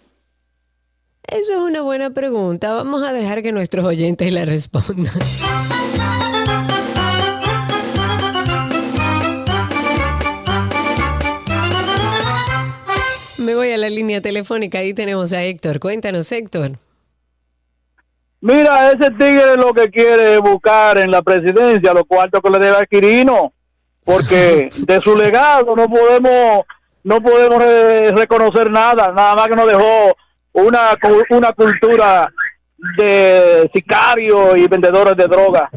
[1.31, 2.73] Eso es una buena pregunta.
[2.73, 5.13] Vamos a dejar que nuestros oyentes la respondan.
[13.37, 14.79] Me voy a la línea telefónica.
[14.79, 15.79] Ahí tenemos a Héctor.
[15.79, 16.71] Cuéntanos, Héctor.
[18.41, 22.59] Mira, ese tigre lo que quiere es buscar en la presidencia los cuartos que le
[22.59, 23.53] debe a Quirino,
[24.03, 26.61] porque de su legado no podemos
[27.03, 30.15] no podemos re- reconocer nada, nada más que nos dejó
[30.61, 30.97] una
[31.29, 32.31] una cultura
[32.97, 35.69] de sicarios y vendedores de droga.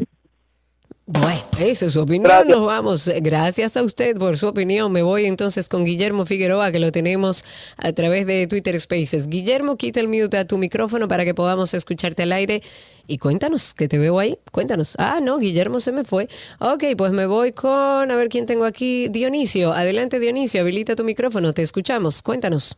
[1.05, 2.23] Bueno, esa es su opinión.
[2.23, 2.57] Gracias.
[2.57, 3.11] Nos vamos.
[3.21, 4.89] Gracias a usted por su opinión.
[4.91, 7.43] Me voy entonces con Guillermo Figueroa, que lo tenemos
[7.75, 9.27] a través de Twitter Spaces.
[9.27, 12.63] Guillermo, quita el mute a tu micrófono para que podamos escucharte al aire.
[13.05, 14.39] Y cuéntanos, que te veo ahí.
[14.53, 14.95] Cuéntanos.
[14.97, 16.29] Ah, no, Guillermo se me fue.
[16.59, 19.09] Ok, pues me voy con, a ver quién tengo aquí.
[19.09, 19.73] Dionisio.
[19.73, 20.61] Adelante, Dionisio.
[20.61, 21.51] Habilita tu micrófono.
[21.51, 22.21] Te escuchamos.
[22.21, 22.77] Cuéntanos.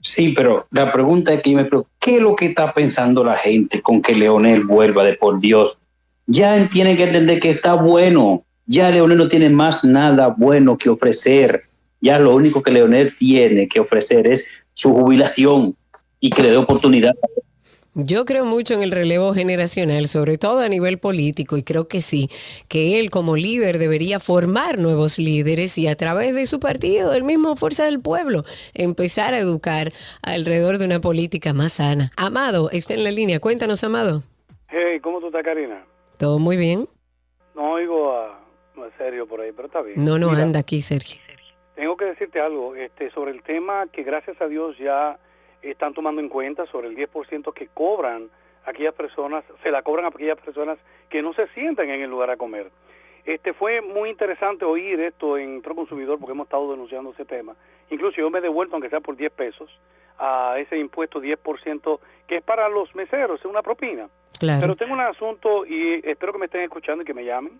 [0.00, 1.68] Sí, pero la pregunta es que yo me
[1.98, 5.78] ¿qué es lo que está pensando la gente con que Leonel vuelva de por Dios?
[6.26, 8.44] Ya tienen que entender que está bueno.
[8.66, 11.64] Ya Leonel no tiene más nada bueno que ofrecer.
[12.00, 15.74] Ya lo único que Leonel tiene que ofrecer es su jubilación
[16.20, 17.14] y que le dé oportunidad.
[18.00, 21.98] Yo creo mucho en el relevo generacional, sobre todo a nivel político, y creo que
[21.98, 22.28] sí,
[22.68, 27.24] que él como líder debería formar nuevos líderes y a través de su partido, el
[27.24, 29.90] mismo Fuerza del Pueblo, empezar a educar
[30.22, 32.12] alrededor de una política más sana.
[32.16, 33.40] Amado, está en la línea.
[33.40, 34.22] Cuéntanos, Amado.
[34.68, 35.84] Hey, ¿cómo tú estás, Karina?
[36.18, 36.88] ¿Todo muy bien?
[37.56, 40.04] No oigo a, a Sergio por ahí, pero está bien.
[40.04, 41.20] No, no Mira, anda aquí, Sergio.
[41.74, 45.18] Tengo que decirte algo este, sobre el tema que gracias a Dios ya
[45.62, 48.28] están tomando en cuenta sobre el 10% que cobran
[48.64, 50.78] aquellas personas, se la cobran a aquellas personas
[51.08, 52.70] que no se sientan en el lugar a comer.
[53.24, 57.54] Este fue muy interesante oír esto en Proconsumidor porque hemos estado denunciando ese tema.
[57.90, 59.70] Incluso yo me he devuelto, aunque sea por 10 pesos,
[60.18, 64.08] a ese impuesto 10% que es para los meseros, es una propina.
[64.38, 64.60] Claro.
[64.60, 67.58] Pero tengo un asunto y espero que me estén escuchando y que me llamen.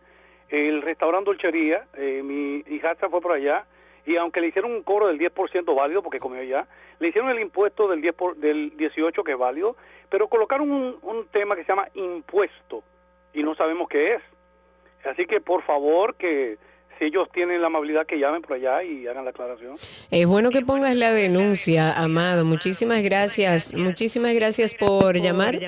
[0.48, 3.66] El restaurante Dolcería, eh, mi hijastra fue por allá
[4.08, 6.66] y aunque le hicieron un cobro del 10% válido porque comió allá,
[6.98, 9.76] le hicieron el impuesto del 10 por- del 18 que es válido,
[10.10, 12.82] pero colocaron un, un tema que se llama impuesto
[13.34, 14.22] y no sabemos qué es.
[15.04, 16.56] Así que por favor que
[16.98, 19.74] si ellos tienen la amabilidad que llamen por allá y hagan la aclaración.
[20.10, 22.44] Es bueno que pongas la denuncia, Amado.
[22.44, 23.72] Muchísimas gracias.
[23.74, 25.58] Muchísimas gracias por llamar.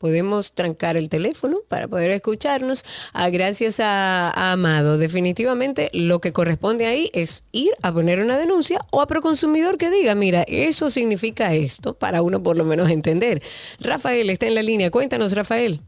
[0.00, 2.86] Podemos trancar el teléfono para poder escucharnos.
[3.12, 4.96] Ah, gracias a, a Amado.
[4.96, 9.90] Definitivamente lo que corresponde ahí es ir a poner una denuncia o a Proconsumidor que
[9.90, 13.42] diga, mira, eso significa esto, para uno por lo menos entender.
[13.78, 14.90] Rafael está en la línea.
[14.90, 15.82] Cuéntanos, Rafael.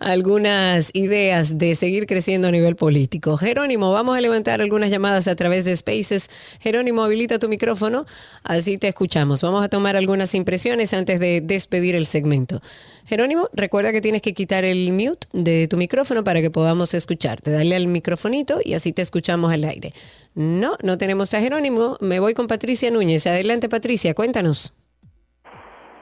[0.00, 3.36] algunas ideas de seguir creciendo a nivel político.
[3.36, 6.28] Jerónimo, vamos a levantar algunas llamadas a través de Spaces.
[6.60, 8.06] Jerónimo, habilita tu micrófono,
[8.42, 9.40] así te escuchamos.
[9.42, 12.60] Vamos a tomar algunas impresiones antes de despedir el segmento.
[13.04, 17.52] Jerónimo, recuerda que tienes que quitar el mute de tu micrófono para que podamos escucharte.
[17.52, 19.94] Dale al microfonito y así te escuchamos al aire.
[20.36, 21.96] No, no tenemos a Jerónimo.
[22.00, 23.26] Me voy con Patricia Núñez.
[23.26, 24.74] Adelante, Patricia, cuéntanos.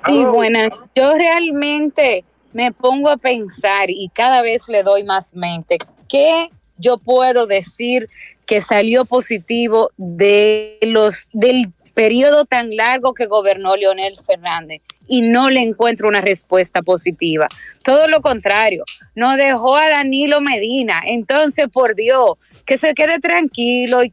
[0.09, 0.70] Sí, buenas.
[0.97, 5.78] Yo realmente me pongo a pensar y cada vez le doy más mente.
[6.09, 6.48] ¿Qué
[6.78, 8.09] yo puedo decir
[8.44, 14.82] que salió positivo de los del periodo tan largo que gobernó Leonel Fernández?
[15.06, 17.47] Y no le encuentro una respuesta positiva.
[17.85, 18.82] Todo lo contrario,
[19.15, 21.02] no dejó a Danilo Medina.
[21.06, 22.32] Entonces, por Dios,
[22.66, 24.12] que se quede tranquilo y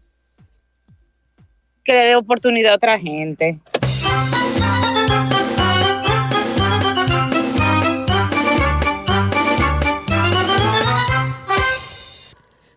[1.84, 3.60] que le dé oportunidad a otra gente.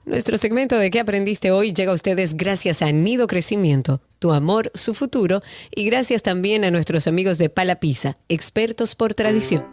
[0.05, 1.73] Nuestro segmento de ¿Qué aprendiste hoy?
[1.73, 5.43] llega a ustedes gracias a Nido Crecimiento, tu amor, su futuro,
[5.75, 9.65] y gracias también a nuestros amigos de Palapisa, expertos por tradición.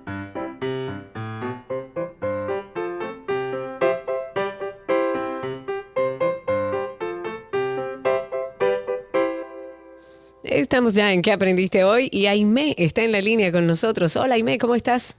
[10.61, 12.07] Estamos ya en ¿Qué aprendiste hoy?
[12.11, 14.15] Y Aime está en la línea con nosotros.
[14.15, 15.17] Hola Aime, ¿cómo estás?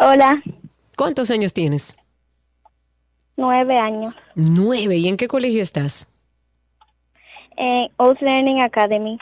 [0.00, 0.42] Hola,
[0.96, 1.94] ¿Cuántos años tienes?
[3.36, 4.14] nueve años.
[4.34, 4.96] Nueve.
[4.96, 6.06] ¿Y en qué colegio estás?
[7.58, 9.18] En Oath Learning Academy.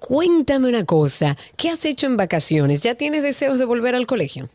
[0.00, 1.36] Cuéntame una cosa.
[1.56, 2.82] ¿Qué has hecho en vacaciones?
[2.82, 4.48] ¿Ya tienes deseos de volver al colegio?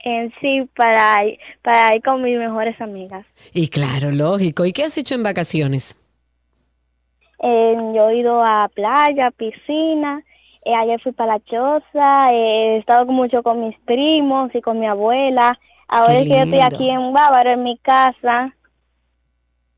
[0.00, 1.22] En sí, para,
[1.62, 3.24] para ir con mis mejores amigas.
[3.54, 4.66] Y claro, lógico.
[4.66, 5.96] ¿Y qué has hecho en vacaciones?
[7.42, 10.22] Eh, yo he ido a playa, piscina.
[10.64, 12.28] eh, ayer fui para la choza.
[12.32, 15.58] eh, he estado mucho con mis primos y con mi abuela.
[15.88, 18.54] Ahora es que yo estoy aquí en Bávaro, en mi casa.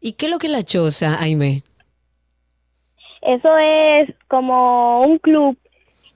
[0.01, 1.62] ¿Y qué es lo que es la choza, Aime?
[3.22, 5.56] Eso es como un club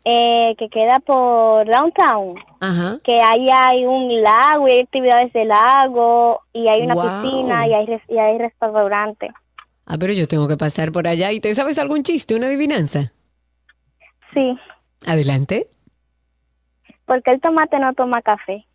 [0.04, 2.34] eh, que queda por downtown.
[2.60, 2.98] Ajá.
[3.04, 7.04] Que ahí hay un lago y hay actividades de lago y hay una Wow.
[7.04, 9.30] piscina y hay, y hay restaurante.
[9.86, 11.30] Ah, pero yo tengo que pasar por allá.
[11.32, 13.12] ¿Y te sabes algún chiste, una adivinanza?
[14.34, 14.58] Sí,
[15.06, 15.68] Adelante.
[17.06, 18.66] porque el tomate no toma café.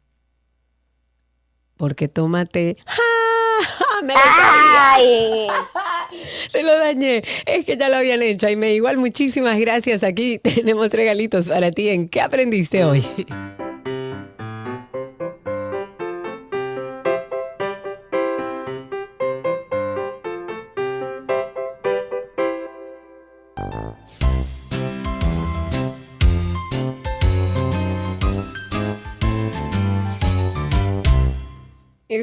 [1.78, 2.78] Porque tómate.
[2.86, 4.02] ¡Ja!
[4.04, 4.20] ¡Me lo!
[4.24, 5.48] ¡Ay!
[6.50, 7.22] Se lo dañé.
[7.46, 8.48] Es que ya lo habían hecho.
[8.48, 10.04] Aime, igual muchísimas gracias.
[10.04, 11.90] Aquí tenemos regalitos para ti.
[11.90, 13.04] ¿En qué aprendiste hoy?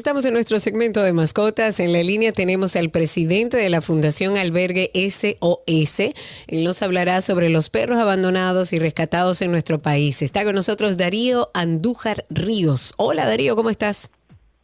[0.09, 1.81] Estamos en nuestro segmento de mascotas.
[1.81, 6.01] En la línea tenemos al presidente de la Fundación Albergue SOS.
[6.47, 10.23] Él nos hablará sobre los perros abandonados y rescatados en nuestro país.
[10.23, 12.95] Está con nosotros Darío Andújar Ríos.
[12.97, 14.11] Hola Darío, ¿cómo estás?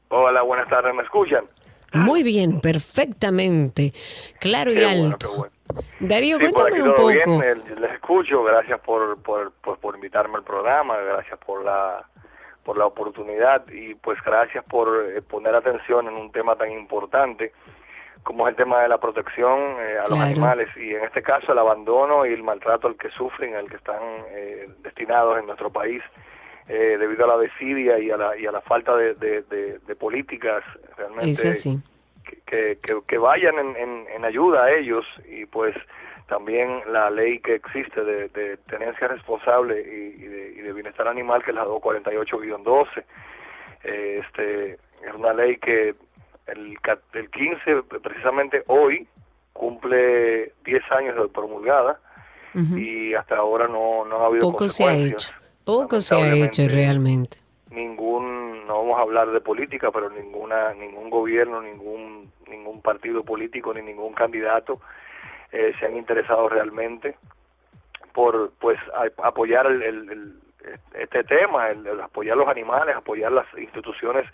[0.09, 1.45] Hola, buenas tardes, ¿me escuchan?
[1.93, 3.93] Muy bien, perfectamente.
[4.41, 5.29] Claro y bueno, alto.
[5.37, 5.53] bueno.
[6.01, 7.09] Darío, Sí, cuéntame un poco.
[7.09, 12.03] bien, eh, les escucho, gracias por, por, por, por invitarme al programa, gracias por la
[12.65, 17.53] por la oportunidad y pues gracias por eh, poner atención en un tema tan importante
[18.23, 21.53] como es el tema de la protección eh, a los animales y en este caso
[21.53, 24.01] el abandono y el maltrato al que sufren, al que están
[24.31, 26.03] eh, destinados en nuestro país
[26.69, 29.79] eh, debido a la desidia y a la, y a la falta de, de, de-
[29.81, 30.65] de políticas
[30.97, 31.33] realmente
[32.47, 35.77] que, que, que vayan en, en, en ayuda a ellos y pues
[36.29, 41.07] también la ley que existe de, de tenencia responsable y, y de, y de bienestar
[41.09, 43.05] animal que es la 248-12
[43.85, 45.95] eh, este es una ley que
[46.47, 46.79] el,
[47.13, 49.07] el 15 precisamente hoy
[49.53, 52.01] cumple 10 años de promulgada
[52.77, 55.33] y hasta ahora no, no ha habido Poco se ha hecho.
[55.65, 57.39] Poco se ha hecho realmente.
[57.71, 63.75] ningún no vamos a hablar de política pero ninguna ningún gobierno ningún ningún partido político
[63.75, 64.81] ni ningún candidato
[65.55, 67.17] eh, se han interesado realmente
[68.13, 70.35] por pues a- apoyar el, el- el-
[70.95, 74.25] este tema el, el apoyar los animales apoyar las instituciones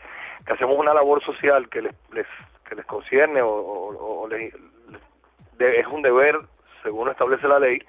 [0.46, 2.26] que hacemos una labor social que les, les
[2.68, 4.54] que les concierne o, o- o les-
[5.58, 6.38] de- es un deber
[6.82, 7.82] según establece la ley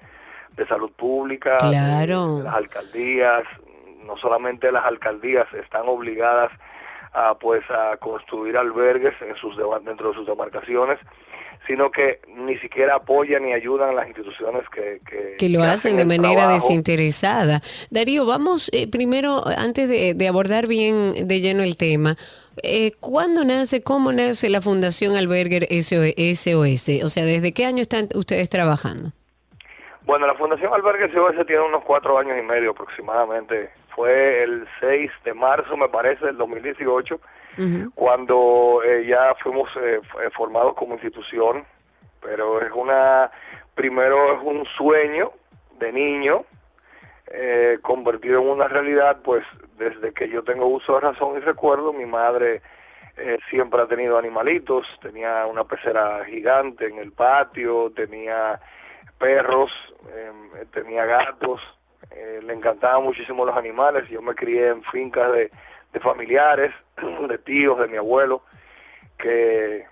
[0.56, 2.38] de salud pública Claro.
[2.38, 3.44] de las alcaldías
[4.04, 6.50] no solamente las alcaldías están obligadas
[7.14, 10.98] a pues a construir albergues en sus dentro de sus demarcaciones
[11.66, 15.66] sino que ni siquiera apoyan ni ayudan a las instituciones que, que, que lo que
[15.66, 16.54] hacen de manera trabajo.
[16.54, 17.60] desinteresada.
[17.90, 22.16] Darío, vamos eh, primero, antes de, de abordar bien de lleno el tema,
[22.62, 27.04] eh, ¿cuándo nace, cómo nace la Fundación Alberger SOS?
[27.04, 29.12] O sea, ¿desde qué año están ustedes trabajando?
[30.04, 33.70] Bueno, la Fundación Albergue SOS tiene unos cuatro años y medio aproximadamente.
[33.94, 37.20] Fue el 6 de marzo, me parece, del 2018,
[37.94, 41.64] cuando eh, ya fuimos eh, eh, formados como institución,
[42.22, 43.30] pero es una,
[43.74, 45.32] primero es un sueño
[45.78, 46.46] de niño
[47.34, 49.44] eh, convertido en una realidad, pues
[49.78, 52.60] desde que yo tengo uso de razón y recuerdo, mi madre
[53.16, 58.60] eh, siempre ha tenido animalitos, tenía una pecera gigante en el patio, tenía
[59.18, 59.70] perros,
[60.14, 60.32] eh,
[60.72, 61.60] tenía gatos,
[62.10, 65.50] eh, le encantaban muchísimo los animales, yo me crié en fincas de,
[65.92, 66.72] de familiares,
[67.28, 68.42] de tíos, de mi abuelo,
[69.18, 69.86] que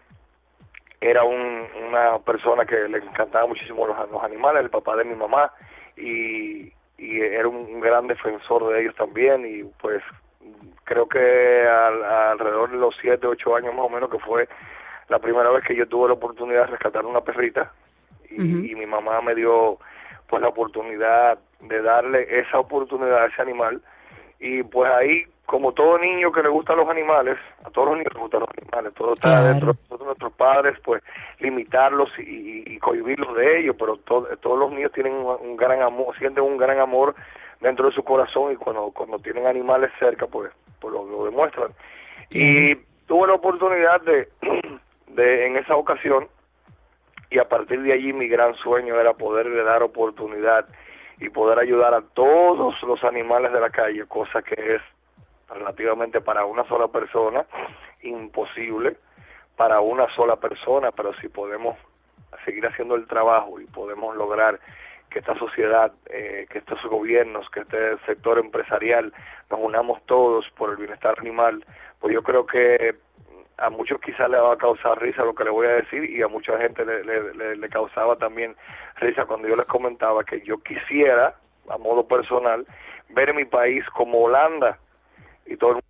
[1.00, 5.14] era un- una persona que le encantaba muchísimo los, los animales, el papá de mi
[5.14, 5.50] mamá,
[5.96, 10.02] y, y era un, gran defensor de ellos también, y pues
[10.84, 14.48] creo que al- alrededor de los siete, ocho años más o menos que fue
[15.08, 17.72] la primera vez que yo tuve la oportunidad de rescatar una perrita
[18.28, 18.36] y,
[18.70, 19.78] y mi mamá me dio
[20.28, 23.80] pues la oportunidad de darle esa oportunidad a ese animal.
[24.38, 28.12] Y pues ahí como todo niño que le gustan los animales a todos los niños
[28.14, 31.02] les gustan los animales todo está dentro de nosotros, nuestros padres pues
[31.40, 35.56] limitarlos y, y, y cohibirlos de ellos pero to- todos los niños tienen un, un
[35.56, 37.16] gran amor sienten un gran amor
[37.60, 41.72] dentro de su corazón y cuando cuando tienen animales cerca pues pues lo, lo demuestran.
[42.30, 42.76] Y
[43.08, 44.28] tuve la oportunidad de,
[45.08, 46.28] de en esa ocasión
[47.28, 50.64] y a partir de allí mi gran sueño era poderle dar oportunidad
[51.20, 54.82] y poder ayudar a todos los animales de la calle, cosa que es
[55.48, 57.44] relativamente para una sola persona
[58.02, 58.96] imposible
[59.60, 61.76] para una sola persona, pero si podemos
[62.46, 64.58] seguir haciendo el trabajo y podemos lograr
[65.10, 69.12] que esta sociedad, eh, que estos gobiernos, que este sector empresarial
[69.50, 71.62] nos unamos todos por el bienestar animal,
[71.98, 72.94] pues yo creo que
[73.58, 76.22] a muchos quizás le va a causar risa lo que le voy a decir y
[76.22, 78.56] a mucha gente le, causaba también
[79.00, 81.34] risa cuando yo les comentaba que yo quisiera,
[81.68, 82.66] a modo personal,
[83.10, 84.78] ver mi país como Holanda
[85.46, 85.86] y todo el mundo.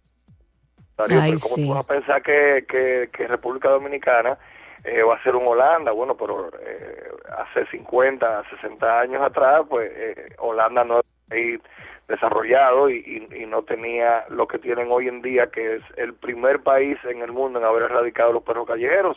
[0.98, 1.66] Ay, pero ¿cómo sí.
[1.66, 4.38] tú vas a pensar que, que, que República Dominicana
[4.84, 5.92] eh, va a ser un Holanda?
[5.92, 11.60] Bueno, pero eh, hace 50, 60 años atrás, pues eh, Holanda no era un país
[12.08, 12.96] desarrollado y,
[13.30, 16.98] y, y no tenía lo que tienen hoy en día, que es el primer país
[17.04, 19.16] en el mundo en haber erradicado los perros callejeros.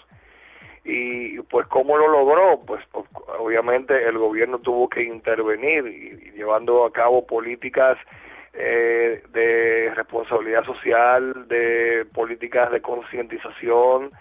[0.86, 3.06] Y pues cómo lo logró, pues, pues,
[3.40, 7.98] obviamente el gobierno tuvo que intervenir y, y llevando a cabo políticas
[8.54, 14.12] eh, de responsabilidad social, de políticas de concientización,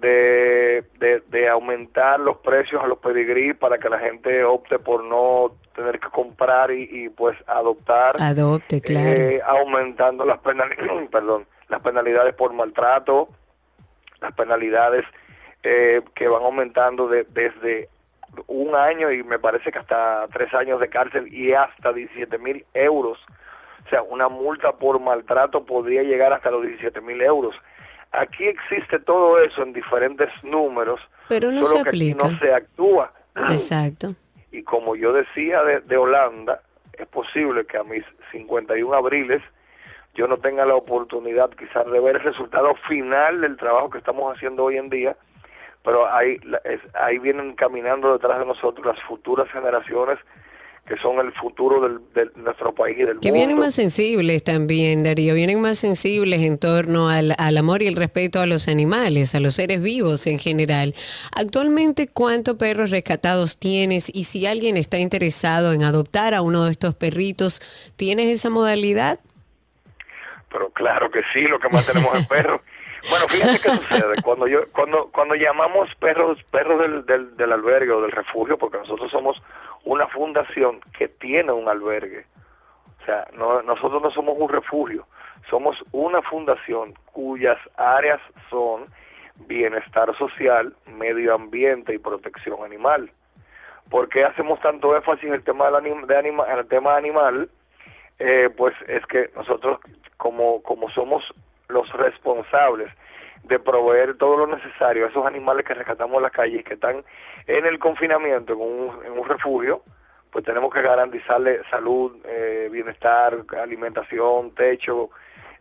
[0.00, 5.04] de, de, de aumentar los precios a los pedigrí para que la gente opte por
[5.04, 9.20] no tener que comprar y, y, pues adoptar Adopte, claro.
[9.20, 13.28] eh, aumentando las penalidades perdón las penalidades por maltrato
[14.20, 15.04] las penalidades
[15.62, 17.88] eh, que van aumentando de, desde
[18.46, 22.64] un año y me parece que hasta tres años de cárcel y hasta 17 mil
[22.74, 23.18] euros
[23.86, 27.54] o sea una multa por maltrato podría llegar hasta los 17 mil euros
[28.12, 32.28] aquí existe todo eso en diferentes números Pero no solo se que aplica.
[32.28, 33.12] no se actúa
[33.50, 34.14] Exacto.
[34.52, 36.62] y como yo decía de, de Holanda,
[36.92, 39.42] es posible que a mis 51 abriles
[40.14, 44.36] yo no tenga la oportunidad quizás de ver el resultado final del trabajo que estamos
[44.36, 45.16] haciendo hoy en día,
[45.84, 50.18] pero ahí, es- ahí vienen caminando detrás de nosotros las futuras generaciones
[50.86, 53.32] que son el futuro del, de nuestro país y del Que mundo.
[53.34, 57.94] vienen más sensibles también, Darío, vienen más sensibles en torno al, al amor y el
[57.94, 60.94] respeto a los animales, a los seres vivos en general.
[61.36, 64.10] Actualmente, ¿cuántos perros rescatados tienes?
[64.12, 67.60] Y si alguien está interesado en adoptar a uno de estos perritos,
[67.94, 69.20] ¿tienes esa modalidad?
[70.50, 72.60] Pero claro que sí, lo que más tenemos es perros.
[73.08, 74.14] Bueno, fíjate qué sucede.
[74.24, 78.78] Cuando yo, cuando, cuando llamamos perros, perros del, del, del albergue o del refugio, porque
[78.78, 79.40] nosotros somos
[79.84, 82.26] una fundación que tiene un albergue.
[83.00, 85.06] O sea, no, nosotros no somos un refugio,
[85.48, 88.20] somos una fundación cuyas áreas
[88.50, 88.86] son
[89.46, 93.10] bienestar social, medio ambiente y protección animal.
[93.88, 96.94] ¿Por qué hacemos tanto énfasis en el tema del anim- de anima, en el tema
[96.96, 97.48] animal?
[98.18, 99.80] Eh, pues es que nosotros
[100.18, 101.24] como como somos
[101.70, 102.90] los responsables
[103.44, 107.02] de proveer todo lo necesario a esos animales que rescatamos en las calles que están
[107.46, 109.82] en el confinamiento en un, en un refugio
[110.30, 115.10] pues tenemos que garantizarle salud eh, bienestar alimentación techo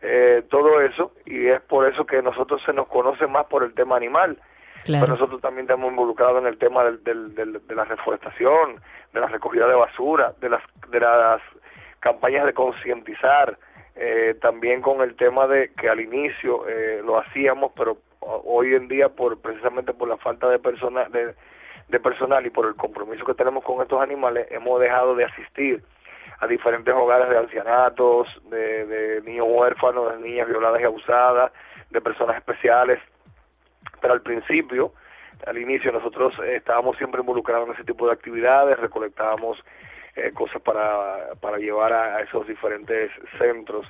[0.02, 3.74] eh, todo eso y es por eso que nosotros se nos conoce más por el
[3.74, 4.38] tema animal
[4.86, 5.06] Claro.
[5.06, 8.80] pero nosotros también estamos involucrados en el tema del, del- del- de la reforestación,
[9.14, 11.42] de la recogida de basura, de las, de las
[12.00, 13.58] campañas de concientizar,
[14.00, 18.74] eh, también con el tema de que al inicio eh, lo hacíamos, pero ho- hoy
[18.74, 21.36] en día por precisamente por la falta de persona, de,
[21.90, 25.84] de personal y por el compromiso que tenemos con estos animales, hemos dejado de asistir
[26.40, 31.52] a diferentes hogares de ancianatos, de, de niños huérfanos, de niñas violadas y abusadas,
[31.90, 33.00] de personas especiales,
[34.00, 34.94] pero al principio,
[35.46, 39.62] al inicio, nosotros eh, estábamos siempre involucrados en ese tipo de actividades, recolectábamos
[40.28, 43.86] eh, cosas para, para llevar a, a esos diferentes centros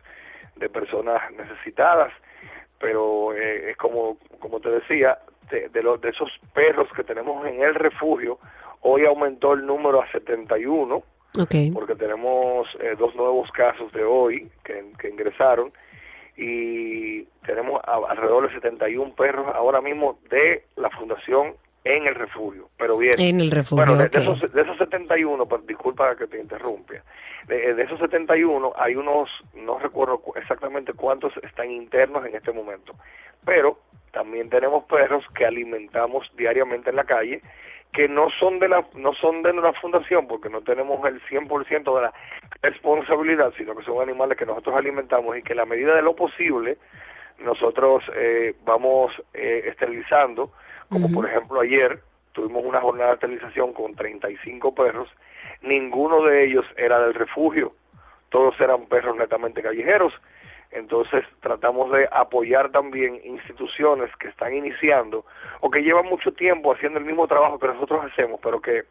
[0.55, 2.11] de personas necesitadas,
[2.79, 5.19] pero eh, es como, como te decía,
[5.49, 8.39] de, de, los, de esos perros que tenemos en el refugio,
[8.81, 10.95] hoy aumentó el número a 71,
[11.39, 11.55] Ok.
[11.73, 15.71] porque tenemos eh, dos nuevos casos de hoy que, que ingresaron
[16.37, 22.69] y tenemos a- alrededor de 71 perros ahora mismo de la fundación en el refugio,
[22.77, 23.13] pero bien.
[23.17, 24.11] En el refugio, Bueno, de, ok.
[24.13, 26.93] de esos, de esos 71, pues, disculpa que te interrumpa,
[27.47, 32.51] de, de esos 71 hay unos, no recuerdo cu- exactamente cuántos están internos en este
[32.51, 32.93] momento,
[33.45, 33.79] pero
[34.11, 37.41] también tenemos perros que alimentamos diariamente en la calle
[37.93, 41.95] que no son de la no son de la fundación porque no tenemos el 100%
[41.95, 42.13] de la
[42.61, 46.15] responsabilidad, sino que son animales que nosotros alimentamos y que en la medida de lo
[46.15, 46.77] posible
[47.39, 50.51] nosotros eh, vamos eh, esterilizando,
[50.89, 51.99] como por ejemplo ayer
[52.33, 55.09] tuvimos una jornada de esterilización con 35 perros,
[55.61, 57.73] ninguno de ellos era del refugio,
[58.29, 60.13] todos eran perros netamente callejeros,
[60.71, 65.25] entonces tratamos de apoyar también instituciones que están iniciando
[65.61, 68.83] o que llevan mucho tiempo haciendo el mismo trabajo que nosotros hacemos, pero que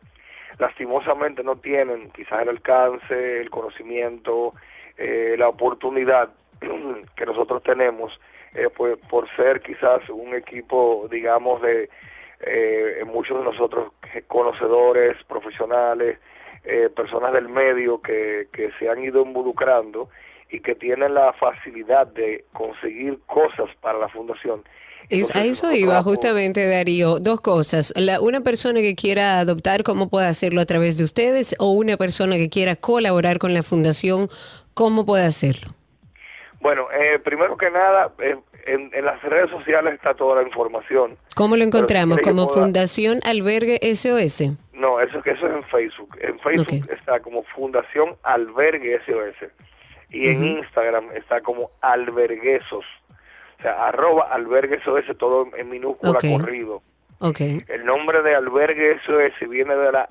[0.59, 4.55] lastimosamente no tienen quizás el alcance, el conocimiento,
[4.97, 6.31] eh, la oportunidad
[7.16, 8.19] que nosotros tenemos,
[8.55, 11.89] eh, pues, por ser quizás un equipo, digamos, de
[12.41, 13.93] eh, muchos de nosotros
[14.27, 16.19] conocedores, profesionales,
[16.65, 20.09] eh, personas del medio que, que se han ido involucrando
[20.51, 24.62] y que tienen la facilidad de conseguir cosas para la fundación.
[25.35, 27.19] A eso iba justamente, Darío.
[27.19, 27.95] Dos cosas.
[27.97, 31.57] La, una persona que quiera adoptar, ¿cómo puede hacerlo a través de ustedes?
[31.59, 34.29] O una persona que quiera colaborar con la fundación,
[34.75, 35.78] ¿cómo puede hacerlo?
[36.60, 38.36] Bueno, eh, primero que nada, eh,
[38.66, 41.16] en, en las redes sociales está toda la información.
[41.36, 42.18] ¿Cómo lo encontramos?
[42.18, 44.43] ¿Como Fundación Albergue SOS?
[44.72, 46.16] No, eso, eso es en Facebook.
[46.20, 49.51] En Facebook está como Fundación Albergue SOS.
[50.10, 50.44] Y en.
[50.59, 52.85] Instagram está como Alberguesos.
[53.59, 56.82] O sea, arroba Albergue SOS, todo en minúscula corrido.
[57.18, 57.40] Ok.
[57.40, 60.09] El nombre de Albergue SOS viene de la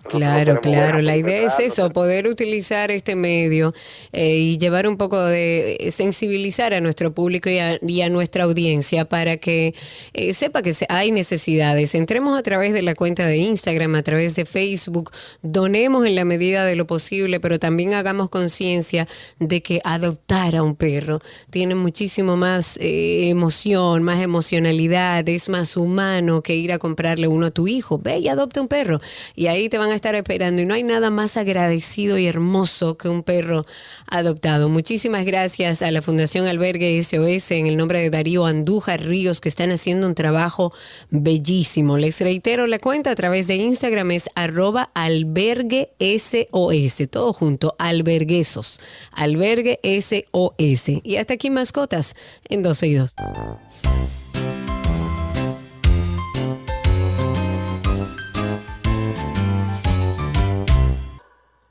[0.03, 1.01] Nosotros Claro, claro.
[1.01, 3.73] La idea es eso, poder utilizar este medio
[4.13, 8.09] eh, y llevar un poco de eh, sensibilizar a nuestro público y a, y a
[8.09, 9.73] nuestra audiencia para que
[10.13, 11.95] eh, sepa que hay necesidades.
[11.95, 15.11] Entremos a través de la cuenta de Instagram, a través de Facebook,
[15.41, 19.07] donemos en la medida de lo posible, pero también hagamos conciencia
[19.39, 25.77] de que adoptar a un perro tiene muchísimo más eh, emoción, más emocionalidad, es más
[25.77, 27.99] humano que ir a comprarle uno a tu hijo.
[27.99, 29.01] Ve y adopta un perro.
[29.35, 30.61] Y ahí te van a estar esperando.
[30.61, 33.65] Y no hay nada más agradecido y hermoso que un perro
[34.07, 34.69] adoptado.
[34.69, 39.49] Muchísimas gracias a la Fundación Albergue SOS en el nombre de Darío Andújar Ríos que
[39.49, 40.73] están haciendo un trabajo
[41.09, 41.97] bellísimo.
[41.97, 47.09] Les reitero la cuenta a través de Instagram es arroba albergue SOS.
[47.09, 48.79] Todo junto, alberguesos.
[49.11, 51.01] Albergue SOS.
[51.03, 52.15] Y hasta aquí mascotas
[52.49, 53.15] en 12 y 2.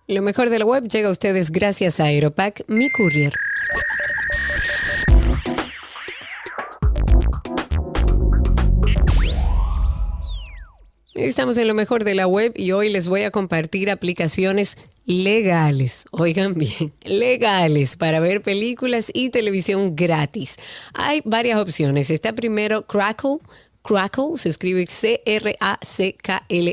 [0.08, 3.32] Lo mejor de la web llega a ustedes gracias a Aeropack, mi courier.
[11.16, 16.04] Estamos en lo mejor de la web y hoy les voy a compartir aplicaciones legales,
[16.12, 20.56] oigan bien, legales para ver películas y televisión gratis.
[20.94, 22.10] Hay varias opciones.
[22.10, 23.38] Está primero Crackle.
[23.86, 25.44] Crackle, se escribe C-R-A-C-K-L-E.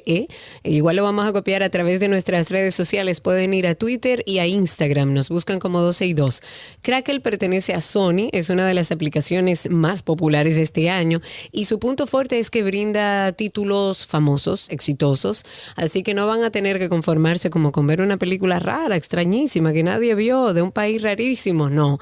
[0.05, 0.27] E.
[0.63, 3.21] Igual lo vamos a copiar a través de nuestras redes sociales.
[3.21, 5.13] Pueden ir a Twitter y a Instagram.
[5.13, 6.41] Nos buscan como 12 y 2.
[6.81, 11.21] Crackle pertenece a Sony, es una de las aplicaciones más populares de este año
[11.51, 15.45] y su punto fuerte es que brinda títulos famosos, exitosos,
[15.75, 19.73] así que no van a tener que conformarse como con ver una película rara, extrañísima,
[19.73, 21.99] que nadie vio, de un país rarísimo, no.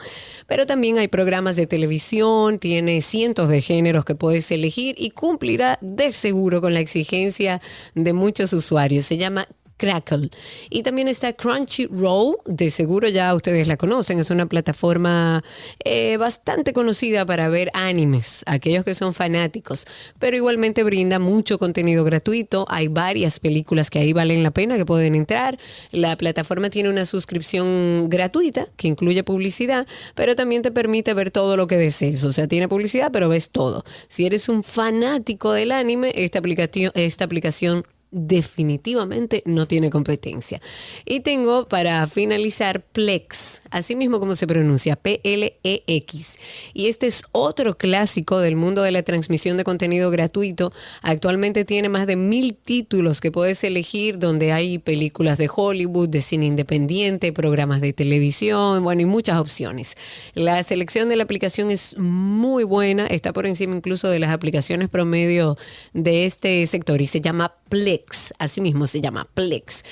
[0.47, 5.79] Pero también hay programas de televisión, tiene cientos de géneros que puedes elegir y cumplirá
[5.81, 7.61] de seguro con la exigencia
[7.95, 9.05] de muchos usuarios.
[9.05, 9.47] Se llama
[9.81, 10.29] Crackle.
[10.69, 15.43] Y también está Crunchyroll, de seguro ya ustedes la conocen, es una plataforma
[15.83, 19.87] eh, bastante conocida para ver animes, aquellos que son fanáticos,
[20.19, 24.85] pero igualmente brinda mucho contenido gratuito, hay varias películas que ahí valen la pena que
[24.85, 25.57] pueden entrar,
[25.89, 31.57] la plataforma tiene una suscripción gratuita que incluye publicidad, pero también te permite ver todo
[31.57, 33.83] lo que desees, o sea, tiene publicidad, pero ves todo.
[34.07, 40.61] Si eres un fanático del anime, esta aplicación, esta aplicación definitivamente no tiene competencia.
[41.05, 46.37] Y tengo para finalizar Plex, así mismo como se pronuncia, P-L-E-X.
[46.73, 50.73] Y este es otro clásico del mundo de la transmisión de contenido gratuito.
[51.01, 56.21] Actualmente tiene más de mil títulos que puedes elegir donde hay películas de Hollywood, de
[56.21, 59.95] cine independiente, programas de televisión, bueno, y muchas opciones.
[60.33, 64.89] La selección de la aplicación es muy buena, está por encima incluso de las aplicaciones
[64.89, 65.57] promedio
[65.93, 69.83] de este sector y se llama Plex, así mismo se llama Plex.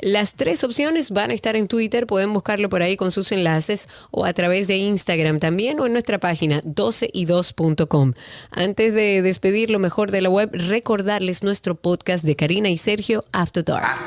[0.00, 3.88] Las tres opciones van a estar en Twitter, pueden buscarlo por ahí con sus enlaces
[4.10, 8.14] o a través de Instagram también o en nuestra página 12y2.com.
[8.50, 13.24] Antes de despedir lo mejor de la web, recordarles nuestro podcast de Karina y Sergio
[13.30, 14.00] After Dark.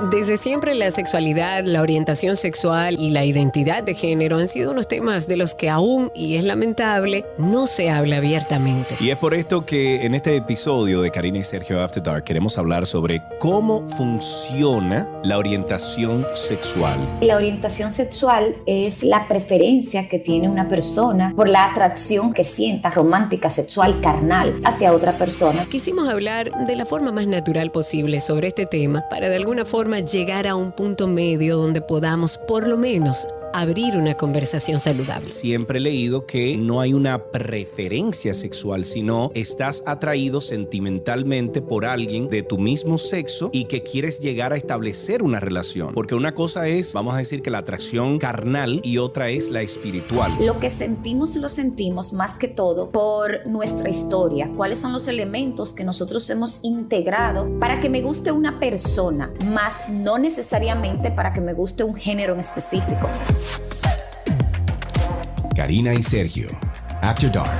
[0.00, 4.86] Desde siempre la sexualidad, la orientación sexual y la identidad de género han sido unos
[4.86, 8.94] temas de los que aún, y es lamentable, no se habla abiertamente.
[9.00, 12.56] Y es por esto que en este episodio de Karina y Sergio After Dark queremos
[12.58, 16.96] hablar sobre cómo funciona la orientación sexual.
[17.20, 22.90] La orientación sexual es la preferencia que tiene una persona por la atracción que sienta
[22.90, 25.66] romántica, sexual, carnal hacia otra persona.
[25.68, 29.87] Quisimos hablar de la forma más natural posible sobre este tema para de alguna forma
[29.96, 35.28] llegar a un punto medio donde podamos por lo menos abrir una conversación saludable.
[35.28, 42.28] Siempre he leído que no hay una preferencia sexual, sino estás atraído sentimentalmente por alguien
[42.28, 45.94] de tu mismo sexo y que quieres llegar a establecer una relación.
[45.94, 49.62] Porque una cosa es, vamos a decir que la atracción carnal y otra es la
[49.62, 50.32] espiritual.
[50.40, 54.50] Lo que sentimos lo sentimos más que todo por nuestra historia.
[54.56, 59.88] ¿Cuáles son los elementos que nosotros hemos integrado para que me guste una persona, más
[59.88, 63.08] no necesariamente para que me guste un género en específico?
[65.54, 66.48] Karina y Sergio,
[67.02, 67.58] After Dark.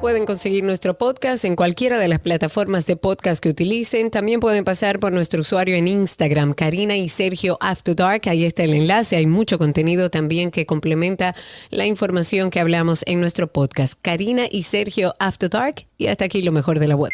[0.00, 4.10] Pueden conseguir nuestro podcast en cualquiera de las plataformas de podcast que utilicen.
[4.10, 8.22] También pueden pasar por nuestro usuario en Instagram, Karina y Sergio After Dark.
[8.26, 9.16] Ahí está el enlace.
[9.16, 11.34] Hay mucho contenido también que complementa
[11.70, 13.98] la información que hablamos en nuestro podcast.
[14.00, 15.86] Karina y Sergio After Dark.
[15.96, 17.12] Y hasta aquí lo mejor de la web.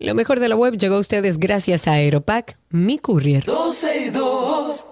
[0.00, 3.44] Lo mejor de la web llegó a ustedes gracias a Aeropack, mi courier.
[3.44, 4.86] 12 y 2.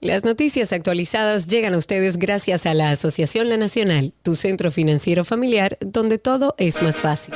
[0.00, 5.26] Las noticias actualizadas llegan a ustedes gracias a la Asociación La Nacional, tu centro financiero
[5.26, 7.34] familiar, donde todo es más fácil.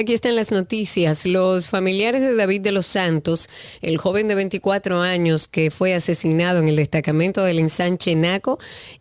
[0.00, 1.26] Aquí están las noticias.
[1.26, 3.50] Los familiares de David de los Santos,
[3.82, 8.58] el joven de 24 años que fue asesinado en el destacamento del ensanche Naco,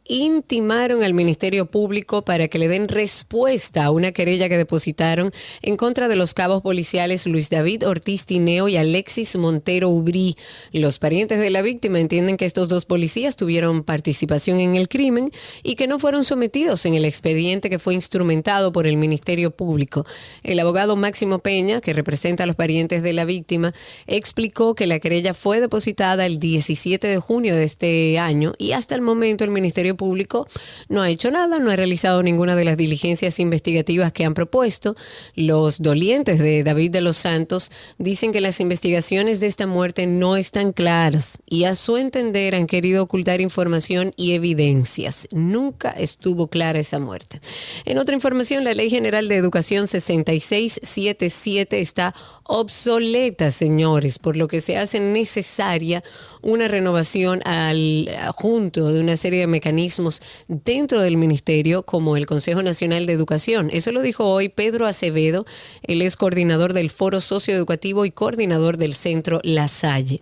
[0.09, 5.31] intimaron al Ministerio Público para que le den respuesta a una querella que depositaron
[5.61, 10.35] en contra de los cabos policiales Luis David Ortiz Tineo y Alexis Montero Ubrí.
[10.73, 15.31] Los parientes de la víctima entienden que estos dos policías tuvieron participación en el crimen
[15.61, 20.07] y que no fueron sometidos en el expediente que fue instrumentado por el Ministerio Público.
[20.41, 23.75] El abogado Máximo Peña, que representa a los parientes de la víctima,
[24.07, 28.95] explicó que la querella fue depositada el 17 de junio de este año y hasta
[28.95, 30.47] el momento el Ministerio Público
[30.87, 34.95] no ha hecho nada, no ha realizado ninguna de las diligencias investigativas que han propuesto.
[35.35, 37.69] Los dolientes de David de los Santos
[37.99, 42.65] dicen que las investigaciones de esta muerte no están claras y a su entender han
[42.65, 45.27] querido ocultar información y evidencias.
[45.31, 47.41] Nunca estuvo clara esa muerte.
[47.83, 52.15] En otra información, la Ley General de Educación 6677 está
[52.45, 56.03] obsoleta, señores, por lo que se hace necesaria
[56.41, 62.63] una renovación al junto de una serie de mecanismos dentro del ministerio como el Consejo
[62.63, 63.69] Nacional de Educación.
[63.71, 65.45] Eso lo dijo hoy Pedro Acevedo,
[65.83, 70.21] él es coordinador del Foro Socioeducativo y coordinador del Centro La Salle.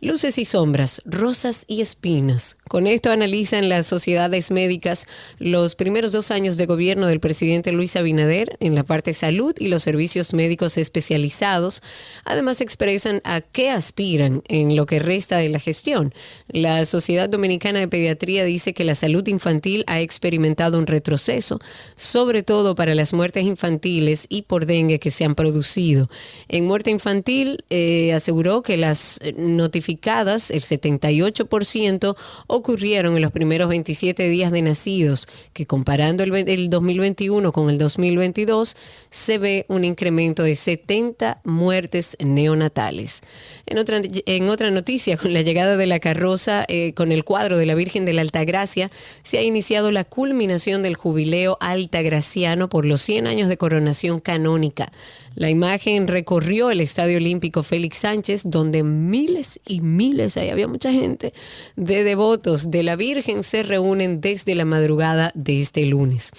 [0.00, 2.56] Luces y sombras, rosas y espinas.
[2.68, 5.06] Con esto analizan las sociedades médicas
[5.38, 9.68] los primeros dos años de gobierno del presidente Luis Abinader en la parte salud y
[9.68, 11.82] los servicios médicos especializados.
[12.24, 16.12] Además expresan a qué aspiran en lo que resta la gestión.
[16.48, 21.60] La Sociedad Dominicana de Pediatría dice que la salud infantil ha experimentado un retroceso,
[21.94, 26.10] sobre todo para las muertes infantiles y por dengue que se han producido.
[26.48, 32.16] En muerte infantil eh, aseguró que las notificaciones el 78%
[32.46, 37.78] ocurrieron en los primeros 27 días de nacidos, que comparando el, el 2021 con el
[37.78, 38.76] 2022
[39.10, 43.22] se ve un incremento de 70 muertes neonatales.
[43.66, 47.56] En otra, en otra noticia, con la llegada de la carroza eh, con el cuadro
[47.56, 48.90] de la Virgen de la Altagracia,
[49.22, 54.92] se ha iniciado la culminación del jubileo altagraciano por los 100 años de coronación canónica.
[55.34, 60.92] La imagen recorrió el Estadio Olímpico Félix Sánchez, donde miles y miles, ahí había mucha
[60.92, 61.32] gente,
[61.76, 66.32] de devotos de la Virgen se reúnen desde la madrugada de este lunes.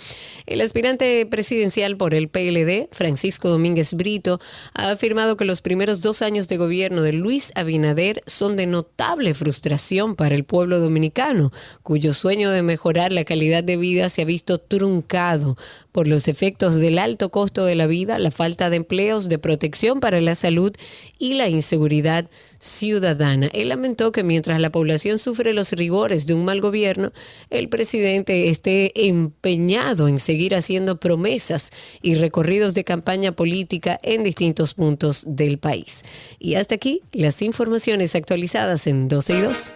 [0.45, 4.39] El aspirante presidencial por el PLD, Francisco Domínguez Brito,
[4.73, 9.33] ha afirmado que los primeros dos años de gobierno de Luis Abinader son de notable
[9.33, 11.51] frustración para el pueblo dominicano,
[11.81, 15.57] cuyo sueño de mejorar la calidad de vida se ha visto truncado
[15.91, 19.99] por los efectos del alto costo de la vida, la falta de empleos, de protección
[19.99, 20.73] para la salud
[21.17, 22.29] y la inseguridad
[22.59, 23.49] ciudadana.
[23.53, 27.11] Él lamentó que mientras la población sufre los rigores de un mal gobierno,
[27.49, 34.73] el presidente esté empeñado en seguir haciendo promesas y recorridos de campaña política en distintos
[34.73, 36.03] puntos del país.
[36.39, 39.71] Y hasta aquí las informaciones actualizadas en 12 y 2.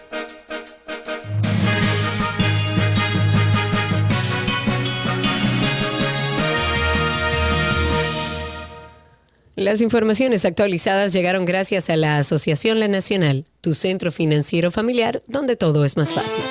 [9.58, 15.56] Las informaciones actualizadas llegaron gracias a la Asociación La Nacional, tu centro financiero familiar, donde
[15.56, 16.44] todo es más fácil.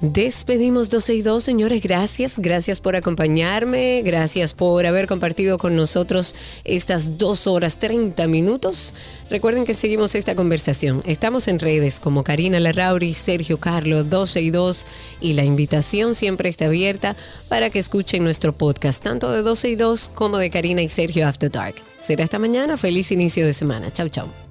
[0.00, 1.82] Despedimos 12 y 2, señores.
[1.82, 2.38] Gracias.
[2.38, 4.00] Gracias por acompañarme.
[4.02, 8.94] Gracias por haber compartido con nosotros estas dos horas 30 minutos.
[9.28, 11.02] Recuerden que seguimos esta conversación.
[11.04, 14.86] Estamos en redes como Karina Larrauri, Sergio Carlos, 12 y 2.
[15.20, 17.14] Y la invitación siempre está abierta
[17.50, 21.28] para que escuchen nuestro podcast, tanto de 12 y 2 como de Karina y Sergio
[21.28, 21.74] After Dark.
[21.98, 22.78] Será esta mañana.
[22.78, 23.92] Feliz inicio de semana.
[23.92, 24.49] Chau, chau.